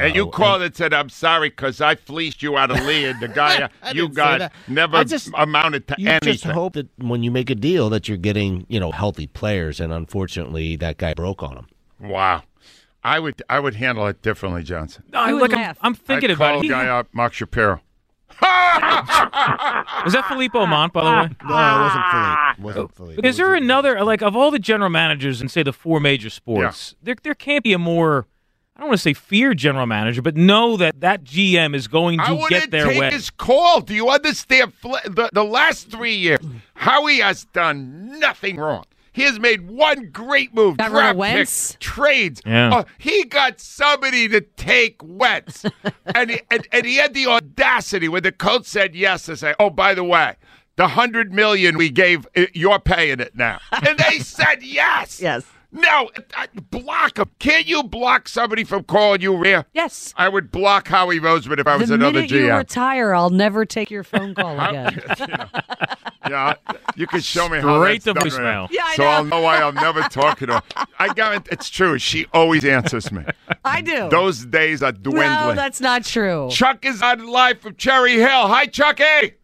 And 0.00 0.14
you 0.14 0.28
uh, 0.28 0.30
called 0.30 0.62
and 0.62 0.74
said, 0.74 0.92
"I'm 0.94 1.08
sorry 1.08 1.50
because 1.50 1.80
I 1.80 1.94
fleeced 1.94 2.42
you 2.42 2.56
out 2.56 2.70
of 2.70 2.84
Lee, 2.84 3.04
and 3.04 3.20
the 3.20 3.28
guy 3.28 3.68
you 3.92 4.08
got 4.08 4.38
that. 4.40 4.52
never 4.68 4.96
I 4.96 5.04
just- 5.04 5.30
amounted 5.36 5.86
to 5.88 5.94
you 5.98 6.08
anything." 6.08 6.32
just 6.32 6.44
hope 6.44 6.74
that 6.74 6.88
when 6.98 7.22
you 7.22 7.30
make 7.30 7.50
a 7.50 7.54
deal 7.54 7.88
that 7.90 8.08
you're 8.08 8.16
getting 8.18 8.64
you 8.68 8.78
know 8.80 8.92
healthy 8.92 9.26
players 9.26 9.80
and 9.80 9.92
unfortunately 9.92 10.76
that 10.76 10.96
guy 10.98 11.14
broke 11.14 11.42
on 11.42 11.56
him. 11.56 11.66
wow, 12.00 12.42
I 13.02 13.18
would 13.18 13.42
I 13.50 13.60
would 13.60 13.74
handle 13.74 14.06
it 14.06 14.22
differently, 14.22 14.62
Johnson. 14.62 15.04
No, 15.12 15.20
I, 15.20 15.28
Who 15.30 15.34
would 15.40 15.50
like 15.50 15.52
I'm, 15.52 15.58
laugh? 15.64 15.78
I'm 15.82 15.94
thinking 15.94 16.30
I'd 16.30 16.36
about 16.36 16.50
call 16.52 16.58
it. 16.60 16.62
He- 16.64 16.68
a 16.68 16.72
guy 16.72 16.86
up, 16.88 17.08
Mark 17.12 17.32
Shapiro. 17.32 17.80
was 18.40 20.12
that 20.12 20.24
Phillippe 20.28 20.52
Aumont, 20.52 20.92
by 20.92 21.02
the 21.02 21.10
way? 21.10 21.36
No, 21.48 21.54
it 21.54 21.80
wasn't 21.80 22.04
Phillippe. 22.10 22.58
It 22.58 22.62
wasn't 22.62 22.94
Phillippe. 22.94 23.24
Is 23.24 23.36
there 23.36 23.54
another 23.54 24.04
like 24.04 24.22
of 24.22 24.36
all 24.36 24.50
the 24.50 24.58
general 24.58 24.90
managers 24.90 25.40
in 25.42 25.48
say 25.48 25.62
the 25.62 25.72
four 25.72 25.98
major 26.00 26.30
sports? 26.30 26.94
There 27.02 27.16
there 27.22 27.34
can't 27.34 27.64
be 27.64 27.72
a 27.72 27.78
more 27.78 28.26
I 28.78 28.82
don't 28.82 28.90
want 28.90 28.98
to 28.98 29.02
say 29.02 29.12
fear 29.12 29.54
general 29.54 29.86
manager, 29.86 30.22
but 30.22 30.36
know 30.36 30.76
that 30.76 31.00
that 31.00 31.24
GM 31.24 31.74
is 31.74 31.88
going 31.88 32.20
to 32.20 32.32
wouldn't 32.32 32.50
get 32.50 32.70
their 32.70 32.86
take 32.86 33.00
way. 33.00 33.10
his 33.10 33.28
call. 33.28 33.80
Do 33.80 33.92
you 33.92 34.08
understand? 34.08 34.72
The, 34.82 35.30
the 35.32 35.42
last 35.42 35.90
three 35.90 36.14
years, 36.14 36.38
Howie 36.74 37.18
has 37.18 37.44
done 37.46 38.20
nothing 38.20 38.56
wrong. 38.56 38.84
He 39.12 39.22
has 39.24 39.40
made 39.40 39.68
one 39.68 40.10
great 40.10 40.54
move. 40.54 40.76
Got 40.76 40.92
rid 40.92 41.06
of 41.06 41.16
draft 41.16 41.72
pick, 41.72 41.80
trades. 41.80 42.40
Yeah. 42.46 42.72
Uh, 42.72 42.84
he 42.98 43.24
got 43.24 43.58
somebody 43.58 44.28
to 44.28 44.42
take 44.42 45.00
Wentz, 45.02 45.64
and, 46.14 46.30
he, 46.30 46.40
and 46.48 46.68
and 46.70 46.86
he 46.86 46.98
had 46.98 47.14
the 47.14 47.26
audacity 47.26 48.08
when 48.08 48.22
the 48.22 48.30
coach 48.30 48.66
said 48.66 48.94
yes 48.94 49.24
to 49.24 49.36
say, 49.36 49.54
"Oh, 49.58 49.70
by 49.70 49.94
the 49.94 50.04
way." 50.04 50.36
The 50.76 50.86
hundred 50.86 51.32
million 51.32 51.76
we 51.76 51.90
gave, 51.90 52.28
uh, 52.36 52.44
you're 52.54 52.78
paying 52.78 53.18
it 53.18 53.34
now, 53.34 53.58
and 53.72 53.98
they 53.98 54.18
said 54.20 54.62
yes. 54.62 55.20
Yes. 55.20 55.44
No, 55.70 56.10
block 56.70 57.18
him. 57.18 57.30
Can't 57.38 57.66
you 57.66 57.82
block 57.82 58.26
somebody 58.28 58.64
from 58.64 58.84
calling 58.84 59.20
you 59.20 59.36
Rhea? 59.36 59.66
Yes. 59.74 60.14
I 60.16 60.28
would 60.30 60.50
block 60.50 60.88
Howie 60.88 61.20
Roseman 61.20 61.58
if 61.58 61.66
I 61.66 61.76
was 61.76 61.88
the 61.88 61.94
another 61.96 62.20
minute 62.22 62.30
you 62.30 62.50
retire, 62.52 63.12
I'll 63.14 63.28
never 63.28 63.66
take 63.66 63.90
your 63.90 64.02
phone 64.02 64.34
call 64.34 64.58
again. 64.68 64.98
yeah, 66.28 66.54
you 66.96 67.06
can 67.06 67.20
show 67.20 67.48
me 67.50 67.60
how 67.60 67.80
Straight 67.82 68.02
that's 68.02 68.04
to 68.04 68.12
done 68.14 68.22
right 68.22 68.32
voicemail. 68.32 68.42
now. 68.42 68.68
Yeah, 68.70 68.82
I 68.86 68.96
so 68.96 69.02
know. 69.02 69.08
I'll 69.10 69.24
know 69.24 69.40
why 69.42 69.58
I'm 69.62 69.74
never 69.74 70.00
talking 70.02 70.48
to 70.48 70.54
her. 70.54 70.86
I 70.98 71.12
guarantee 71.12 71.50
it's 71.52 71.68
true. 71.68 71.98
She 71.98 72.24
always 72.32 72.64
answers 72.64 73.12
me. 73.12 73.22
I 73.64 73.82
do. 73.82 74.08
Those 74.08 74.46
days 74.46 74.82
are 74.82 74.92
dwindling. 74.92 75.28
no, 75.28 75.54
that's 75.54 75.80
not 75.82 76.02
true. 76.04 76.48
Chuck 76.50 76.86
is 76.86 77.02
on 77.02 77.26
live 77.26 77.60
from 77.60 77.74
Cherry 77.76 78.14
Hill. 78.14 78.48
Hi, 78.48 78.64
Chucky. 78.66 79.34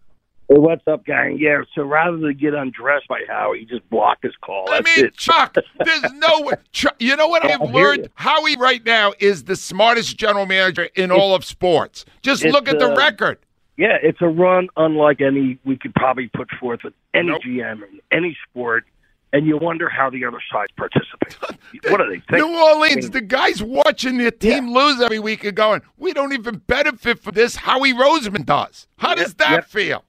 Hey, 0.49 0.59
what's 0.59 0.87
up, 0.87 1.07
gang? 1.07 1.39
Yeah, 1.41 1.63
so 1.75 1.85
rather 1.85 2.19
than 2.19 2.37
get 2.37 2.53
undressed 2.53 3.09
by 3.09 3.23
Howie, 3.27 3.65
just 3.65 3.89
block 3.89 4.19
his 4.23 4.35
call. 4.43 4.69
I 4.71 4.81
That's 4.81 4.97
mean, 4.97 5.07
it. 5.07 5.17
Chuck, 5.17 5.57
there's 5.85 6.13
no 6.15 6.43
way. 6.43 6.55
Chuck, 6.73 6.97
you 6.99 7.17
know 7.17 7.29
what 7.29 7.45
I 7.45 7.55
I've 7.55 7.71
learned? 7.71 8.05
you. 8.05 8.11
Howie 8.15 8.57
right 8.57 8.85
now 8.85 9.15
is 9.21 9.45
the 9.45 9.57
smartest 9.57 10.19
general 10.19 10.45
manager 10.45 10.89
in 10.97 11.11
all 11.11 11.35
of 11.35 11.45
sports. 11.45 12.05
Just 12.23 12.45
look 12.45 12.69
at 12.69 12.79
the 12.79 12.93
uh, 12.93 12.97
record. 12.97 13.39
Yeah, 13.77 13.97
it's 14.03 14.21
a 14.21 14.29
run 14.29 14.69
unlike 14.77 15.21
any 15.23 15.59
we 15.65 15.77
could 15.77 15.95
probably 15.95 16.29
put 16.29 16.51
forth 16.61 16.81
with 16.85 16.95
any 17.15 17.29
Nope. 17.29 17.43
GM 17.43 17.83
in 17.83 18.01
any 18.13 18.37
sport, 18.49 18.85
and 19.33 19.47
you 19.47 19.57
wonder 19.57 19.89
how 19.89 20.11
the 20.11 20.27
other 20.27 20.43
sides 20.53 20.71
participate. 20.77 21.37
what 21.91 22.03
are 22.03 22.09
they 22.09 22.21
thinking? 22.21 22.53
New 22.53 22.57
Orleans, 22.57 23.11
the 23.11 23.23
guys 23.23 23.63
watching 23.63 24.19
their 24.19 24.31
team 24.31 24.75
lose 24.75 25.01
every 25.01 25.19
week 25.19 25.43
are 25.47 25.53
going, 25.53 25.81
we 25.97 26.13
don't 26.13 26.35
even 26.35 26.59
benefit 26.67 27.19
from 27.19 27.35
this. 27.35 27.57
Howie 27.57 27.95
Roseman 27.95 28.45
does. 28.45 28.87
How 28.99 29.15
does 29.15 29.35
that 29.35 29.51
yep. 29.51 29.65
feel? 29.67 30.05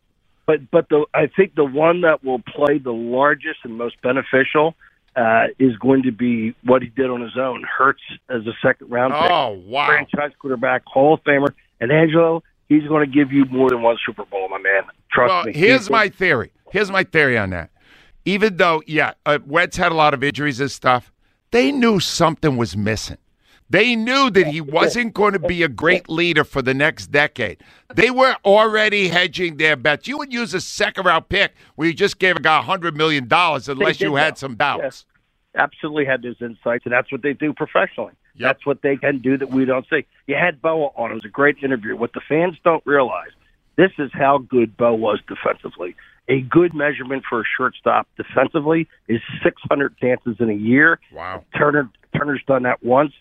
But 0.45 0.69
but 0.71 0.89
the 0.89 1.05
I 1.13 1.27
think 1.27 1.55
the 1.55 1.65
one 1.65 2.01
that 2.01 2.23
will 2.23 2.39
play 2.39 2.77
the 2.77 2.91
largest 2.93 3.59
and 3.63 3.77
most 3.77 3.99
beneficial 4.01 4.75
uh, 5.15 5.45
is 5.59 5.75
going 5.77 6.03
to 6.03 6.11
be 6.11 6.53
what 6.63 6.81
he 6.81 6.89
did 6.89 7.09
on 7.09 7.21
his 7.21 7.37
own. 7.37 7.63
Hurts 7.63 8.01
as 8.29 8.45
a 8.45 8.53
second 8.61 8.89
round 8.91 9.13
pick, 9.13 9.31
Oh, 9.31 9.61
wow. 9.65 9.87
franchise 9.87 10.31
quarterback, 10.39 10.83
Hall 10.85 11.13
of 11.15 11.23
Famer, 11.23 11.49
and 11.79 11.91
Angelo. 11.91 12.43
He's 12.67 12.83
going 12.87 13.09
to 13.09 13.11
give 13.11 13.31
you 13.31 13.45
more 13.45 13.69
than 13.69 13.81
one 13.81 13.97
Super 14.05 14.25
Bowl, 14.25 14.49
my 14.49 14.57
man. 14.57 14.83
Trust 15.11 15.29
well, 15.29 15.43
me. 15.45 15.53
here's 15.53 15.81
He's- 15.81 15.89
my 15.89 16.09
theory. 16.09 16.51
Here's 16.71 16.91
my 16.91 17.03
theory 17.03 17.37
on 17.37 17.51
that. 17.51 17.69
Even 18.25 18.57
though, 18.57 18.81
yeah, 18.87 19.13
uh, 19.25 19.37
Wentz 19.45 19.77
had 19.77 19.91
a 19.91 19.95
lot 19.95 20.13
of 20.15 20.23
injuries 20.23 20.59
and 20.59 20.69
stuff, 20.71 21.11
they 21.51 21.71
knew 21.71 21.99
something 21.99 22.57
was 22.57 22.75
missing. 22.75 23.17
They 23.69 23.95
knew 23.95 24.29
that 24.29 24.47
he 24.47 24.61
wasn't 24.79 25.13
going 25.13 25.33
to 25.33 25.39
be 25.39 25.63
a 25.63 25.67
great 25.67 26.09
leader 26.09 26.43
for 26.43 26.61
the 26.61 26.73
next 26.73 27.07
decade. 27.07 27.57
They 27.93 28.11
were 28.11 28.35
already 28.45 29.07
hedging 29.07 29.57
their 29.57 29.75
bets. 29.75 30.07
You 30.07 30.17
would 30.17 30.31
use 30.31 30.53
a 30.53 30.61
second 30.61 31.05
round 31.05 31.29
pick 31.29 31.53
where 31.75 31.87
you 31.87 31.93
just 31.93 32.19
gave 32.19 32.35
a 32.35 32.41
guy 32.41 32.61
$100 32.61 32.95
million 32.95 33.27
unless 33.31 33.99
you 33.99 34.15
had 34.15 34.33
that. 34.33 34.37
some 34.37 34.55
doubts. 34.55 35.05
absolutely 35.55 36.05
had 36.05 36.21
those 36.21 36.41
insights, 36.41 36.85
and 36.85 36.93
that's 36.93 37.11
what 37.11 37.21
they 37.21 37.33
do 37.33 37.53
professionally. 37.53 38.13
That's 38.37 38.65
what 38.65 38.81
they 38.81 38.97
can 38.97 39.19
do 39.19 39.37
that 39.37 39.49
we 39.49 39.65
don't 39.65 39.85
see. 39.89 40.05
You 40.27 40.35
had 40.35 40.61
Bowa 40.61 40.89
on; 40.95 41.11
it 41.11 41.13
was 41.13 41.25
a 41.25 41.29
great 41.29 41.57
interview. 41.63 41.95
What 41.95 42.13
the 42.13 42.21
fans 42.27 42.57
don't 42.63 42.85
realize, 42.85 43.29
this 43.77 43.91
is 43.97 44.11
how 44.13 44.39
good 44.39 44.75
Bo 44.75 44.93
was 44.93 45.19
defensively. 45.27 45.95
A 46.27 46.41
good 46.41 46.73
measurement 46.73 47.23
for 47.29 47.41
a 47.41 47.43
shortstop 47.57 48.07
defensively 48.17 48.87
is 49.07 49.21
600 49.43 49.97
chances 49.97 50.35
in 50.39 50.49
a 50.49 50.53
year. 50.53 50.99
Wow. 51.13 51.43
Turner 51.57 51.89
Turner's 52.15 52.41
done 52.47 52.63
that 52.63 52.83
once. 52.83 53.13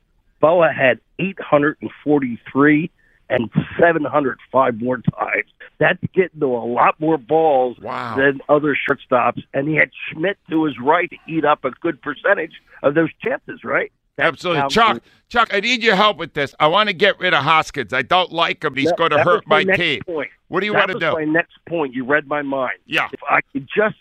Bowa 0.44 0.70
had 0.70 1.00
843 1.18 2.90
and 3.30 3.48
705 3.80 4.78
more 4.78 4.98
times. 4.98 5.46
That's 5.78 5.98
getting 6.14 6.40
to 6.40 6.46
a 6.54 6.66
lot 6.66 7.00
more 7.00 7.16
balls 7.16 7.78
Wow. 7.80 8.16
than 8.16 8.42
other 8.50 8.76
shortstops. 8.76 9.42
And 9.54 9.66
he 9.66 9.74
had 9.76 9.90
Schmidt 10.10 10.36
to 10.50 10.64
his 10.64 10.78
right 10.78 11.08
to 11.08 11.16
eat 11.26 11.46
up 11.46 11.64
a 11.64 11.70
good 11.70 12.02
percentage 12.02 12.52
of 12.82 12.94
those 12.94 13.08
chances, 13.22 13.64
right? 13.64 13.90
That's 14.16 14.28
Absolutely. 14.34 14.68
Chuck, 14.68 15.02
Chuck, 15.30 15.48
I 15.54 15.60
need 15.60 15.82
your 15.82 15.96
help 15.96 16.18
with 16.18 16.34
this. 16.34 16.54
I 16.60 16.66
want 16.66 16.90
to 16.90 16.92
get 16.92 17.18
rid 17.18 17.32
of 17.32 17.42
Hoskins. 17.42 17.94
I 17.94 18.02
don't 18.02 18.30
like 18.30 18.62
him. 18.62 18.74
He's 18.74 18.90
That- 18.90 18.98
going 18.98 19.10
to 19.12 19.22
hurt 19.24 19.46
my 19.46 19.64
my 19.64 19.74
team. 19.76 20.02
Point. 20.04 20.28
What 20.48 20.60
do 20.60 20.66
you 20.66 20.72
That 20.74 20.88
want 20.90 21.00
to 21.00 21.06
do? 21.06 21.12
My 21.14 21.24
next 21.24 21.54
point. 21.66 21.94
You 21.94 22.04
read 22.04 22.26
my 22.28 22.42
mind. 22.42 22.76
Yeah. 22.84 23.08
If 23.10 23.20
I 23.26 23.40
could 23.50 23.66
just 23.74 23.96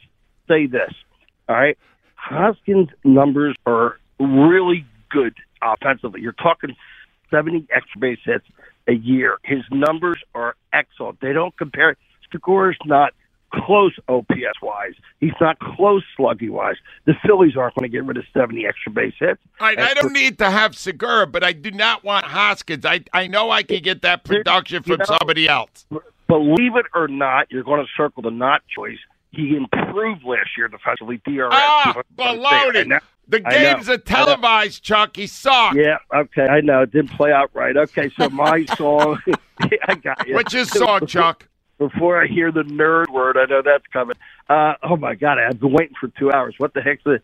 say 0.49 0.65
this, 0.65 0.91
all 1.47 1.55
right, 1.55 1.77
Hoskins' 2.15 2.89
numbers 3.05 3.55
are 3.65 3.97
really 4.19 4.85
good 5.09 5.33
offensively. 5.63 6.21
You're 6.21 6.33
talking 6.33 6.75
70 7.31 7.67
extra 7.73 7.99
base 7.99 8.19
hits 8.23 8.45
a 8.87 8.93
year. 8.93 9.37
His 9.43 9.63
numbers 9.71 10.17
are 10.35 10.55
excellent. 10.71 11.19
They 11.21 11.33
don't 11.33 11.55
compare. 11.57 11.95
Segura's 12.31 12.77
not 12.85 13.13
close 13.53 13.93
OPS 14.09 14.59
wise. 14.63 14.93
He's 15.19 15.33
not 15.39 15.59
close 15.59 16.03
sluggy 16.17 16.49
wise. 16.49 16.75
The 17.05 17.13
Phillies 17.25 17.55
aren't 17.55 17.75
going 17.75 17.83
to 17.89 17.95
get 17.95 18.03
rid 18.03 18.17
of 18.17 18.23
70 18.33 18.65
extra 18.65 18.91
base 18.91 19.13
hits. 19.19 19.39
All 19.59 19.67
right, 19.67 19.77
I 19.79 19.93
don't 19.93 20.11
need 20.11 20.39
to 20.39 20.49
have 20.49 20.75
Segura, 20.75 21.27
but 21.27 21.43
I 21.43 21.53
do 21.53 21.69
not 21.69 22.03
want 22.03 22.25
Hoskins. 22.25 22.83
I, 22.85 23.01
I 23.13 23.27
know 23.27 23.51
I 23.51 23.61
can 23.63 23.81
get 23.83 24.01
that 24.01 24.23
production 24.23 24.77
You 24.85 24.95
from 24.95 24.99
know- 24.99 25.17
somebody 25.19 25.47
else. 25.47 25.85
Believe 26.27 26.75
it 26.77 26.85
or 26.95 27.07
not, 27.07 27.51
you're 27.51 27.63
going 27.63 27.81
to 27.85 27.87
circle 27.95 28.23
the 28.23 28.31
not 28.31 28.63
choice. 28.75 28.97
He 29.31 29.55
improved 29.55 30.23
last 30.23 30.49
year 30.57 30.67
defensively. 30.67 31.17
DRS. 31.25 31.49
Ah, 31.51 31.93
200. 32.17 32.45
I 32.45 32.71
baloney. 32.71 32.87
know. 32.87 32.99
The 33.27 33.39
games 33.39 33.89
are 33.89 33.97
televised, 33.97 34.83
Chuck. 34.83 35.15
He 35.15 35.27
sucked. 35.27 35.77
Yeah, 35.77 35.97
okay, 36.13 36.45
I 36.45 36.61
know. 36.61 36.81
It 36.81 36.91
didn't 36.91 37.11
play 37.11 37.31
out 37.31 37.49
right. 37.53 37.75
Okay, 37.75 38.09
so 38.17 38.29
my 38.29 38.65
song. 38.77 39.19
I 39.87 39.95
got 39.95 40.27
you. 40.27 40.35
What's 40.35 40.53
your 40.53 40.65
song, 40.65 41.05
Chuck? 41.07 41.47
Before 41.77 42.21
I 42.21 42.27
hear 42.27 42.51
the 42.51 42.63
nerd 42.63 43.09
word, 43.09 43.37
I 43.37 43.45
know 43.45 43.61
that's 43.61 43.85
coming. 43.91 44.15
Uh, 44.49 44.73
oh, 44.83 44.97
my 44.97 45.15
God, 45.15 45.39
I've 45.39 45.59
been 45.59 45.71
waiting 45.71 45.95
for 45.99 46.09
two 46.19 46.31
hours. 46.31 46.55
What 46.57 46.73
the 46.73 46.81
heck's 46.81 47.03
the 47.03 47.21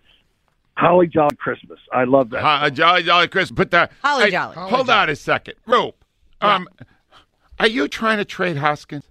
Holly 0.76 1.08
Jolly 1.08 1.36
Christmas? 1.36 1.80
I 1.92 2.06
love 2.06 2.30
that. 2.32 2.44
Uh, 2.44 2.70
Jolly 2.70 3.04
Jolly 3.04 3.28
Chris, 3.28 3.52
put 3.52 3.72
that. 3.72 3.92
Holly 4.02 4.26
Hey, 4.26 4.32
Jolly. 4.32 4.56
Hold 4.56 4.90
on 4.90 5.10
a 5.10 5.16
second, 5.16 5.56
Rope. 5.66 6.04
Um, 6.42 6.68
are 7.60 7.68
you 7.68 7.88
trying 7.88 8.18
to 8.18 8.26
trade 8.26 8.58
Hoskins? 8.58 9.04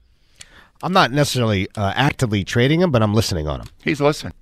I'm 0.82 0.92
not 0.92 1.12
necessarily 1.12 1.68
uh, 1.76 1.92
actively 1.94 2.44
trading 2.44 2.80
him, 2.80 2.90
but 2.90 3.02
I'm 3.02 3.12
listening 3.14 3.46
on 3.48 3.60
him. 3.60 3.66
He's 3.84 4.00
listening. 4.00 4.32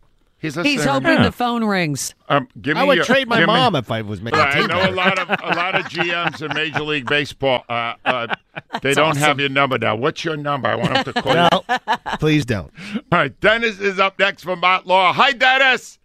He's 0.47 0.57
listening. 0.57 0.73
He's 0.73 0.85
hoping 0.85 1.23
the 1.23 1.33
phone 1.33 1.65
rings. 1.65 2.15
Um, 2.29 2.49
give 2.61 2.77
me 2.77 2.81
I 2.81 2.85
would 2.85 2.97
your- 2.97 3.05
trade 3.05 3.29
my 3.29 3.39
give 3.39 3.47
me- 3.49 3.53
mom 3.55 3.75
if 3.77 3.91
I 3.91 4.03
was 4.03 4.21
making. 4.21 4.39
Right, 4.39 4.57
I 4.57 4.65
a 4.65 4.67
know 4.69 4.91
a 4.91 4.93
lot 4.93 5.19
of 5.19 5.29
a 5.29 5.55
lot 5.57 5.75
of 5.75 5.85
GMs 5.87 6.43
in 6.43 6.55
Major 6.55 6.83
League 6.83 7.07
Baseball. 7.09 7.65
Uh, 7.69 7.95
uh, 8.05 8.35
they 8.83 8.95
don't 8.95 9.17
have 9.17 9.39
your 9.41 9.49
number 9.49 9.79
now. 9.79 9.95
What's 9.97 10.25
your 10.25 10.37
number? 10.37 10.69
I 10.69 10.75
want 10.77 10.93
them 10.95 11.05
to 11.15 11.23
call 11.23 11.35
you. 11.35 11.49
No, 11.53 11.97
please 12.19 12.45
don't. 12.47 12.73
All 13.13 13.19
right, 13.19 13.41
Dennis 13.41 13.79
is 13.81 13.99
up 13.99 14.19
next 14.19 14.43
from 14.45 14.61
Mount 14.61 14.87
Laurel. 14.87 15.13
Hi, 15.13 15.33
Dennis. 15.33 15.99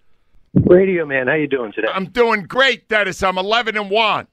Radio 0.66 1.06
man, 1.06 1.28
how 1.28 1.36
you 1.36 1.48
doing 1.48 1.72
today? 1.72 1.88
I'm 1.94 2.06
doing 2.08 2.44
great, 2.44 2.90
Dennis. 2.90 3.24
I'm 3.24 3.38
11 3.38 3.78
and 3.78 3.90
one. 3.90 4.28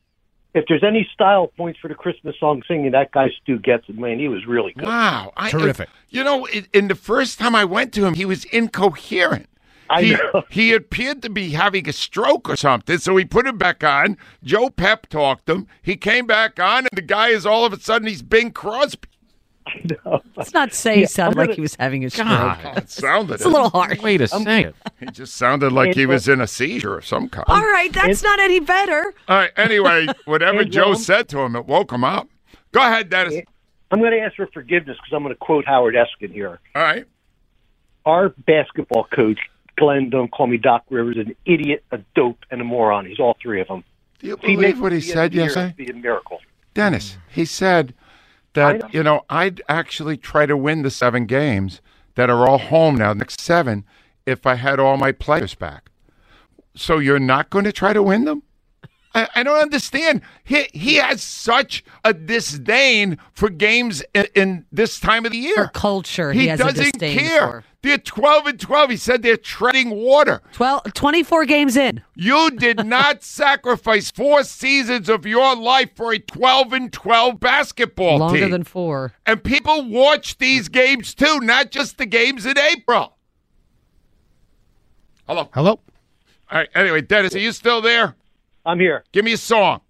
If 0.55 0.65
there's 0.67 0.83
any 0.83 1.09
style 1.13 1.47
points 1.57 1.79
for 1.79 1.87
the 1.89 1.95
Christmas 1.95 2.35
song 2.41 2.63
singing, 2.67 2.91
that 2.93 3.13
guy 3.13 3.29
Stu 3.43 3.59
gets 3.59 3.89
it. 3.89 3.97
Man, 3.97 4.19
he 4.19 4.27
was 4.29 4.45
really 4.47 4.73
good. 4.73 4.87
Wow, 4.87 5.33
I, 5.37 5.51
Terrific. 5.51 5.89
you 6.09 6.25
know, 6.25 6.47
in, 6.47 6.67
in 6.73 6.89
the 6.89 6.95
first 6.97 7.39
time 7.39 7.55
I 7.55 7.65
went 7.65 7.93
to 7.93 8.05
him, 8.07 8.15
he 8.15 8.25
was 8.25 8.45
incoherent. 8.47 9.49
I 9.91 10.03
he, 10.03 10.13
know. 10.13 10.45
he 10.51 10.73
appeared 10.73 11.23
to 11.23 11.31
be 11.31 11.51
having 11.51 11.89
a 11.89 11.93
stroke 11.93 12.49
or 12.49 12.57
something, 12.57 12.99
so 12.99 13.15
we 13.15 13.25
put 13.25 13.47
him 13.47 13.59
back 13.59 13.83
on. 13.85 14.17
Joe 14.45 14.71
Pep 14.71 15.09
talked 15.09 15.49
him. 15.49 15.67
He 15.83 15.97
came 15.97 16.27
back 16.27 16.61
on, 16.61 16.79
and 16.81 16.91
the 16.93 17.03
guy 17.03 17.29
is 17.29 17.47
all 17.47 17.65
of 17.65 17.73
a 17.73 17.81
sudden 17.81 18.09
he's 18.09 18.23
Bing 18.23 18.51
Crosby. 18.53 19.09
Let's 20.37 20.55
not 20.55 20.73
say 20.73 20.95
he 20.97 21.01
Yeah, 21.03 21.07
sounded 21.07 21.41
I'm 21.41 21.47
like 21.49 21.57
he 21.57 21.61
was 21.61 21.77
having 21.79 22.05
a 22.05 22.11
stroke. 22.11 22.29
God, 22.29 22.79
it 22.79 22.91
sounded. 22.91 23.35
It's 23.35 23.45
a 23.45 23.49
little 23.49 23.71
harsh. 23.71 24.01
Way 24.01 24.17
to 24.17 24.29
say 24.29 24.65
it. 24.65 24.75
He 24.99 25.07
just 25.07 25.35
sounded 25.35 25.73
like 25.73 25.95
he 25.95 26.07
was 26.07 26.29
in 26.29 26.41
a 26.41 26.47
seizure 26.47 26.99
of 26.99 27.07
some 27.07 27.29
kind. 27.29 27.45
All 27.49 27.61
right, 27.61 27.93
that's 27.93 28.23
not 28.23 28.39
any 28.41 28.61
better. 28.61 29.15
All 29.29 29.37
right. 29.37 29.51
Anyway, 29.57 30.07
whatever 30.25 30.65
Joe 30.65 30.95
said 30.95 31.29
to 31.31 31.41
him, 31.41 31.57
it 31.57 31.67
woke 31.67 31.93
him 31.93 32.05
up. 32.05 32.29
Go 32.73 32.81
ahead, 32.81 33.11
Dennis. 33.11 33.43
I'm 33.91 34.01
going 34.01 34.13
to 34.13 34.21
ask 34.21 34.37
for 34.37 34.47
forgiveness 34.49 34.97
because 34.99 35.15
I'm 35.15 35.23
going 35.23 35.35
to 35.35 35.39
quote 35.39 35.65
Howard 35.67 35.95
Eskin 35.95 36.33
here. 36.33 36.61
All 36.75 36.83
right. 36.83 37.07
Our 38.05 38.31
basketball 38.31 39.05
coach, 39.15 39.39
Glenn, 39.79 40.11
don't 40.11 40.31
call 40.31 40.47
me 40.47 40.57
Doc 40.57 40.85
Rivers, 40.91 41.17
an 41.17 41.35
idiot, 41.45 41.85
a 41.91 41.99
dope, 42.15 42.45
and 42.51 42.61
a 42.61 42.65
moron. 42.65 43.07
He's 43.07 43.21
all 43.21 43.37
three 43.41 43.61
of 43.61 43.69
them. 43.69 43.85
Do 44.19 44.27
you 44.27 44.37
he 44.43 44.57
believe 44.57 44.81
what 44.81 44.93
he 44.93 44.99
it 44.99 45.01
to 45.03 45.07
the 45.07 45.13
said 45.13 45.35
yesterday? 45.35 45.75
Be 45.77 45.87
a 45.91 45.95
miracle. 45.95 46.41
Dennis, 46.75 47.17
he 47.29 47.45
said 47.45 47.95
I 48.55 48.73
know. 48.73 48.79
that, 48.79 48.95
you 48.95 49.03
know, 49.03 49.25
I'd 49.31 49.63
actually 49.69 50.17
try 50.17 50.47
to 50.47 50.57
win 50.57 50.83
the 50.83 50.91
seven 50.91 51.27
games 51.27 51.81
that 52.17 52.29
are 52.31 52.49
all 52.49 52.59
home 52.59 52.97
now, 52.97 53.13
next 53.13 53.41
seven, 53.41 53.85
if 54.27 54.47
I 54.47 54.57
had 54.57 54.81
all 54.81 54.97
my 54.97 55.13
players 55.13 55.55
back. 55.55 55.91
So 56.75 56.99
you're 56.99 57.19
not 57.19 57.51
going 57.51 57.65
to 57.65 57.73
try 57.73 57.93
to 57.93 58.03
win 58.03 58.25
them? 58.25 58.43
I, 59.19 59.41
I 59.41 59.43
don't 59.43 59.61
understand. 59.61 60.23
He 60.45 60.69
he 60.73 60.95
has 60.97 61.23
such 61.23 61.83
a 62.05 62.15
disdain 62.15 63.19
for 63.33 63.49
games 63.51 64.03
in, 64.15 64.27
in 64.35 64.67
this 64.71 65.01
time 65.01 65.27
of 65.27 65.33
the 65.33 65.39
year. 65.39 65.57
For 65.57 65.69
culture, 65.69 66.33
he, 66.33 66.47
has 66.47 66.59
doesn't 66.61 66.93
disdain 66.93 67.19
care. 67.19 67.41
for. 67.41 67.65
They're 67.83 67.99
12 67.99 68.47
and 68.49 68.61
12. 68.61 68.91
He 68.91 68.97
said 68.97 69.23
they're 69.23 69.37
treading 69.37 69.91
water. 69.91 70.43
12, 70.53 70.93
24 70.95 71.45
games 71.47 71.77
in. 71.77 72.03
You 72.17 72.51
did 72.51 72.85
not 72.85 73.23
sacrifice 73.23 74.11
four 74.11 74.43
seasons 74.43 75.09
of 75.09 75.25
your 75.25 75.55
life 75.55 75.91
for 75.95 76.13
a 76.13 76.19
12 76.19 76.73
and 76.73 76.93
12 76.93 77.39
basketball 77.39 78.19
Longer 78.19 78.41
team. 78.41 78.51
than 78.51 78.65
four. 78.65 79.13
and 79.27 79.43
people 79.43 79.89
watch 79.89 80.39
these 80.39 80.69
games 80.69 81.15
too, 81.15 81.39
not 81.41 81.71
just 81.71 81.99
the 81.99 82.07
games 82.07 82.47
in 82.47 82.59
April. 82.59 83.17
Hello. 85.29 85.49
Hello. 85.55 85.71
All 86.51 86.59
right. 86.59 86.69
Anyway, 86.75 87.03
Dennis, 87.03 87.35
are 87.35 87.39
you 87.39 87.53
still 87.53 87.81
there? 87.81 88.17
I'm 88.69 88.79
here. 88.79 89.03
Give 89.13 89.25
me 89.25 89.33
a 89.33 89.39
song. 89.39 89.81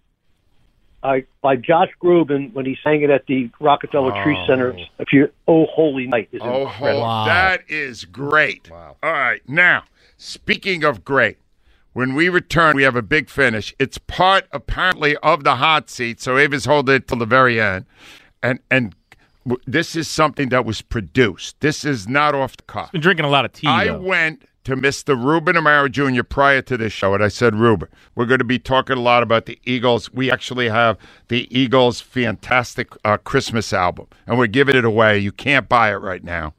I, 1.03 1.25
by 1.43 1.57
Josh 1.57 1.91
Groban 2.03 2.53
when 2.55 2.64
he 2.64 2.77
sang 2.83 3.03
it 3.03 3.11
at 3.11 3.27
the 3.27 3.51
Rockefeller 3.61 4.23
Tree 4.23 4.37
oh. 4.38 4.47
Center. 4.47 4.77
If 4.99 5.12
you, 5.12 5.31
oh 5.49 5.67
holy 5.67 6.07
night, 6.07 6.29
is 6.33 6.41
Oh, 6.43 6.62
incredible. 6.69 7.03
that 7.27 7.62
is 7.69 8.05
great. 8.05 8.71
Wow. 8.71 8.97
All 9.03 9.12
right. 9.12 9.41
Now, 9.49 9.85
speaking 10.17 10.85
of 10.85 11.05
great, 11.05 11.38
when 11.93 12.14
we 12.14 12.29
return, 12.29 12.77
we 12.77 12.85
have 12.85 12.95
a 12.97 13.03
big 13.03 13.29
finish. 13.29 13.75
It's 13.81 13.99
part 13.99 14.47
apparently 14.53 15.17
of 15.19 15.43
the 15.43 15.57
hot 15.57 15.91
seat, 15.91 16.21
so 16.21 16.37
Ava's 16.38 16.64
holding 16.64 16.97
it 16.97 17.09
till 17.09 17.19
the 17.19 17.27
very 17.27 17.61
end. 17.61 17.85
And 18.43 18.61
and 18.71 18.95
w- 19.45 19.61
this 19.67 19.97
is 19.97 20.07
something 20.09 20.51
that 20.51 20.64
was 20.64 20.83
produced. 20.83 21.59
This 21.61 21.85
is 21.85 22.07
not 22.09 22.35
off 22.37 22.57
the 22.57 22.62
cuff. 22.64 22.93
Been 22.93 23.01
drinking 23.01 23.25
a 23.25 23.31
lot 23.31 23.45
of 23.45 23.53
tea. 23.53 23.67
I 23.67 23.87
though. 23.87 24.01
went 24.01 24.43
to 24.68 24.76
Mr. 24.76 25.16
Ruben 25.18 25.57
Amaro 25.57 25.90
Jr. 25.90 26.22
prior 26.22 26.61
to 26.61 26.76
this 26.76 26.92
show, 26.92 27.14
and 27.14 27.24
I 27.24 27.28
said, 27.28 27.54
Ruben, 27.54 27.88
we're 28.14 28.26
going 28.26 28.37
to 28.37 28.44
be 28.44 28.59
talking 28.59 28.98
a 28.98 29.00
lot 29.00 29.22
about 29.22 29.46
the 29.46 29.59
Eagles. 29.64 30.12
We 30.12 30.31
actually 30.31 30.68
have 30.68 30.98
the 31.28 31.48
Eagles' 31.50 32.02
fantastic 32.02 32.92
uh, 33.02 33.16
Christmas 33.16 33.72
album, 33.72 34.09
and 34.26 34.38
we're 34.38 34.46
giving 34.46 34.76
it 34.76 34.85
away. 34.85 35.16
You 35.16 35.33
can't 35.33 35.70
buy 35.70 35.90
it 35.90 36.02
right 36.02 36.22
now. 36.22 36.52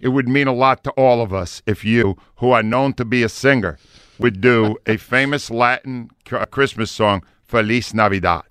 It 0.00 0.08
would 0.08 0.26
mean 0.26 0.46
a 0.46 0.54
lot 0.54 0.82
to 0.84 0.90
all 0.92 1.20
of 1.20 1.34
us 1.34 1.60
if 1.66 1.84
you, 1.84 2.16
who 2.36 2.50
are 2.50 2.62
known 2.62 2.94
to 2.94 3.04
be 3.04 3.22
a 3.22 3.28
singer, 3.28 3.76
would 4.18 4.40
do 4.40 4.78
a 4.86 4.96
famous 4.96 5.50
Latin 5.50 6.08
Christmas 6.24 6.90
song, 6.90 7.22
Feliz 7.44 7.92
Navidad. 7.92 8.44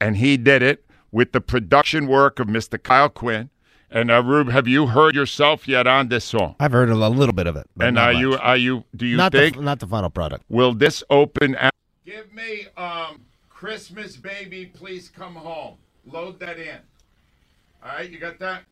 And 0.00 0.16
he 0.16 0.38
did 0.38 0.62
it 0.62 0.86
with 1.12 1.32
the 1.32 1.42
production 1.42 2.06
work 2.06 2.40
of 2.40 2.46
Mr. 2.46 2.82
Kyle 2.82 3.10
Quinn. 3.10 3.50
And 3.90 4.10
uh, 4.10 4.22
Rube, 4.22 4.48
have 4.50 4.66
you 4.66 4.88
heard 4.88 5.14
yourself 5.14 5.68
yet 5.68 5.86
on 5.86 6.08
this 6.08 6.24
song? 6.24 6.56
I've 6.58 6.72
heard 6.72 6.88
a, 6.88 6.94
a 6.94 7.08
little 7.08 7.32
bit 7.32 7.46
of 7.46 7.56
it. 7.56 7.66
but 7.76 7.86
And 7.86 7.94
not 7.94 8.08
are 8.08 8.12
you 8.12 8.34
are 8.34 8.56
you 8.56 8.84
do 8.96 9.06
you 9.06 9.16
not 9.16 9.32
think 9.32 9.56
the, 9.56 9.62
not 9.62 9.78
the 9.80 9.86
final 9.86 10.10
product? 10.10 10.44
will 10.48 10.74
this 10.74 11.02
open? 11.10 11.54
a- 11.54 11.70
Give 12.04 12.32
me 12.32 12.66
um 12.76 13.22
Christmas 13.48 14.16
baby, 14.16 14.66
please 14.66 15.08
come 15.08 15.34
home. 15.34 15.76
Load 16.04 16.38
that 16.40 16.58
in. 16.58 16.78
All 17.82 17.90
right, 17.96 18.10
you 18.10 18.18
got 18.18 18.38
that. 18.40 18.62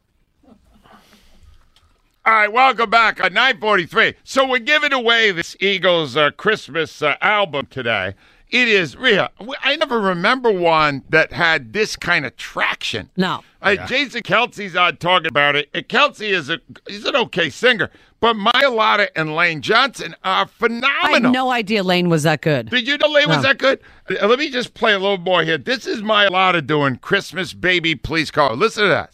All 2.27 2.33
right, 2.33 2.50
welcome 2.50 2.88
back 2.88 3.20
at 3.20 3.33
943. 3.35 4.14
So 4.24 4.48
we're 4.48 4.59
giving 4.59 4.92
away 4.94 5.31
this 5.31 5.57
Eagles 5.61 6.16
uh, 6.16 6.31
Christmas 6.31 7.03
uh, 7.03 7.16
album 7.20 7.66
today. 7.66 8.14
It 8.54 8.68
is 8.68 8.96
real. 8.96 9.30
I 9.64 9.74
never 9.74 10.00
remember 10.00 10.52
one 10.52 11.02
that 11.08 11.32
had 11.32 11.72
this 11.72 11.96
kind 11.96 12.24
of 12.24 12.36
traction. 12.36 13.10
No. 13.16 13.42
Uh, 13.60 13.74
Jason 13.86 14.22
Kelce's 14.22 14.76
on 14.76 14.98
talking 14.98 15.26
about 15.26 15.56
it. 15.56 15.68
And 15.74 15.88
Kelsey 15.88 16.28
is 16.30 16.48
a 16.48 16.60
he's 16.86 17.04
an 17.04 17.16
okay 17.16 17.50
singer, 17.50 17.90
but 18.20 18.36
Mailata 18.36 19.08
and 19.16 19.34
Lane 19.34 19.60
Johnson 19.60 20.14
are 20.22 20.46
phenomenal. 20.46 20.88
I 21.02 21.10
had 21.14 21.22
no 21.24 21.50
idea 21.50 21.82
Lane 21.82 22.08
was 22.08 22.22
that 22.22 22.42
good. 22.42 22.70
Did 22.70 22.86
you 22.86 22.96
know 22.96 23.08
Lane 23.08 23.28
was 23.28 23.42
that 23.42 23.58
good? 23.58 23.80
Uh, 24.08 24.24
Let 24.28 24.38
me 24.38 24.48
just 24.50 24.74
play 24.74 24.92
a 24.92 25.00
little 25.00 25.18
more 25.18 25.42
here. 25.42 25.58
This 25.58 25.84
is 25.88 26.00
Mailata 26.02 26.64
doing 26.64 26.94
"Christmas 26.98 27.54
Baby, 27.54 27.96
Please 27.96 28.30
Call." 28.30 28.54
Listen 28.54 28.84
to 28.84 28.88
that. 28.88 29.10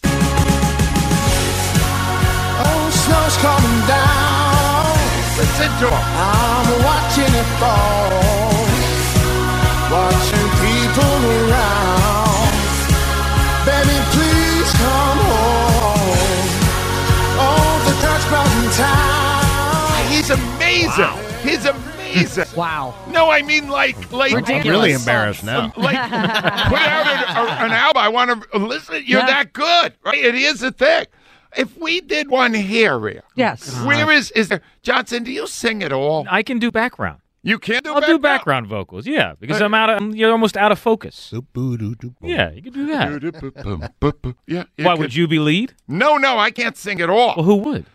Oh, 2.62 2.90
snow's 2.92 3.36
coming 3.38 3.86
down. 3.88 4.98
Listen 5.38 5.70
to 5.80 5.86
him. 5.88 6.04
I'm 6.14 6.84
watching 6.84 7.34
it 7.34 7.46
fall. 7.58 8.49
Watching 9.90 10.48
people 10.62 11.18
around. 11.50 12.54
Baby, 13.66 13.98
please 14.14 14.70
come 14.78 15.18
home. 15.18 16.46
Oh, 17.42 17.74
the 17.86 17.94
Dutch 18.00 18.26
bells 18.30 18.76
town. 18.76 20.12
He's 20.12 20.30
amazing. 20.30 21.16
He's 21.42 21.64
amazing. 21.66 22.44
wow. 22.56 22.94
No, 23.10 23.30
I 23.30 23.42
mean 23.42 23.68
like 23.68 24.12
like 24.12 24.32
I'm 24.48 24.62
really 24.68 24.92
embarrassed 24.92 25.42
now. 25.42 25.64
Um, 25.64 25.72
like 25.76 25.96
put 26.10 26.78
out 26.78 27.06
an, 27.08 27.66
an 27.66 27.72
album. 27.72 28.00
I 28.02 28.08
want 28.08 28.44
to 28.52 28.58
listen. 28.58 29.02
You're 29.04 29.20
Yeah. 29.20 29.26
that 29.26 29.52
good, 29.52 29.94
right? 30.04 30.18
It 30.18 30.36
is 30.36 30.62
a 30.62 30.70
thing. 30.70 31.06
If 31.56 31.76
we 31.78 32.00
did 32.00 32.30
one 32.30 32.54
here, 32.54 32.96
Rhea, 32.96 33.24
Yes. 33.34 33.74
where 33.84 34.08
is 34.12 34.30
is 34.32 34.48
there 34.50 34.60
Johnson? 34.82 35.24
Do 35.24 35.32
you 35.32 35.48
sing 35.48 35.82
at 35.82 35.90
all? 35.92 36.26
I 36.30 36.44
can 36.44 36.60
do 36.60 36.70
background. 36.70 37.20
You 37.42 37.58
can't 37.58 37.84
do. 37.84 37.94
I'll 37.94 38.00
do 38.02 38.18
background 38.18 38.66
vocals. 38.66 39.06
Yeah, 39.06 39.32
because 39.40 39.62
I'm 39.62 39.72
out 39.72 39.88
of. 39.90 40.14
You're 40.14 40.30
almost 40.30 40.56
out 40.56 40.72
of 40.72 40.78
focus. 40.78 41.32
Yeah, 41.32 42.50
you 42.50 42.62
can 42.62 42.72
do 42.72 42.86
that. 42.88 43.90
Yeah. 44.46 44.64
Why 44.76 44.94
would 44.94 45.14
you 45.14 45.26
be 45.26 45.38
lead? 45.38 45.74
No, 45.88 46.16
no, 46.18 46.38
I 46.38 46.50
can't 46.50 46.76
sing 46.76 47.00
at 47.00 47.08
all. 47.08 47.34
Well, 47.36 47.44
who 47.46 47.56
would? 47.56 47.86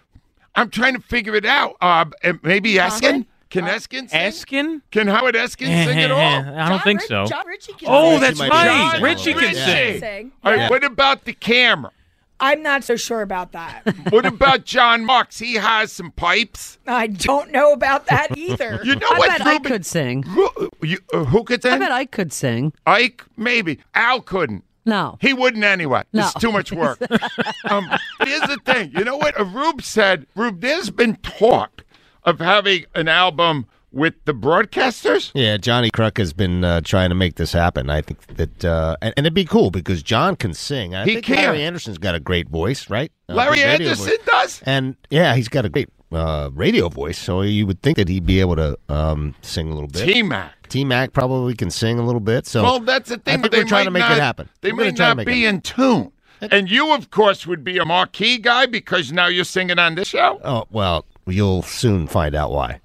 I'm 0.56 0.70
trying 0.70 0.96
to 0.96 1.02
figure 1.02 1.36
it 1.36 1.46
out. 1.46 1.76
Uh, 1.82 2.06
uh, 2.24 2.34
maybe 2.42 2.74
Eskin. 2.76 3.26
Can 3.52 3.66
Eskin 3.66 4.10
sing? 4.10 4.20
Eskin? 4.20 4.82
Can 4.92 5.08
Howard 5.08 5.36
Eskin 5.36 5.68
sing 5.86 6.00
at 6.00 6.12
all? 6.12 6.20
I 6.20 6.68
don't 6.70 6.82
think 6.84 7.02
so. 7.02 7.26
Jon 7.26 7.46
Ritchie 7.46 7.74
can 7.74 7.88
Oh, 7.92 8.12
sing. 8.14 8.22
that's 8.22 8.40
She 8.40 8.48
might 8.50 8.64
be 8.64 8.70
right. 8.70 8.92
singing 8.92 9.02
a 9.06 9.08
Ritchie 9.10 9.34
can 9.34 9.42
bit. 9.42 9.56
sing. 9.56 10.00
Sing. 10.00 10.32
All 10.44 10.52
right, 10.52 10.60
Yeah. 10.62 10.70
what 10.70 10.84
about 10.84 11.26
the 11.26 11.34
camera? 11.34 11.92
I'm 12.40 12.62
not 12.62 12.84
so 12.84 12.96
sure 12.96 13.22
about 13.22 13.54
that. 13.54 13.84
What 14.10 14.26
about 14.26 14.66
Jon 14.66 15.04
Marks? 15.06 15.40
He 15.40 15.56
has 15.56 15.92
some 15.92 16.12
pipes. 16.12 16.78
I 16.86 17.08
don't 17.08 17.52
know 17.52 17.74
about 17.74 18.06
that 18.08 18.28
either. 18.38 18.80
You 18.84 18.96
know 18.96 19.08
I 19.12 19.18
what? 19.18 19.30
bet 19.30 19.48
I 19.48 19.60
could 19.60 19.86
sing. 19.86 20.24
Who, 20.24 20.50
you, 20.82 21.00
uh, 21.14 21.26
who 21.26 21.44
could 21.44 21.66
I 21.66 21.70
sing? 21.72 21.80
bet 21.80 21.92
I 21.92 22.06
could 22.06 22.32
sing. 22.34 22.74
Ike, 22.86 23.24
maybe. 23.38 23.80
Al 23.94 24.22
couldn't. 24.22 24.64
No. 24.86 25.18
He 25.20 25.34
wouldn't 25.34 25.64
anyway. 25.64 26.04
No. 26.14 26.26
It's 26.26 26.34
too 26.36 26.52
much 26.52 26.72
work. 26.72 27.00
um, 27.70 27.90
here's 28.20 28.42
the 28.42 28.60
thing. 28.66 28.92
You 28.96 29.04
know 29.04 29.18
what? 29.18 29.36
Rube 29.54 29.82
said, 29.82 30.28
Rube, 30.36 30.62
there's 30.62 30.92
been 30.92 31.16
talk 31.18 31.84
of 32.24 32.40
having 32.40 32.86
an 32.94 33.08
album 33.08 33.66
with 33.96 34.14
the 34.26 34.34
broadcasters. 34.34 35.32
Yeah, 35.34 35.58
Johnny 35.58 35.90
Kruk 35.90 36.18
has 36.18 36.34
been 36.34 36.64
uh, 36.64 36.82
trying 36.82 37.10
to 37.10 37.16
make 37.16 37.36
this 37.36 37.54
happen. 37.54 37.90
I 37.90 38.02
think 38.02 38.26
that, 38.36 38.66
uh, 38.66 38.98
and, 39.02 39.14
and 39.18 39.26
it'd 39.26 39.34
be 39.34 39.46
cool 39.46 39.72
because 39.72 40.04
John 40.04 40.36
can 40.36 40.54
sing. 40.54 40.94
I 40.94 41.06
He 41.06 41.14
think 41.14 41.26
can. 41.26 41.38
Larry 41.38 41.64
Andersen's 41.64 41.98
got 41.98 42.14
a 42.14 42.20
great 42.20 42.50
voice, 42.50 42.90
right? 42.90 43.12
Uh, 43.30 43.36
Larry 43.36 43.64
Andersen 43.64 44.06
voice. 44.06 44.18
does. 44.26 44.64
and 44.66 44.96
yeah, 45.10 45.34
he's 45.36 45.48
got 45.48 45.66
a 45.66 45.70
great 45.70 45.90
uh, 46.12 46.50
radio 46.54 46.90
voice. 46.90 47.18
So 47.18 47.42
you 47.42 47.66
would 47.66 47.82
think 47.82 47.98
that 47.98 48.10
he'd 48.10 48.26
be 48.26 48.40
able 48.42 48.58
to 48.58 48.78
um, 48.90 49.34
sing 49.42 49.72
a 49.72 49.74
little 49.74 49.90
bit. 49.90 50.06
T 50.06 50.22
Mac. 50.22 50.68
T 50.70 50.84
Mac 50.84 51.14
probably 51.14 51.56
can 51.56 51.72
sing 51.72 51.98
a 51.98 52.06
little 52.06 52.20
bit. 52.20 52.46
So 52.46 52.64
well, 52.64 52.80
that's 52.80 53.10
the 53.10 53.18
thing. 53.18 53.36
I 53.36 53.38
but 53.38 53.44
think 53.44 53.52
they 53.54 53.60
we're 53.60 53.70
trying 53.70 53.86
to 53.86 53.92
make 53.92 54.02
not, 54.02 54.12
it 54.18 54.22
happen. 54.22 54.50
They 54.62 54.72
We're 54.72 54.86
may 54.86 54.92
not 54.92 55.26
be 55.26 55.46
in 55.46 55.62
tune. 55.62 56.12
And 56.42 56.70
you, 56.70 56.94
of 56.94 57.12
course, 57.12 57.48
would 57.48 57.64
be 57.64 57.78
a 57.78 57.86
marquee 57.86 58.38
guy 58.38 58.66
because 58.66 59.12
now 59.12 59.28
you're 59.28 59.46
singing 59.46 59.80
on 59.80 59.96
this 59.96 60.10
show. 60.10 60.40
Oh 60.44 60.66
well, 60.70 61.06
you'll 61.26 61.62
soon 61.62 62.08
find 62.08 62.36
out 62.36 62.52
why. 62.52 62.82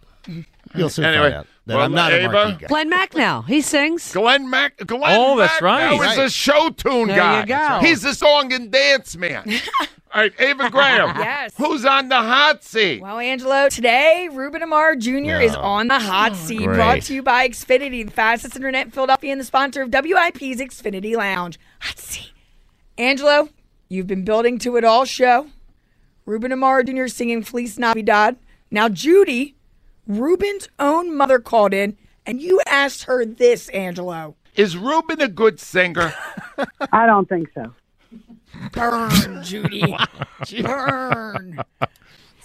You'll 0.74 0.88
soon 0.88 1.04
Anyway, 1.06 1.24
find 1.24 1.34
out 1.34 1.46
that 1.66 1.74
well, 1.76 1.84
I'm 1.84 1.92
not 1.92 2.12
a 2.12 2.20
Ava? 2.24 2.32
marquee 2.32 2.56
guy. 2.60 2.66
Glenn 2.68 2.88
Mack 2.88 3.14
now. 3.16 3.42
He 3.42 3.60
sings. 3.60 4.12
Glenn 4.12 4.48
Mac. 4.48 4.76
Glenn 4.78 5.02
Oh, 5.18 5.36
that's 5.36 5.54
Mac 5.54 5.62
right. 5.62 5.80
Now 5.90 5.94
is 5.94 6.00
Right. 6.16 6.18
a 6.26 6.30
show 6.30 6.70
tune 6.70 7.08
There 7.08 7.16
guy. 7.16 7.40
you 7.40 7.46
go. 7.46 7.54
Right. 7.54 7.84
He's 7.84 8.04
a 8.04 8.14
song 8.14 8.52
and 8.52 8.70
dance 8.70 9.16
man. 9.16 9.44
All 10.12 10.22
right, 10.22 10.32
Ava 10.40 10.70
Graham. 10.70 11.16
Yes. 11.18 11.52
Who's 11.56 11.84
on 11.84 12.08
the 12.08 12.16
hot 12.16 12.64
seat? 12.64 13.00
Well, 13.00 13.18
Angelo, 13.20 13.68
today 13.68 14.28
Ruben 14.32 14.60
Amaro 14.62 14.98
Jr. 14.98 15.40
is 15.40 15.54
Oh, 15.54 15.60
on 15.60 15.86
the 15.88 16.00
hot 16.00 16.32
oh, 16.32 16.34
seat, 16.34 16.64
great. 16.64 16.74
brought 16.74 17.02
to 17.02 17.14
you 17.14 17.22
by 17.22 17.48
Xfinity, 17.48 18.04
the 18.04 18.10
fastest 18.10 18.56
internet 18.56 18.86
in 18.86 18.90
Philadelphia 18.92 19.30
and 19.30 19.40
the 19.40 19.44
sponsor 19.44 19.82
of 19.82 19.90
WIP's 19.92 20.60
Xfinity 20.60 21.16
Lounge. 21.16 21.60
Hot 21.80 21.98
seat. 21.98 22.32
Angelo, 22.98 23.48
you've 23.88 24.08
been 24.08 24.24
building 24.24 24.58
to 24.60 24.76
it 24.76 24.84
all 24.84 25.04
show. 25.04 25.46
Ruben 26.26 26.50
Amaro 26.52 26.84
Jr. 26.84 27.06
singing 27.08 27.42
Feliz 27.42 27.78
Navidad. 27.78 28.36
Now, 28.70 28.88
Judy, 28.88 29.54
Ruben's 30.10 30.68
own 30.80 31.16
mother 31.16 31.38
called 31.38 31.72
in, 31.72 31.96
and 32.26 32.40
you 32.42 32.60
asked 32.66 33.04
her 33.04 33.24
this, 33.24 33.68
Angelo. 33.70 34.34
Is 34.56 34.76
Ruben 34.76 35.20
a 35.20 35.28
good 35.28 35.60
singer? 35.60 36.12
I 36.92 37.06
don't 37.06 37.28
think 37.28 37.48
so. 37.54 37.72
Burn, 38.72 39.42
Judy. 39.44 39.96
Burn. 40.62 41.60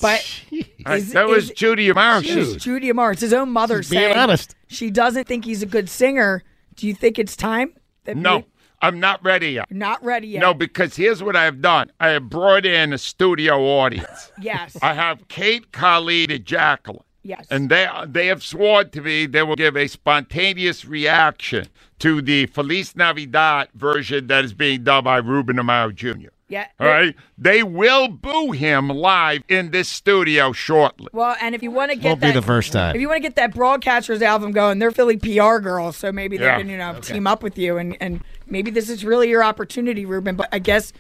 But 0.01 0.29
Is- 0.51 1.13
that 1.13 1.25
was 1.29 1.45
is- 1.45 1.51
Judy 1.51 1.87
Amaro. 1.87 2.19
It's 2.19 2.27
She's- 2.27 2.55
Judy 2.57 2.91
Amaro. 2.91 3.13
It's 3.13 3.21
his 3.21 3.31
own 3.31 3.49
mother 3.49 3.81
She's 3.81 3.91
being 3.91 4.11
honest. 4.15 4.53
she 4.67 4.91
doesn't 4.91 5.25
think 5.25 5.45
he's 5.45 5.63
a 5.63 5.65
good 5.65 5.89
singer. 5.89 6.43
Do 6.75 6.85
you 6.85 6.93
think 6.93 7.17
it's 7.17 7.37
time? 7.37 7.73
That 8.03 8.17
No, 8.17 8.39
we- 8.39 8.45
I'm 8.81 8.99
not 8.99 9.23
ready 9.23 9.51
yet. 9.51 9.71
not 9.71 10.03
ready 10.03 10.27
yet. 10.27 10.41
No, 10.41 10.53
because 10.53 10.97
here's 10.97 11.23
what 11.23 11.37
I've 11.37 11.61
done. 11.61 11.91
I 12.01 12.09
have 12.09 12.29
brought 12.29 12.65
in 12.65 12.91
a 12.91 12.97
studio 12.97 13.57
audience. 13.63 14.33
Yes. 14.41 14.75
I 14.81 14.93
have 14.93 15.25
Kate, 15.29 15.71
Khalid, 15.71 16.29
and 16.29 16.43
Jacqueline. 16.45 16.99
Yes. 17.27 17.47
And 17.49 17.69
they 17.69 17.87
they 18.05 18.27
have 18.27 18.43
sworn 18.43 18.91
to 18.91 19.01
me 19.01 19.25
they 19.25 19.41
will 19.41 19.55
give 19.55 19.75
a 19.75 19.87
spontaneous 19.87 20.85
reaction 20.85 21.65
to 21.99 22.21
the 22.21 22.45
Feliz 22.45 22.95
Navidad 22.95 23.69
version 23.73 24.27
that 24.27 24.45
is 24.45 24.53
being 24.53 24.83
done 24.83 25.03
by 25.05 25.17
Ruben 25.17 25.55
Amaro 25.55 25.93
Jr. 25.95 26.29
yeah. 26.49 26.67
All 26.79 26.87
right? 26.87 27.15
They 27.35 27.63
will 27.63 28.09
boo 28.09 28.51
him 28.51 28.89
live 28.89 29.41
in 29.49 29.71
this 29.71 29.89
studio 29.89 30.51
shortly. 30.51 31.07
Well, 31.13 31.35
and 31.41 31.55
if 31.55 31.63
you 31.63 31.71
want 31.71 31.89
to 31.91 31.97
get 31.97 32.09
Won't 32.09 32.21
that, 32.21 32.33
be 32.35 32.39
the 32.39 32.45
first 32.45 32.71
time. 32.73 32.93
If 32.95 33.01
you 33.01 33.07
want 33.07 33.17
to 33.23 33.27
get 33.27 33.35
that 33.37 33.55
Broadcasters 33.55 34.21
album 34.21 34.51
going, 34.51 34.77
they're 34.77 34.91
Philly 34.91 35.17
PR 35.17 35.57
girls, 35.57 35.97
so 35.97 36.11
maybe 36.11 36.37
they 36.37 36.45
Yeah. 36.45 36.59
can 36.59 36.69
you 36.69 36.77
know 36.77 36.99
team 36.99 37.25
up 37.25 37.41
with 37.41 37.57
you, 37.57 37.77
and 37.77 37.97
and 37.99 38.21
maybe 38.45 38.69
this 38.69 38.87
is 38.87 39.03
really 39.03 39.29
your 39.29 39.43
opportunity, 39.43 40.05
Ruben. 40.05 40.35
But 40.35 40.49
I 40.51 40.59
guess 40.59 40.93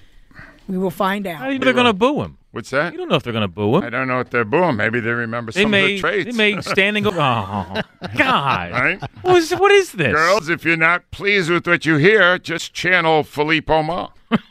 we 0.67 0.79
will 0.79 0.89
find 0.89 1.27
How 1.27 1.33
out. 1.43 1.47
do 1.49 1.53
you 1.53 1.59
they're 1.59 1.73
going 1.73 1.85
to 1.85 1.93
boo 1.93 2.21
him? 2.23 2.37
What's 2.55 2.69
that? 2.69 2.93
You 2.93 2.99
don't 2.99 3.09
know 3.09 3.15
if 3.15 3.23
they're 3.23 3.33
going 3.33 3.41
to 3.41 3.49
boo 3.49 3.75
him. 3.75 3.83
I 3.83 3.89
don't 3.89 4.07
know 4.07 4.21
if 4.21 4.29
they're 4.29 4.45
booing. 4.45 4.77
Maybe 4.77 5.01
they 5.01 5.11
remember 5.11 5.51
They 5.51 5.63
some 5.63 5.71
may, 5.71 5.83
of 5.83 5.87
the 5.89 5.99
traits. 5.99 6.25
they 6.25 6.53
may 6.53 6.61
standing. 6.61 7.05
over. 7.05 7.19
Oh, 7.19 7.81
God! 8.17 8.71
Right? 8.71 9.01
What 9.23 9.35
is, 9.35 9.51
what 9.51 9.71
is 9.71 9.91
this? 9.91 10.13
Girls, 10.13 10.47
if 10.47 10.63
you're 10.63 10.77
not 10.77 11.11
pleased 11.11 11.49
with 11.49 11.67
what 11.67 11.85
you 11.85 11.97
hear, 11.97 12.37
just 12.37 12.73
channel 12.73 13.23
Phillippe 13.23 13.65
Aumont. 13.65 14.11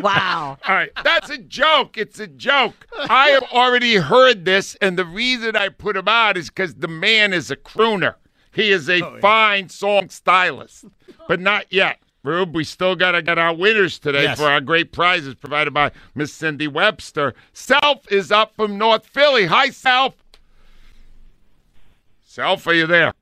Wow. 0.00 0.58
All 0.68 0.74
right, 0.74 0.90
that's 1.02 1.30
a 1.30 1.38
joke. 1.38 1.96
It's 1.96 2.20
a 2.20 2.26
joke. 2.26 2.86
I 3.08 3.30
have 3.30 3.44
already 3.44 3.96
heard 3.96 4.44
this, 4.44 4.74
and 4.76 4.98
the 4.98 5.04
reason 5.04 5.56
I 5.56 5.70
put 5.70 5.96
him 5.96 6.06
out 6.08 6.36
is 6.36 6.48
because 6.50 6.74
the 6.76 6.88
man 6.88 7.32
is 7.32 7.50
a 7.50 7.56
crooner. 7.56 8.14
He 8.52 8.70
is 8.70 8.88
a 8.88 9.02
oh, 9.04 9.18
fine 9.20 9.70
song 9.70 10.10
stylist, 10.10 10.84
but 11.26 11.40
not 11.40 11.72
yet. 11.72 11.98
Rube, 12.28 12.54
we 12.54 12.62
still 12.62 12.94
got 12.94 13.12
to 13.12 13.22
get 13.22 13.38
our 13.38 13.54
winners 13.54 13.98
today 13.98 14.24
Yes. 14.24 14.38
for 14.38 14.44
our 14.44 14.60
great 14.60 14.92
prizes 14.92 15.34
provided 15.34 15.72
by 15.72 15.90
Miss 16.14 16.32
Cindy 16.32 16.68
Webster. 16.68 17.34
Self 17.54 18.10
is 18.12 18.30
up 18.30 18.54
from 18.54 18.76
North 18.76 19.06
Philly. 19.06 19.46
Hi, 19.46 19.70
Self. 19.70 20.14
Self, 22.22 22.66
are 22.66 22.74
you 22.74 22.86
there? 22.86 23.12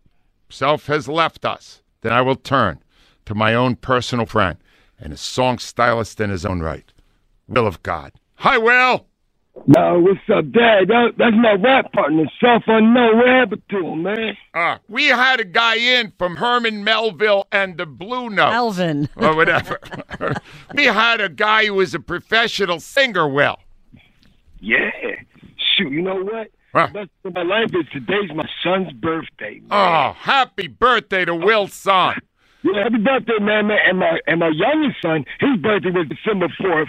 Self 0.50 0.86
has 0.86 1.06
left 1.08 1.44
us. 1.44 1.82
Then 2.00 2.12
I 2.12 2.20
will 2.20 2.36
turn 2.36 2.80
to 3.26 3.34
my 3.34 3.54
own 3.54 3.76
personal 3.76 4.26
friend 4.26 4.58
and 4.98 5.12
a 5.12 5.16
song 5.16 5.58
stylist 5.58 6.20
in 6.20 6.30
his 6.30 6.44
own 6.44 6.60
right, 6.60 6.92
Will 7.46 7.66
of 7.66 7.82
God. 7.84 8.12
Hi, 8.36 8.58
Will. 8.58 9.05
No, 9.66 9.98
what's 10.00 10.20
up, 10.32 10.52
Dad? 10.52 10.88
That, 10.88 11.14
that's 11.16 11.34
my 11.36 11.52
rap 11.54 11.92
partner, 11.92 12.24
Self 12.40 12.64
Unknown. 12.66 13.16
What 13.16 13.26
happened 13.26 13.62
to 13.70 13.78
him, 13.78 14.02
man? 14.02 14.36
Uh, 14.54 14.78
we 14.88 15.06
had 15.06 15.40
a 15.40 15.44
guy 15.44 15.76
in 15.76 16.12
from 16.18 16.36
Herman 16.36 16.84
Melville 16.84 17.46
and 17.50 17.76
the 17.76 17.86
Blue 17.86 18.28
Notes. 18.30 18.54
Elvin. 18.54 19.08
Or 19.16 19.34
whatever. 19.34 19.80
we 20.74 20.84
had 20.84 21.20
a 21.20 21.28
guy 21.28 21.66
who 21.66 21.74
was 21.74 21.94
a 21.94 22.00
professional 22.00 22.80
singer, 22.80 23.26
Will. 23.28 23.56
Yeah. 24.60 24.90
Shoot, 25.76 25.90
you 25.90 26.02
know 26.02 26.22
what? 26.22 26.50
Huh. 26.72 26.88
Best 26.92 27.10
of 27.24 27.34
my 27.34 27.42
life 27.42 27.70
is 27.72 27.86
today's 27.92 28.30
my 28.34 28.48
son's 28.62 28.92
birthday. 28.92 29.60
Man. 29.60 29.68
Oh, 29.70 30.12
happy 30.12 30.68
birthday 30.68 31.24
to 31.24 31.34
Will's 31.34 31.72
son. 31.72 32.16
Yeah, 32.62 32.82
happy 32.82 32.98
birthday, 32.98 33.38
man, 33.40 33.68
man. 33.68 33.78
And 33.86 33.98
my 34.00 34.18
and 34.26 34.40
my 34.40 34.48
youngest 34.48 35.00
son, 35.00 35.24
his 35.38 35.56
birthday 35.60 35.90
was 35.90 36.08
December 36.08 36.48
fourth. 36.60 36.88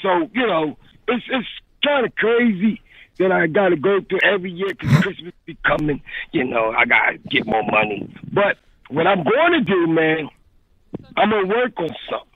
So 0.00 0.30
you 0.32 0.46
know, 0.46 0.78
it's 1.06 1.24
it's 1.28 1.46
kind 1.84 2.06
of 2.06 2.14
crazy 2.16 2.80
that 3.18 3.32
I 3.32 3.46
got 3.46 3.70
to 3.70 3.76
go 3.76 4.00
through 4.00 4.20
every 4.22 4.50
year 4.50 4.68
because 4.68 4.96
Christmas 5.02 5.34
be 5.46 5.56
coming. 5.66 6.02
You 6.32 6.44
know, 6.44 6.72
I 6.76 6.84
got 6.84 7.10
to 7.10 7.18
get 7.18 7.46
more 7.46 7.62
money. 7.64 8.12
But 8.32 8.58
what 8.90 9.06
I'm 9.06 9.24
going 9.24 9.52
to 9.52 9.60
do, 9.60 9.86
man, 9.86 10.28
I'm 11.16 11.30
going 11.30 11.48
to 11.48 11.54
work 11.54 11.72
on 11.78 11.88
something. 12.10 12.28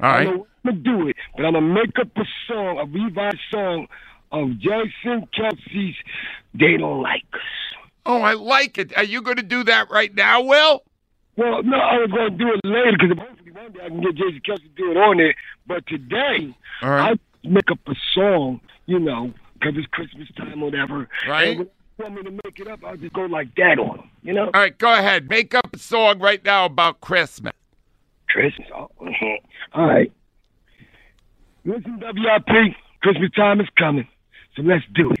All 0.00 0.10
right. 0.10 0.28
I'm 0.28 0.36
going 0.36 0.46
to 0.64 0.72
do 0.72 1.08
it, 1.08 1.16
but 1.36 1.44
I'm 1.44 1.52
going 1.52 1.64
to 1.64 1.74
make 1.74 1.98
up 2.00 2.08
a 2.16 2.24
song, 2.48 2.78
a 2.78 2.86
revised 2.86 3.38
song 3.50 3.86
of 4.30 4.58
Jason 4.58 5.28
Kelce's 5.36 5.96
They 6.54 6.76
Don't 6.78 7.02
Like 7.02 7.24
Us. 7.34 7.40
Oh, 8.04 8.22
I 8.22 8.34
like 8.34 8.78
it. 8.78 8.96
Are 8.96 9.04
you 9.04 9.22
going 9.22 9.36
to 9.36 9.42
do 9.42 9.62
that 9.64 9.90
right 9.90 10.12
now, 10.14 10.42
Will? 10.42 10.82
Well, 11.36 11.62
no, 11.62 11.76
I 11.76 11.98
was 11.98 12.10
going 12.10 12.32
to 12.32 12.36
do 12.36 12.52
it 12.52 12.60
later 12.64 12.96
because 12.98 13.18
hopefully 13.18 13.52
one 13.52 13.72
day 13.72 13.80
I 13.84 13.88
can 13.88 14.00
get 14.00 14.14
Jason 14.16 14.40
Kelce 14.46 14.62
to 14.62 14.68
do 14.76 14.90
it 14.90 14.96
on 14.96 15.16
there. 15.16 15.34
But 15.66 15.86
today, 15.86 16.54
right. 16.82 17.12
I 17.12 17.48
make 17.48 17.70
up 17.70 17.78
a 17.86 17.94
song, 18.14 18.60
you 18.86 18.98
know, 18.98 19.32
because 19.54 19.74
it's 19.76 19.86
Christmas 19.88 20.28
time 20.36 20.62
or 20.62 20.66
whatever. 20.66 21.08
Right. 21.26 21.58
And 21.58 21.68
want 21.98 22.14
me 22.14 22.22
to 22.22 22.30
make 22.30 22.58
it 22.58 22.68
up, 22.68 22.80
I'll 22.84 22.96
just 22.96 23.12
go 23.12 23.22
like 23.22 23.54
that 23.56 23.78
on 23.78 23.98
them, 23.98 24.10
you 24.22 24.32
know? 24.32 24.46
All 24.46 24.60
right, 24.60 24.76
go 24.76 24.92
ahead. 24.92 25.28
Make 25.28 25.54
up 25.54 25.74
a 25.74 25.78
song 25.78 26.18
right 26.18 26.44
now 26.44 26.64
about 26.64 27.00
Christmas. 27.00 27.52
Christmas. 28.28 28.68
Oh, 28.74 28.90
all 29.74 29.86
right. 29.86 30.12
Listen, 31.64 32.00
WIP, 32.00 32.74
Christmas 33.02 33.30
time 33.36 33.60
is 33.60 33.68
coming, 33.78 34.08
so 34.56 34.62
let's 34.62 34.84
do 34.94 35.12
it. 35.12 35.20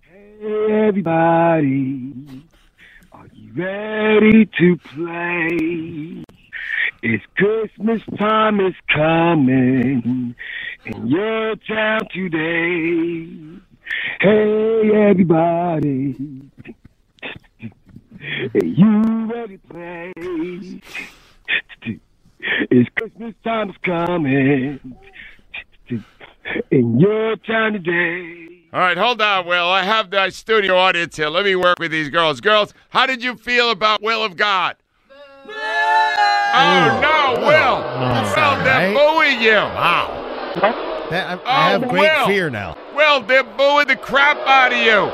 Hey, 0.00 0.86
everybody, 0.88 2.44
are 3.12 3.28
you 3.32 3.52
ready 3.54 4.46
to 4.58 4.76
play? 4.94 6.24
It's 7.02 7.24
Christmas 7.36 8.02
time 8.16 8.60
is 8.60 8.74
coming 8.94 10.34
in 10.84 11.06
your 11.06 11.56
town 11.56 12.00
today. 12.12 13.60
Hey, 14.20 14.90
everybody, 15.10 16.42
are 18.54 18.64
you 18.64 19.32
ready 19.32 19.58
to 19.58 19.66
play? 19.68 20.12
It's 22.70 22.88
Christmas 22.96 23.34
time 23.44 23.70
is 23.70 23.76
coming 23.84 24.96
in 26.70 27.00
your 27.00 27.36
town 27.36 27.72
today. 27.74 28.48
All 28.72 28.80
right, 28.80 28.96
hold 28.96 29.20
on, 29.20 29.46
Will. 29.46 29.68
I 29.68 29.82
have 29.82 30.10
the 30.10 30.30
studio 30.30 30.76
audience 30.76 31.16
here. 31.16 31.28
Let 31.28 31.44
me 31.44 31.56
work 31.56 31.78
with 31.78 31.90
these 31.90 32.08
girls. 32.08 32.40
Girls, 32.40 32.72
how 32.90 33.06
did 33.06 33.22
you 33.22 33.36
feel 33.36 33.70
about 33.70 34.02
Will 34.02 34.24
of 34.24 34.36
God? 34.36 34.76
Oh, 36.54 37.00
no, 37.00 37.40
Will. 37.46 37.82
Will, 38.36 38.64
they're 38.64 38.92
booing 38.94 39.40
you. 39.40 39.52
Wow. 39.52 40.18
That, 41.10 41.40
I, 41.46 41.76
Oh, 41.76 41.80
have 41.80 41.88
great 41.88 42.00
Will. 42.00 42.26
fear 42.26 42.50
now. 42.50 42.76
Will, 42.94 43.22
they're 43.22 43.42
booing 43.44 43.88
the 43.88 43.96
crap 43.96 44.36
out 44.46 44.72
of 44.72 44.78
you. 44.78 45.10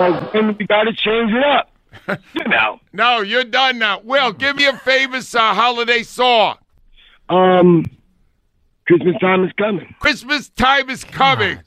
Well, 0.00 0.30
then 0.32 0.56
we 0.58 0.66
got 0.66 0.84
to 0.84 0.92
change 0.92 1.32
it 1.32 1.44
up. 1.44 1.70
you 2.34 2.44
know. 2.44 2.78
No, 2.92 3.20
you're 3.20 3.44
done 3.44 3.78
now. 3.78 4.00
Will, 4.00 4.32
give 4.32 4.56
me 4.56 4.66
a 4.66 4.76
famous 4.78 5.34
uh, 5.34 5.54
holiday 5.54 6.02
song. 6.02 6.56
Um, 7.28 7.84
Christmas 8.86 9.16
time 9.20 9.44
is 9.44 9.52
coming. 9.58 9.94
Christmas 9.98 10.48
time 10.50 10.88
is 10.90 11.04
coming. 11.04 11.60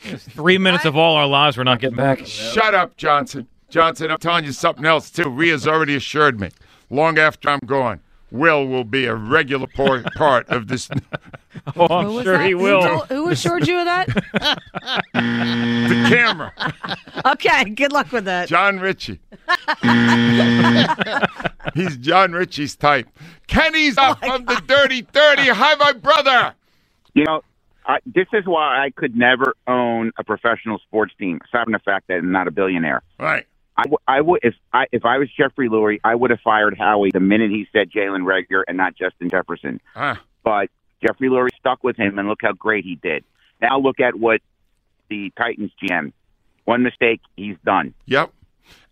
Three 0.00 0.58
minutes 0.58 0.84
of 0.84 0.96
all 0.96 1.14
our 1.14 1.26
lives 1.26 1.56
we're 1.56 1.62
not 1.64 1.78
getting 1.80 1.96
back. 1.96 2.26
Shut 2.26 2.74
up, 2.74 2.96
Johnson. 2.96 3.46
Johnson, 3.68 4.10
I'm 4.10 4.18
telling 4.18 4.44
you 4.44 4.52
something 4.52 4.84
else, 4.84 5.10
too. 5.10 5.28
Rhea's 5.28 5.66
already 5.66 5.94
assured 5.94 6.40
me. 6.40 6.50
Long 6.90 7.18
after 7.18 7.48
I'm 7.48 7.60
gone, 7.64 8.00
Will 8.32 8.66
will 8.66 8.84
be 8.84 9.04
a 9.04 9.14
regular 9.14 9.66
por- 9.66 10.02
part 10.16 10.48
of 10.48 10.66
this. 10.68 10.88
Oh, 11.76 11.86
I'm 11.86 12.14
was 12.14 12.24
sure 12.24 12.38
that? 12.38 12.46
he 12.46 12.52
Who 12.52 12.58
will. 12.58 12.80
told- 12.80 13.06
Who 13.08 13.28
assured 13.28 13.68
you 13.68 13.78
of 13.78 13.84
that? 13.84 14.06
the 15.14 16.06
camera. 16.08 16.52
okay, 17.26 17.64
good 17.70 17.92
luck 17.92 18.10
with 18.10 18.24
that. 18.24 18.48
Jon 18.48 18.80
Ritchie. 18.80 19.20
He's 21.74 21.96
Jon 21.98 22.32
Ritchie's 22.32 22.74
type. 22.74 23.06
Kenny's 23.46 23.96
oh 23.98 24.02
up 24.02 24.18
from 24.24 24.44
the 24.46 24.60
Dirty 24.66 25.02
30. 25.02 25.48
Hi, 25.48 25.74
my 25.76 25.92
brother. 25.92 26.54
You 27.14 27.24
know, 27.24 27.42
I, 27.86 27.98
this 28.06 28.26
is 28.32 28.44
why 28.46 28.82
I 28.84 28.90
could 28.90 29.14
never 29.16 29.54
own 29.66 30.12
a 30.18 30.24
professional 30.24 30.78
sports 30.78 31.12
team, 31.18 31.38
aside 31.44 31.64
from 31.64 31.72
the 31.74 31.78
fact 31.80 32.08
that 32.08 32.14
I'm 32.18 32.32
not 32.32 32.48
a 32.48 32.50
billionaire. 32.50 33.02
Right. 33.20 33.46
I, 33.82 33.84
w- 33.84 33.98
I 34.06 34.20
would 34.20 34.40
if 34.42 34.54
I 34.72 34.86
if 34.92 35.04
I 35.04 35.18
was 35.18 35.28
Jeffrey 35.36 35.68
Lurie, 35.68 36.00
I 36.04 36.14
would 36.14 36.30
have 36.30 36.40
fired 36.40 36.76
Howie 36.78 37.10
the 37.12 37.20
minute 37.20 37.50
he 37.50 37.66
said 37.72 37.90
Jalen 37.90 38.24
Reagor 38.24 38.62
and 38.66 38.76
not 38.76 38.94
Justin 38.96 39.28
Jefferson. 39.28 39.80
Ah. 39.96 40.20
But 40.44 40.68
Jeffrey 41.04 41.28
Lurie 41.28 41.54
stuck 41.58 41.82
with 41.82 41.96
him, 41.96 42.18
and 42.18 42.28
look 42.28 42.40
how 42.42 42.52
great 42.52 42.84
he 42.84 42.96
did. 42.96 43.24
Now 43.60 43.78
look 43.78 44.00
at 44.00 44.14
what 44.14 44.40
the 45.08 45.32
Titans 45.36 45.72
GM. 45.82 46.12
One 46.64 46.82
mistake, 46.82 47.20
he's 47.36 47.56
done. 47.64 47.92
Yep. 48.06 48.32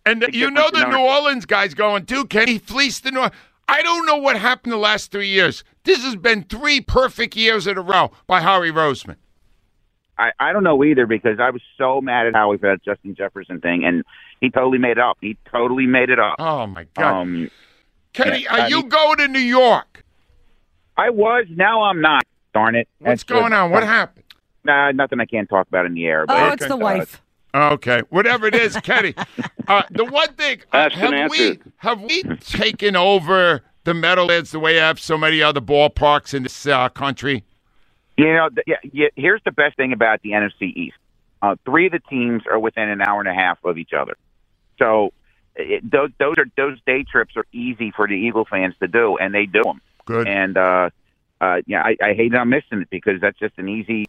And 0.05 0.25
you 0.33 0.51
know 0.51 0.69
the 0.71 0.85
New 0.87 0.99
Orleans 0.99 1.45
guy's 1.45 1.73
going 1.73 2.05
too. 2.05 2.25
Can 2.25 2.47
He 2.47 2.57
fleeced 2.57 3.03
the 3.03 3.11
New. 3.11 3.29
I 3.67 3.81
don't 3.83 4.05
know 4.05 4.17
what 4.17 4.35
happened 4.35 4.73
the 4.73 4.77
last 4.77 5.11
three 5.11 5.29
years. 5.29 5.63
This 5.85 6.03
has 6.03 6.17
been 6.17 6.43
three 6.43 6.81
perfect 6.81 7.35
years 7.35 7.67
in 7.67 7.77
a 7.77 7.81
row 7.81 8.11
by 8.27 8.41
Harry 8.41 8.71
Roseman. 8.71 9.15
I, 10.17 10.31
I 10.39 10.53
don't 10.53 10.63
know 10.63 10.83
either 10.83 11.07
because 11.07 11.39
I 11.39 11.49
was 11.49 11.61
so 11.77 12.01
mad 12.01 12.27
at 12.27 12.35
Howie 12.35 12.57
for 12.57 12.69
that 12.69 12.83
Justin 12.83 13.15
Jefferson 13.15 13.59
thing, 13.61 13.83
and 13.85 14.03
he 14.41 14.49
totally 14.49 14.77
made 14.79 14.91
it 14.91 14.99
up. 14.99 15.17
He 15.21 15.37
totally 15.49 15.85
made 15.87 16.09
it 16.09 16.19
up. 16.19 16.35
Oh 16.39 16.67
my 16.67 16.85
God, 16.95 17.21
um, 17.21 17.51
Kenny, 18.13 18.43
yeah, 18.43 18.53
are 18.53 18.59
I 18.61 18.67
you 18.67 18.77
mean- 18.81 18.89
going 18.89 19.17
to 19.19 19.27
New 19.29 19.39
York? 19.39 20.03
I 20.97 21.09
was. 21.09 21.45
Now 21.49 21.83
I'm 21.83 22.01
not. 22.01 22.23
Darn 22.53 22.75
it. 22.75 22.89
What's 22.99 23.21
That's 23.21 23.23
going 23.23 23.51
just- 23.51 23.53
on? 23.53 23.71
What 23.71 23.83
happened? 23.83 24.25
Nah, 24.65 24.91
nothing 24.91 25.19
I 25.21 25.25
can't 25.25 25.49
talk 25.49 25.67
about 25.69 25.85
in 25.85 25.93
the 25.93 26.05
air. 26.05 26.25
But 26.25 26.37
Oh, 26.41 26.51
it's 26.51 26.67
the 26.67 26.75
wife. 26.77 27.21
Okay, 27.53 28.01
whatever 28.09 28.45
it 28.47 28.55
is, 28.55 28.75
Kenny. 28.83 29.13
Uh, 29.67 29.83
the 29.91 30.03
one 30.03 30.33
thing 30.33 30.59
uh, 30.73 30.77
Asked 30.77 30.95
and 30.97 31.13
have 31.15 31.31
we 31.31 31.59
have 31.77 32.01
we 32.01 32.23
taken 32.39 32.95
over 32.97 33.61
the 33.85 33.93
Meadowlands 33.93 34.51
the 34.51 34.59
way 34.59 34.81
I 34.81 34.87
have 34.87 34.99
so 34.99 35.17
many 35.17 35.41
other 35.41 35.61
ballparks 35.61 36.33
in 36.33 36.43
this 36.43 36.65
uh, 36.65 36.89
country? 36.89 37.45
You 38.17 38.33
know, 38.33 38.49
th- 38.49 38.65
yeah, 38.67 38.75
yeah, 38.91 39.07
here's 39.15 39.41
the 39.45 39.51
best 39.51 39.77
thing 39.77 39.93
about 39.93 40.21
the 40.23 40.31
NFC 40.31 40.63
East. 40.75 40.97
Uh, 41.41 41.55
three 41.63 41.85
of 41.85 41.93
the 41.93 41.99
teams 42.09 42.41
are 42.51 42.59
within 42.59 42.89
an 42.89 43.01
hour 43.01 43.19
and 43.21 43.29
a 43.29 43.33
half 43.33 43.59
of 43.63 43.77
each 43.77 43.93
other, 43.93 44.17
so 44.81 45.13
it, 45.55 45.89
those 45.89 46.09
those 46.19 46.35
are 46.37 46.45
those 46.57 46.79
day 46.85 47.03
trips 47.09 47.35
are 47.35 47.45
easy 47.51 47.91
for 47.95 48.07
the 48.07 48.15
Eagle 48.15 48.45
fans 48.49 48.73
to 48.79 48.87
do, 48.87 49.17
and 49.17 49.33
they 49.33 49.45
do 49.45 49.61
them. 49.63 49.81
Good. 50.05 50.27
And 50.27 50.57
uh, 50.57 50.89
uh, 51.39 51.57
yeah, 51.67 51.81
I, 51.81 51.97
I 52.01 52.13
hate 52.13 52.33
I'm 52.33 52.49
missing 52.49 52.81
it 52.81 52.89
because 52.89 53.21
that's 53.21 53.37
just 53.39 53.57
an 53.57 53.69
easy. 53.69 54.05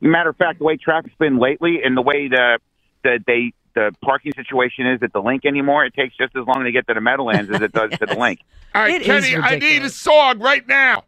Matter 0.00 0.30
of 0.30 0.36
fact, 0.36 0.58
the 0.58 0.64
way 0.64 0.76
traffic's 0.76 1.14
been 1.18 1.38
lately, 1.38 1.80
and 1.84 1.96
the 1.96 2.02
way 2.02 2.28
the 2.28 2.58
the 3.02 3.18
they 3.26 3.52
the 3.74 3.92
parking 4.02 4.32
situation 4.34 4.86
is 4.86 5.02
at 5.02 5.12
the 5.12 5.22
link 5.22 5.46
anymore, 5.46 5.84
it 5.84 5.94
takes 5.94 6.14
just 6.16 6.36
as 6.36 6.46
long 6.46 6.64
to 6.64 6.72
get 6.72 6.86
to 6.88 6.94
the 6.94 7.00
Meadowlands 7.00 7.50
as 7.50 7.62
it 7.62 7.72
does 7.72 7.90
to 7.98 8.06
the 8.06 8.14
link. 8.18 8.40
All 8.74 8.82
right, 8.82 9.02
Kenny, 9.02 9.36
I 9.36 9.56
need 9.56 9.82
a 9.82 9.90
song 9.90 10.40
right 10.40 10.66
now. 10.66 11.04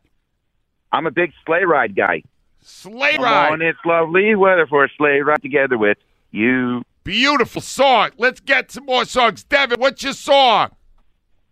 I'm 0.90 1.06
a 1.06 1.10
big 1.10 1.32
sleigh 1.44 1.64
ride 1.64 1.94
guy. 1.94 2.22
Sleigh 2.62 3.16
Come 3.16 3.24
ride. 3.24 3.52
on, 3.52 3.62
it's 3.62 3.78
lovely 3.84 4.34
weather 4.34 4.66
for 4.66 4.84
a 4.84 4.88
sleigh 4.96 5.20
ride 5.20 5.42
together 5.42 5.76
with 5.76 5.98
you. 6.30 6.82
Beautiful 7.04 7.60
song. 7.60 8.10
Let's 8.16 8.40
get 8.40 8.70
some 8.70 8.86
more 8.86 9.04
songs. 9.04 9.44
Devin, 9.44 9.78
what's 9.78 10.02
your 10.02 10.14
song? 10.14 10.70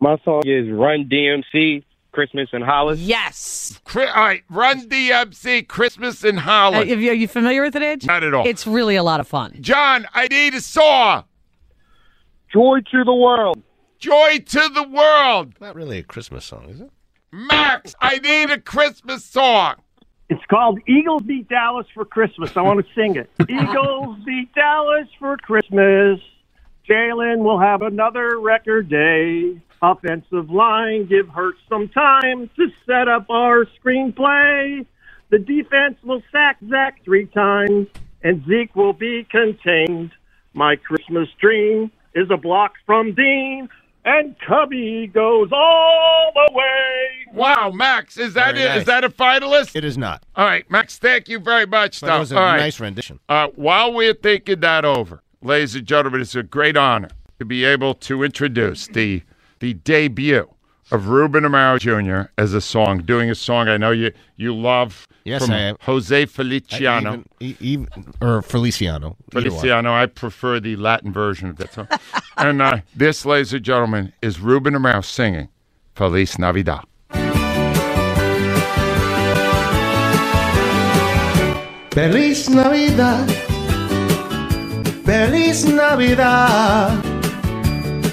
My 0.00 0.16
song 0.24 0.42
is 0.46 0.68
Run 0.70 1.08
DMC, 1.10 1.84
Christmas 2.10 2.48
in 2.54 2.62
Hollis. 2.62 2.98
Yes. 2.98 3.78
Cri- 3.84 4.06
All 4.08 4.14
right, 4.24 4.42
Run 4.48 4.88
DMC, 4.88 5.68
Christmas 5.68 6.24
in 6.24 6.38
Uh, 6.38 6.70
are, 6.72 6.84
you, 6.84 7.10
are 7.10 7.14
you 7.14 7.28
familiar 7.28 7.62
with 7.62 7.76
it, 7.76 7.82
Edge? 7.82 8.06
Not 8.06 8.24
at 8.24 8.32
all. 8.32 8.46
It's 8.48 8.66
really 8.66 8.96
a 8.96 9.02
lot 9.02 9.20
of 9.20 9.28
fun. 9.28 9.56
John, 9.60 10.06
I 10.14 10.26
need 10.28 10.54
a 10.54 10.60
song. 10.60 11.24
Joy 12.52 12.80
to 12.90 13.04
the 13.04 13.14
world. 13.14 13.62
Joy 13.98 14.38
to 14.46 14.68
the 14.74 14.88
world. 14.88 15.54
Not 15.60 15.74
really 15.74 15.98
a 15.98 16.02
Christmas 16.02 16.44
song, 16.46 16.64
is 16.70 16.80
it? 16.80 16.90
Max, 17.30 17.94
I 18.00 18.18
need 18.18 18.50
a 18.50 18.58
Christmas 18.60 19.24
song. 19.24 19.76
It's 20.32 20.46
called 20.46 20.78
Eagles 20.88 21.24
Beat 21.24 21.46
Dallas 21.50 21.86
for 21.92 22.06
Christmas. 22.06 22.56
I 22.56 22.62
want 22.62 22.80
to 22.80 22.94
sing 22.94 23.16
it. 23.16 23.28
Eagles 23.50 24.16
beat 24.24 24.54
Dallas 24.54 25.06
for 25.18 25.36
Christmas. 25.36 26.20
Jalen 26.88 27.40
will 27.44 27.60
have 27.60 27.82
another 27.82 28.40
record 28.40 28.88
day. 28.88 29.60
Offensive 29.82 30.48
line, 30.48 31.04
give 31.04 31.28
Hurts 31.28 31.58
some 31.68 31.90
time 31.90 32.48
to 32.56 32.68
set 32.86 33.08
up 33.08 33.28
our 33.28 33.66
screenplay. 33.78 34.86
The 35.28 35.38
defense 35.38 35.98
will 36.02 36.22
sack 36.32 36.56
Zach 36.66 37.04
three 37.04 37.26
times, 37.26 37.88
and 38.22 38.42
Zeke 38.46 38.74
will 38.74 38.94
be 38.94 39.26
contained. 39.30 40.12
My 40.54 40.76
Christmas 40.76 41.28
dream 41.42 41.92
is 42.14 42.30
a 42.30 42.38
block 42.38 42.72
from 42.86 43.12
Dean, 43.12 43.68
and 44.04 44.34
Cubby 44.46 45.06
goes 45.12 45.50
all 45.52 46.32
the 46.34 46.52
way. 46.52 47.32
Wow, 47.32 47.70
Max, 47.74 48.18
is 48.18 48.34
that 48.34 48.54
Very 48.54 48.66
it? 48.66 48.70
Is 48.70 48.76
nice. 48.78 48.86
that 48.86 49.04
a 49.04 49.08
finalist? 49.08 49.74
It 49.74 49.84
is 49.84 49.96
not. 49.96 50.22
All 50.36 50.44
right, 50.44 50.68
Max, 50.70 50.98
thank 50.98 51.28
you 51.28 51.38
very 51.38 51.66
much. 51.66 52.00
That 52.00 52.18
was 52.18 52.32
a 52.32 52.36
All 52.36 52.42
right. 52.42 52.58
nice 52.58 52.78
rendition. 52.80 53.20
Uh, 53.28 53.48
while 53.54 53.92
we're 53.92 54.14
thinking 54.14 54.60
that 54.60 54.84
over, 54.84 55.22
ladies 55.40 55.74
and 55.74 55.86
gentlemen, 55.86 56.20
it's 56.20 56.34
a 56.34 56.42
great 56.42 56.76
honor 56.76 57.08
to 57.38 57.44
be 57.44 57.64
able 57.64 57.94
to 57.94 58.22
introduce 58.22 58.86
the 58.88 59.22
the 59.60 59.74
debut 59.74 60.48
of 60.92 61.08
Ruben 61.08 61.42
Amaro 61.44 61.78
Jr. 61.80 62.30
as 62.38 62.52
a 62.54 62.60
song, 62.60 62.98
doing 62.98 63.30
a 63.30 63.34
song 63.34 63.66
I 63.68 63.76
know 63.78 63.90
you 63.90 64.12
you 64.36 64.54
love 64.54 65.08
Yes, 65.24 65.44
from 65.44 65.54
I 65.54 65.58
am. 65.60 65.76
Jose 65.82 66.26
Feliciano. 66.26 67.24
Even, 67.40 67.56
even, 67.64 67.88
or 68.20 68.42
Feliciano. 68.42 69.16
either 69.34 69.50
one. 69.50 69.60
Feliciano, 69.60 69.92
I 69.92 70.06
prefer 70.06 70.60
the 70.60 70.76
Latin 70.76 71.12
version 71.12 71.48
of 71.48 71.56
that 71.56 71.72
song. 71.72 71.88
and 72.36 72.60
uh, 72.60 72.78
this, 72.94 73.24
ladies 73.24 73.52
and 73.52 73.64
gentlemen, 73.64 74.12
is 74.20 74.40
Ruben 74.40 74.74
Amaro 74.74 75.04
singing 75.04 75.48
Feliz 75.94 76.38
Navidad. 76.38 76.84
Feliz 81.92 82.48
Navidad, 82.48 83.30
feliz 85.04 85.64
Navidad, 85.66 87.04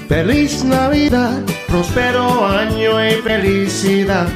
feliz 0.10 0.64
Navidad, 0.66 1.50
próspero 1.70 2.45
año 2.45 3.05
y 3.05 3.13
felicidad. 3.22 4.28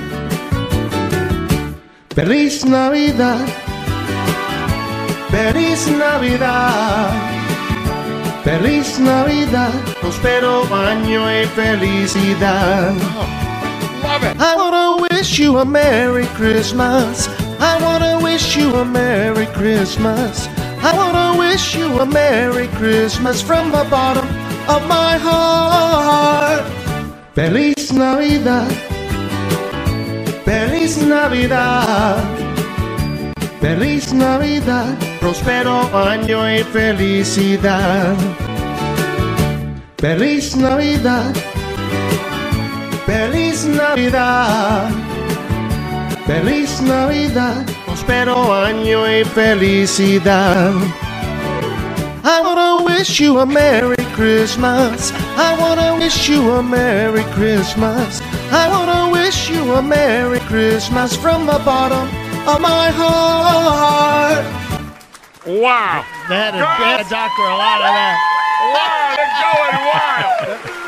Feliz 2.15 2.63
Navidad, 2.63 3.39
feliz 5.31 5.87
Navidad, 5.87 7.09
feliz 8.43 8.99
Navidad, 8.99 9.71
próspero 9.99 10.63
año 10.73 11.21
y 11.41 11.45
felicidad. 11.47 12.93
I 14.39 14.55
wanna 14.55 14.97
wish 15.09 15.39
you 15.39 15.57
a 15.57 15.65
Merry 15.65 16.27
Christmas. 16.37 17.27
I 17.59 17.81
wanna 17.81 18.19
wish 18.19 18.55
you 18.55 18.75
a 18.75 18.85
Merry 18.85 19.47
Christmas. 19.47 20.47
I 20.83 20.93
wanna 20.95 21.35
wish 21.37 21.75
you 21.75 21.99
a 21.99 22.05
Merry 22.05 22.67
Christmas 22.77 23.41
from 23.41 23.71
the 23.71 23.85
bottom 23.89 24.27
of 24.67 24.85
my 24.87 25.17
heart. 25.17 26.72
Feliz 27.35 27.91
Navidad. 27.91 28.67
Feliz 30.45 30.97
Navidad. 30.97 32.23
Feliz 33.59 34.13
Navidad. 34.13 34.95
Próspero 35.19 35.89
año 35.97 36.47
y 36.47 36.63
felicidad. 36.63 38.15
Feliz 39.97 40.55
Navidad. 40.55 41.33
Feliz 43.07 43.65
Navidad. 43.65 44.91
Feliz 46.27 46.81
Navidad. 46.81 47.65
Próspero 47.87 48.53
año 48.53 49.09
y 49.11 49.23
felicidad. 49.23 50.71
I 52.23 52.41
wanna 52.41 52.83
wish 52.85 53.19
you 53.19 53.39
a 53.39 53.45
Merry 53.45 54.02
Christmas. 54.13 55.11
I 55.37 55.57
wanna 55.59 55.95
wish 55.97 56.29
you 56.29 56.51
a 56.51 56.63
Merry 56.63 57.23
Christmas. 57.33 58.21
I 58.51 58.69
wanna 58.69 59.11
wish 59.11 59.49
you 59.49 59.73
a 59.73 59.81
Merry 59.81 60.39
Christmas 60.41 61.15
from 61.15 61.45
the 61.45 61.59
bottom 61.65 62.07
of 62.47 62.61
my 62.61 62.89
heart. 62.91 64.45
Wow. 65.45 66.05
That, 66.29 66.53
that 66.53 67.09
doctor, 67.09 67.41
a 67.43 67.57
lot 67.57 67.81
of 67.81 67.91
that. 67.91 68.17
Wow, 68.73 69.15
they're 69.17 69.35
going 69.43 70.59
wild. 70.61 70.69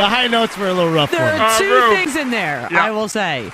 The 0.00 0.06
high 0.06 0.28
notes 0.28 0.56
were 0.56 0.68
a 0.68 0.72
little 0.74 0.92
rough 0.92 1.10
There 1.10 1.18
for 1.36 1.42
are 1.42 1.58
two 1.58 1.64
uh, 1.64 1.88
Ruth. 1.88 1.98
things 1.98 2.16
in 2.16 2.30
there, 2.30 2.68
Yeah. 2.70 2.84
I 2.84 2.90
will 2.90 3.08
say. 3.08 3.50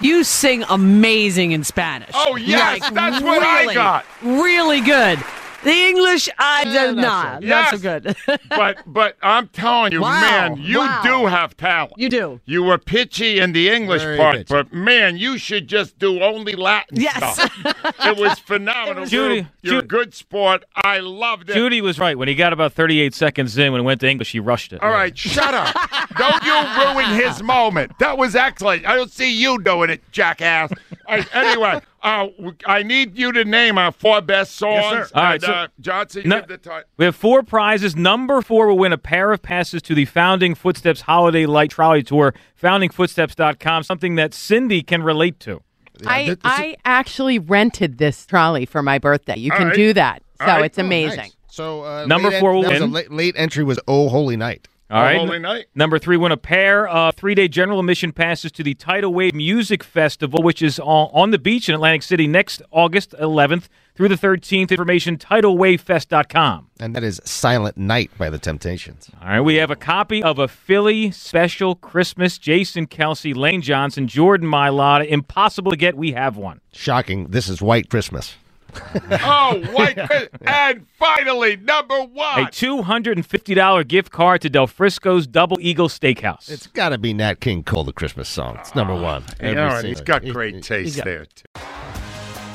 You 0.00 0.22
sing 0.24 0.62
amazing 0.68 1.52
in 1.52 1.64
Spanish. 1.64 2.10
Oh, 2.14 2.36
yes, 2.36 2.88
that's 2.90 3.22
what 3.22 3.42
I 3.42 3.72
got. 3.74 4.04
Really 4.22 4.80
good. 4.80 5.18
The 5.64 5.70
English, 5.72 6.28
I 6.38 6.62
Yeah, 6.66 6.86
do 6.88 6.92
not 6.96 7.02
not. 7.02 7.42
so- 7.42 7.48
Not 7.48 7.68
so 7.70 7.76
Yes. 7.76 7.80
good. 8.26 8.40
but 8.50 8.78
but 8.86 9.16
I'm 9.22 9.48
telling 9.48 9.92
you, 9.92 10.02
Wow. 10.02 10.20
man, 10.20 10.56
you 10.58 10.78
Wow. 10.78 11.00
do 11.02 11.26
have 11.26 11.56
talent. 11.56 11.94
you 11.96 12.08
do. 12.08 12.40
You 12.44 12.62
were 12.62 12.78
pitchy 12.78 13.40
in 13.40 13.52
the 13.52 13.68
English 13.70 14.02
Very 14.02 14.16
part, 14.18 14.36
pitchy. 14.36 14.46
but 14.54 14.72
man, 14.72 15.16
you 15.16 15.38
should 15.38 15.66
just 15.68 15.98
do 15.98 16.22
only 16.22 16.52
Latin 16.54 17.00
Yes. 17.00 17.34
stuff. 17.34 17.56
it 18.04 18.16
was 18.16 18.38
phenomenal. 18.40 19.06
Judy, 19.06 19.34
Ruth. 19.36 19.46
you're 19.62 19.78
a 19.78 19.82
Ju- 19.82 19.88
good 19.88 20.14
sport. 20.14 20.64
I 20.76 20.98
loved 21.00 21.50
it. 21.50 21.54
Judy 21.54 21.80
was 21.80 21.98
right. 21.98 22.16
When 22.18 22.28
he 22.28 22.34
got 22.34 22.52
about 22.52 22.72
38 22.74 23.14
seconds 23.14 23.56
in, 23.58 23.72
when 23.72 23.80
it 23.80 23.84
went 23.84 24.00
to 24.02 24.08
English, 24.08 24.32
he 24.32 24.40
rushed 24.40 24.72
it. 24.72 24.82
All 24.82 24.90
right, 24.90 25.16
shut 25.16 25.54
up. 25.54 25.74
don't 26.18 26.42
you 26.44 26.54
ruin 26.84 27.06
his 27.20 27.42
moment. 27.42 27.92
That 27.98 28.18
was 28.18 28.36
excellent. 28.36 28.86
I 28.86 28.96
don't 28.96 29.10
see 29.10 29.32
you 29.32 29.58
doing 29.62 29.90
it, 29.90 30.02
jackass. 30.12 30.70
All 31.06 31.16
right, 31.16 31.36
anyway, 31.36 31.80
uh, 32.02 32.26
I 32.66 32.82
need 32.82 33.16
you 33.18 33.32
to 33.32 33.44
name 33.44 33.78
our 33.78 33.92
four 33.92 34.20
best 34.20 34.56
songs. 34.56 34.84
sir. 34.84 35.08
All 35.14 35.22
right, 35.22 35.34
And, 35.34 35.42
so- 35.42 35.52
uh, 35.52 35.66
Johnson, 35.80 36.22
No- 36.26 36.40
give 36.40 36.48
the 36.48 36.58
time. 36.58 36.84
We 36.96 37.04
have 37.04 37.16
four 37.16 37.42
prizes. 37.42 37.94
Number 37.96 38.40
four 38.42 38.68
will 38.68 38.78
win 38.78 38.92
a 38.92 38.98
pair 38.98 39.32
of 39.32 39.42
passes 39.42 39.82
to 39.82 39.94
the 39.94 40.04
Founding 40.06 40.54
Footsteps 40.54 41.02
Holiday 41.02 41.46
Light 41.46 41.70
Trolley 41.70 42.02
Tour, 42.02 42.34
foundingfootsteps.com, 42.60 43.82
something 43.82 44.14
that 44.16 44.34
Cindy 44.34 44.82
can 44.82 45.02
relate 45.02 45.40
to. 45.40 45.62
I, 46.06 46.36
I 46.42 46.76
actually 46.84 47.38
rented 47.38 47.98
this 47.98 48.26
trolley 48.26 48.66
for 48.66 48.82
my 48.82 48.98
birthday. 48.98 49.36
You 49.36 49.52
All 49.52 49.58
can 49.58 49.68
right. 49.68 49.76
do 49.76 49.92
that. 49.92 50.22
So 50.40 50.46
All 50.46 50.56
right. 50.56 50.64
it's 50.64 50.78
Oh, 50.78 50.82
amazing. 50.84 51.16
nice. 51.18 51.36
So 51.48 51.84
uh, 51.84 52.04
Number 52.06 52.30
late 52.30 52.40
four 52.40 52.52
will 52.52 52.62
that 52.62 52.72
was 52.72 52.80
a 52.80 52.84
win. 52.84 52.92
late, 52.92 53.12
late 53.12 53.34
entry 53.38 53.62
was 53.62 53.78
Oh 53.86 54.08
Holy 54.08 54.36
Night. 54.36 54.66
All 54.94 55.02
right. 55.02 55.18
Holy 55.18 55.40
night. 55.40 55.66
Number 55.74 55.98
three, 55.98 56.16
win 56.16 56.30
a 56.30 56.36
pair 56.36 56.86
of 56.86 57.16
three 57.16 57.34
day 57.34 57.48
general 57.48 57.80
admission 57.80 58.12
passes 58.12 58.52
to 58.52 58.62
the 58.62 58.74
Tidal 58.74 59.12
Wave 59.12 59.34
Music 59.34 59.82
Festival, 59.82 60.40
which 60.40 60.62
is 60.62 60.78
on, 60.78 61.10
on 61.12 61.32
the 61.32 61.38
beach 61.38 61.68
in 61.68 61.74
Atlantic 61.74 62.04
City 62.04 62.28
next 62.28 62.62
August 62.70 63.10
11th 63.18 63.64
through 63.96 64.06
the 64.06 64.14
13th. 64.14 64.70
Information 64.70 65.18
tidalwavefest.com. 65.18 66.70
And 66.78 66.94
that 66.94 67.02
is 67.02 67.20
Silent 67.24 67.76
Night 67.76 68.12
by 68.16 68.30
the 68.30 68.38
Temptations. 68.38 69.10
All 69.20 69.26
right, 69.28 69.40
we 69.40 69.56
have 69.56 69.72
a 69.72 69.76
copy 69.76 70.22
of 70.22 70.38
a 70.38 70.46
Philly 70.46 71.10
special 71.10 71.74
Christmas. 71.74 72.38
Jason 72.38 72.86
Kelce, 72.86 73.34
Lane 73.34 73.62
Johnson, 73.62 74.06
Jordan 74.06 74.48
Mailata. 74.48 75.08
Impossible 75.08 75.72
to 75.72 75.76
get. 75.76 75.96
We 75.96 76.12
have 76.12 76.36
one. 76.36 76.60
Shocking. 76.72 77.28
This 77.30 77.48
is 77.48 77.60
White 77.60 77.90
Christmas. 77.90 78.36
Oh, 79.26 79.62
white 79.72 79.96
Chris- 80.06 80.28
and 80.42 80.86
finally, 80.98 81.56
number 81.56 82.00
one. 82.02 82.40
A 82.40 82.46
$250 82.46 83.86
gift 83.88 84.10
card 84.10 84.40
to 84.42 84.50
Del 84.50 84.66
Frisco's 84.66 85.26
Double 85.26 85.58
Eagle 85.60 85.88
Steakhouse. 85.88 86.50
It's 86.50 86.66
got 86.68 86.90
to 86.90 86.98
be 86.98 87.12
Nat 87.12 87.40
King 87.40 87.62
Cole, 87.62 87.84
the 87.84 87.92
Christmas 87.92 88.28
song. 88.28 88.56
It's 88.60 88.74
number 88.74 88.94
one. 88.94 89.24
Oh, 89.42 89.48
you 89.48 89.54
know, 89.54 89.80
he's 89.82 90.00
got 90.00 90.24
great 90.24 90.62
taste 90.62 90.96
got- 90.96 91.04
there. 91.04 91.26
Too. 91.26 91.44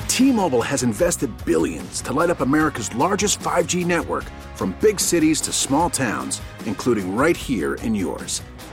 T-Mobile 0.08 0.62
has 0.62 0.82
invested 0.82 1.30
billions 1.46 2.02
to 2.02 2.12
light 2.12 2.30
up 2.30 2.40
America's 2.40 2.94
largest 2.94 3.38
5G 3.40 3.86
network 3.86 4.24
from 4.54 4.76
big 4.80 5.00
cities 5.00 5.40
to 5.42 5.52
small 5.52 5.88
towns, 5.88 6.42
including 6.66 7.16
right 7.16 7.36
here 7.36 7.74
in 7.76 7.94
yours. 7.94 8.42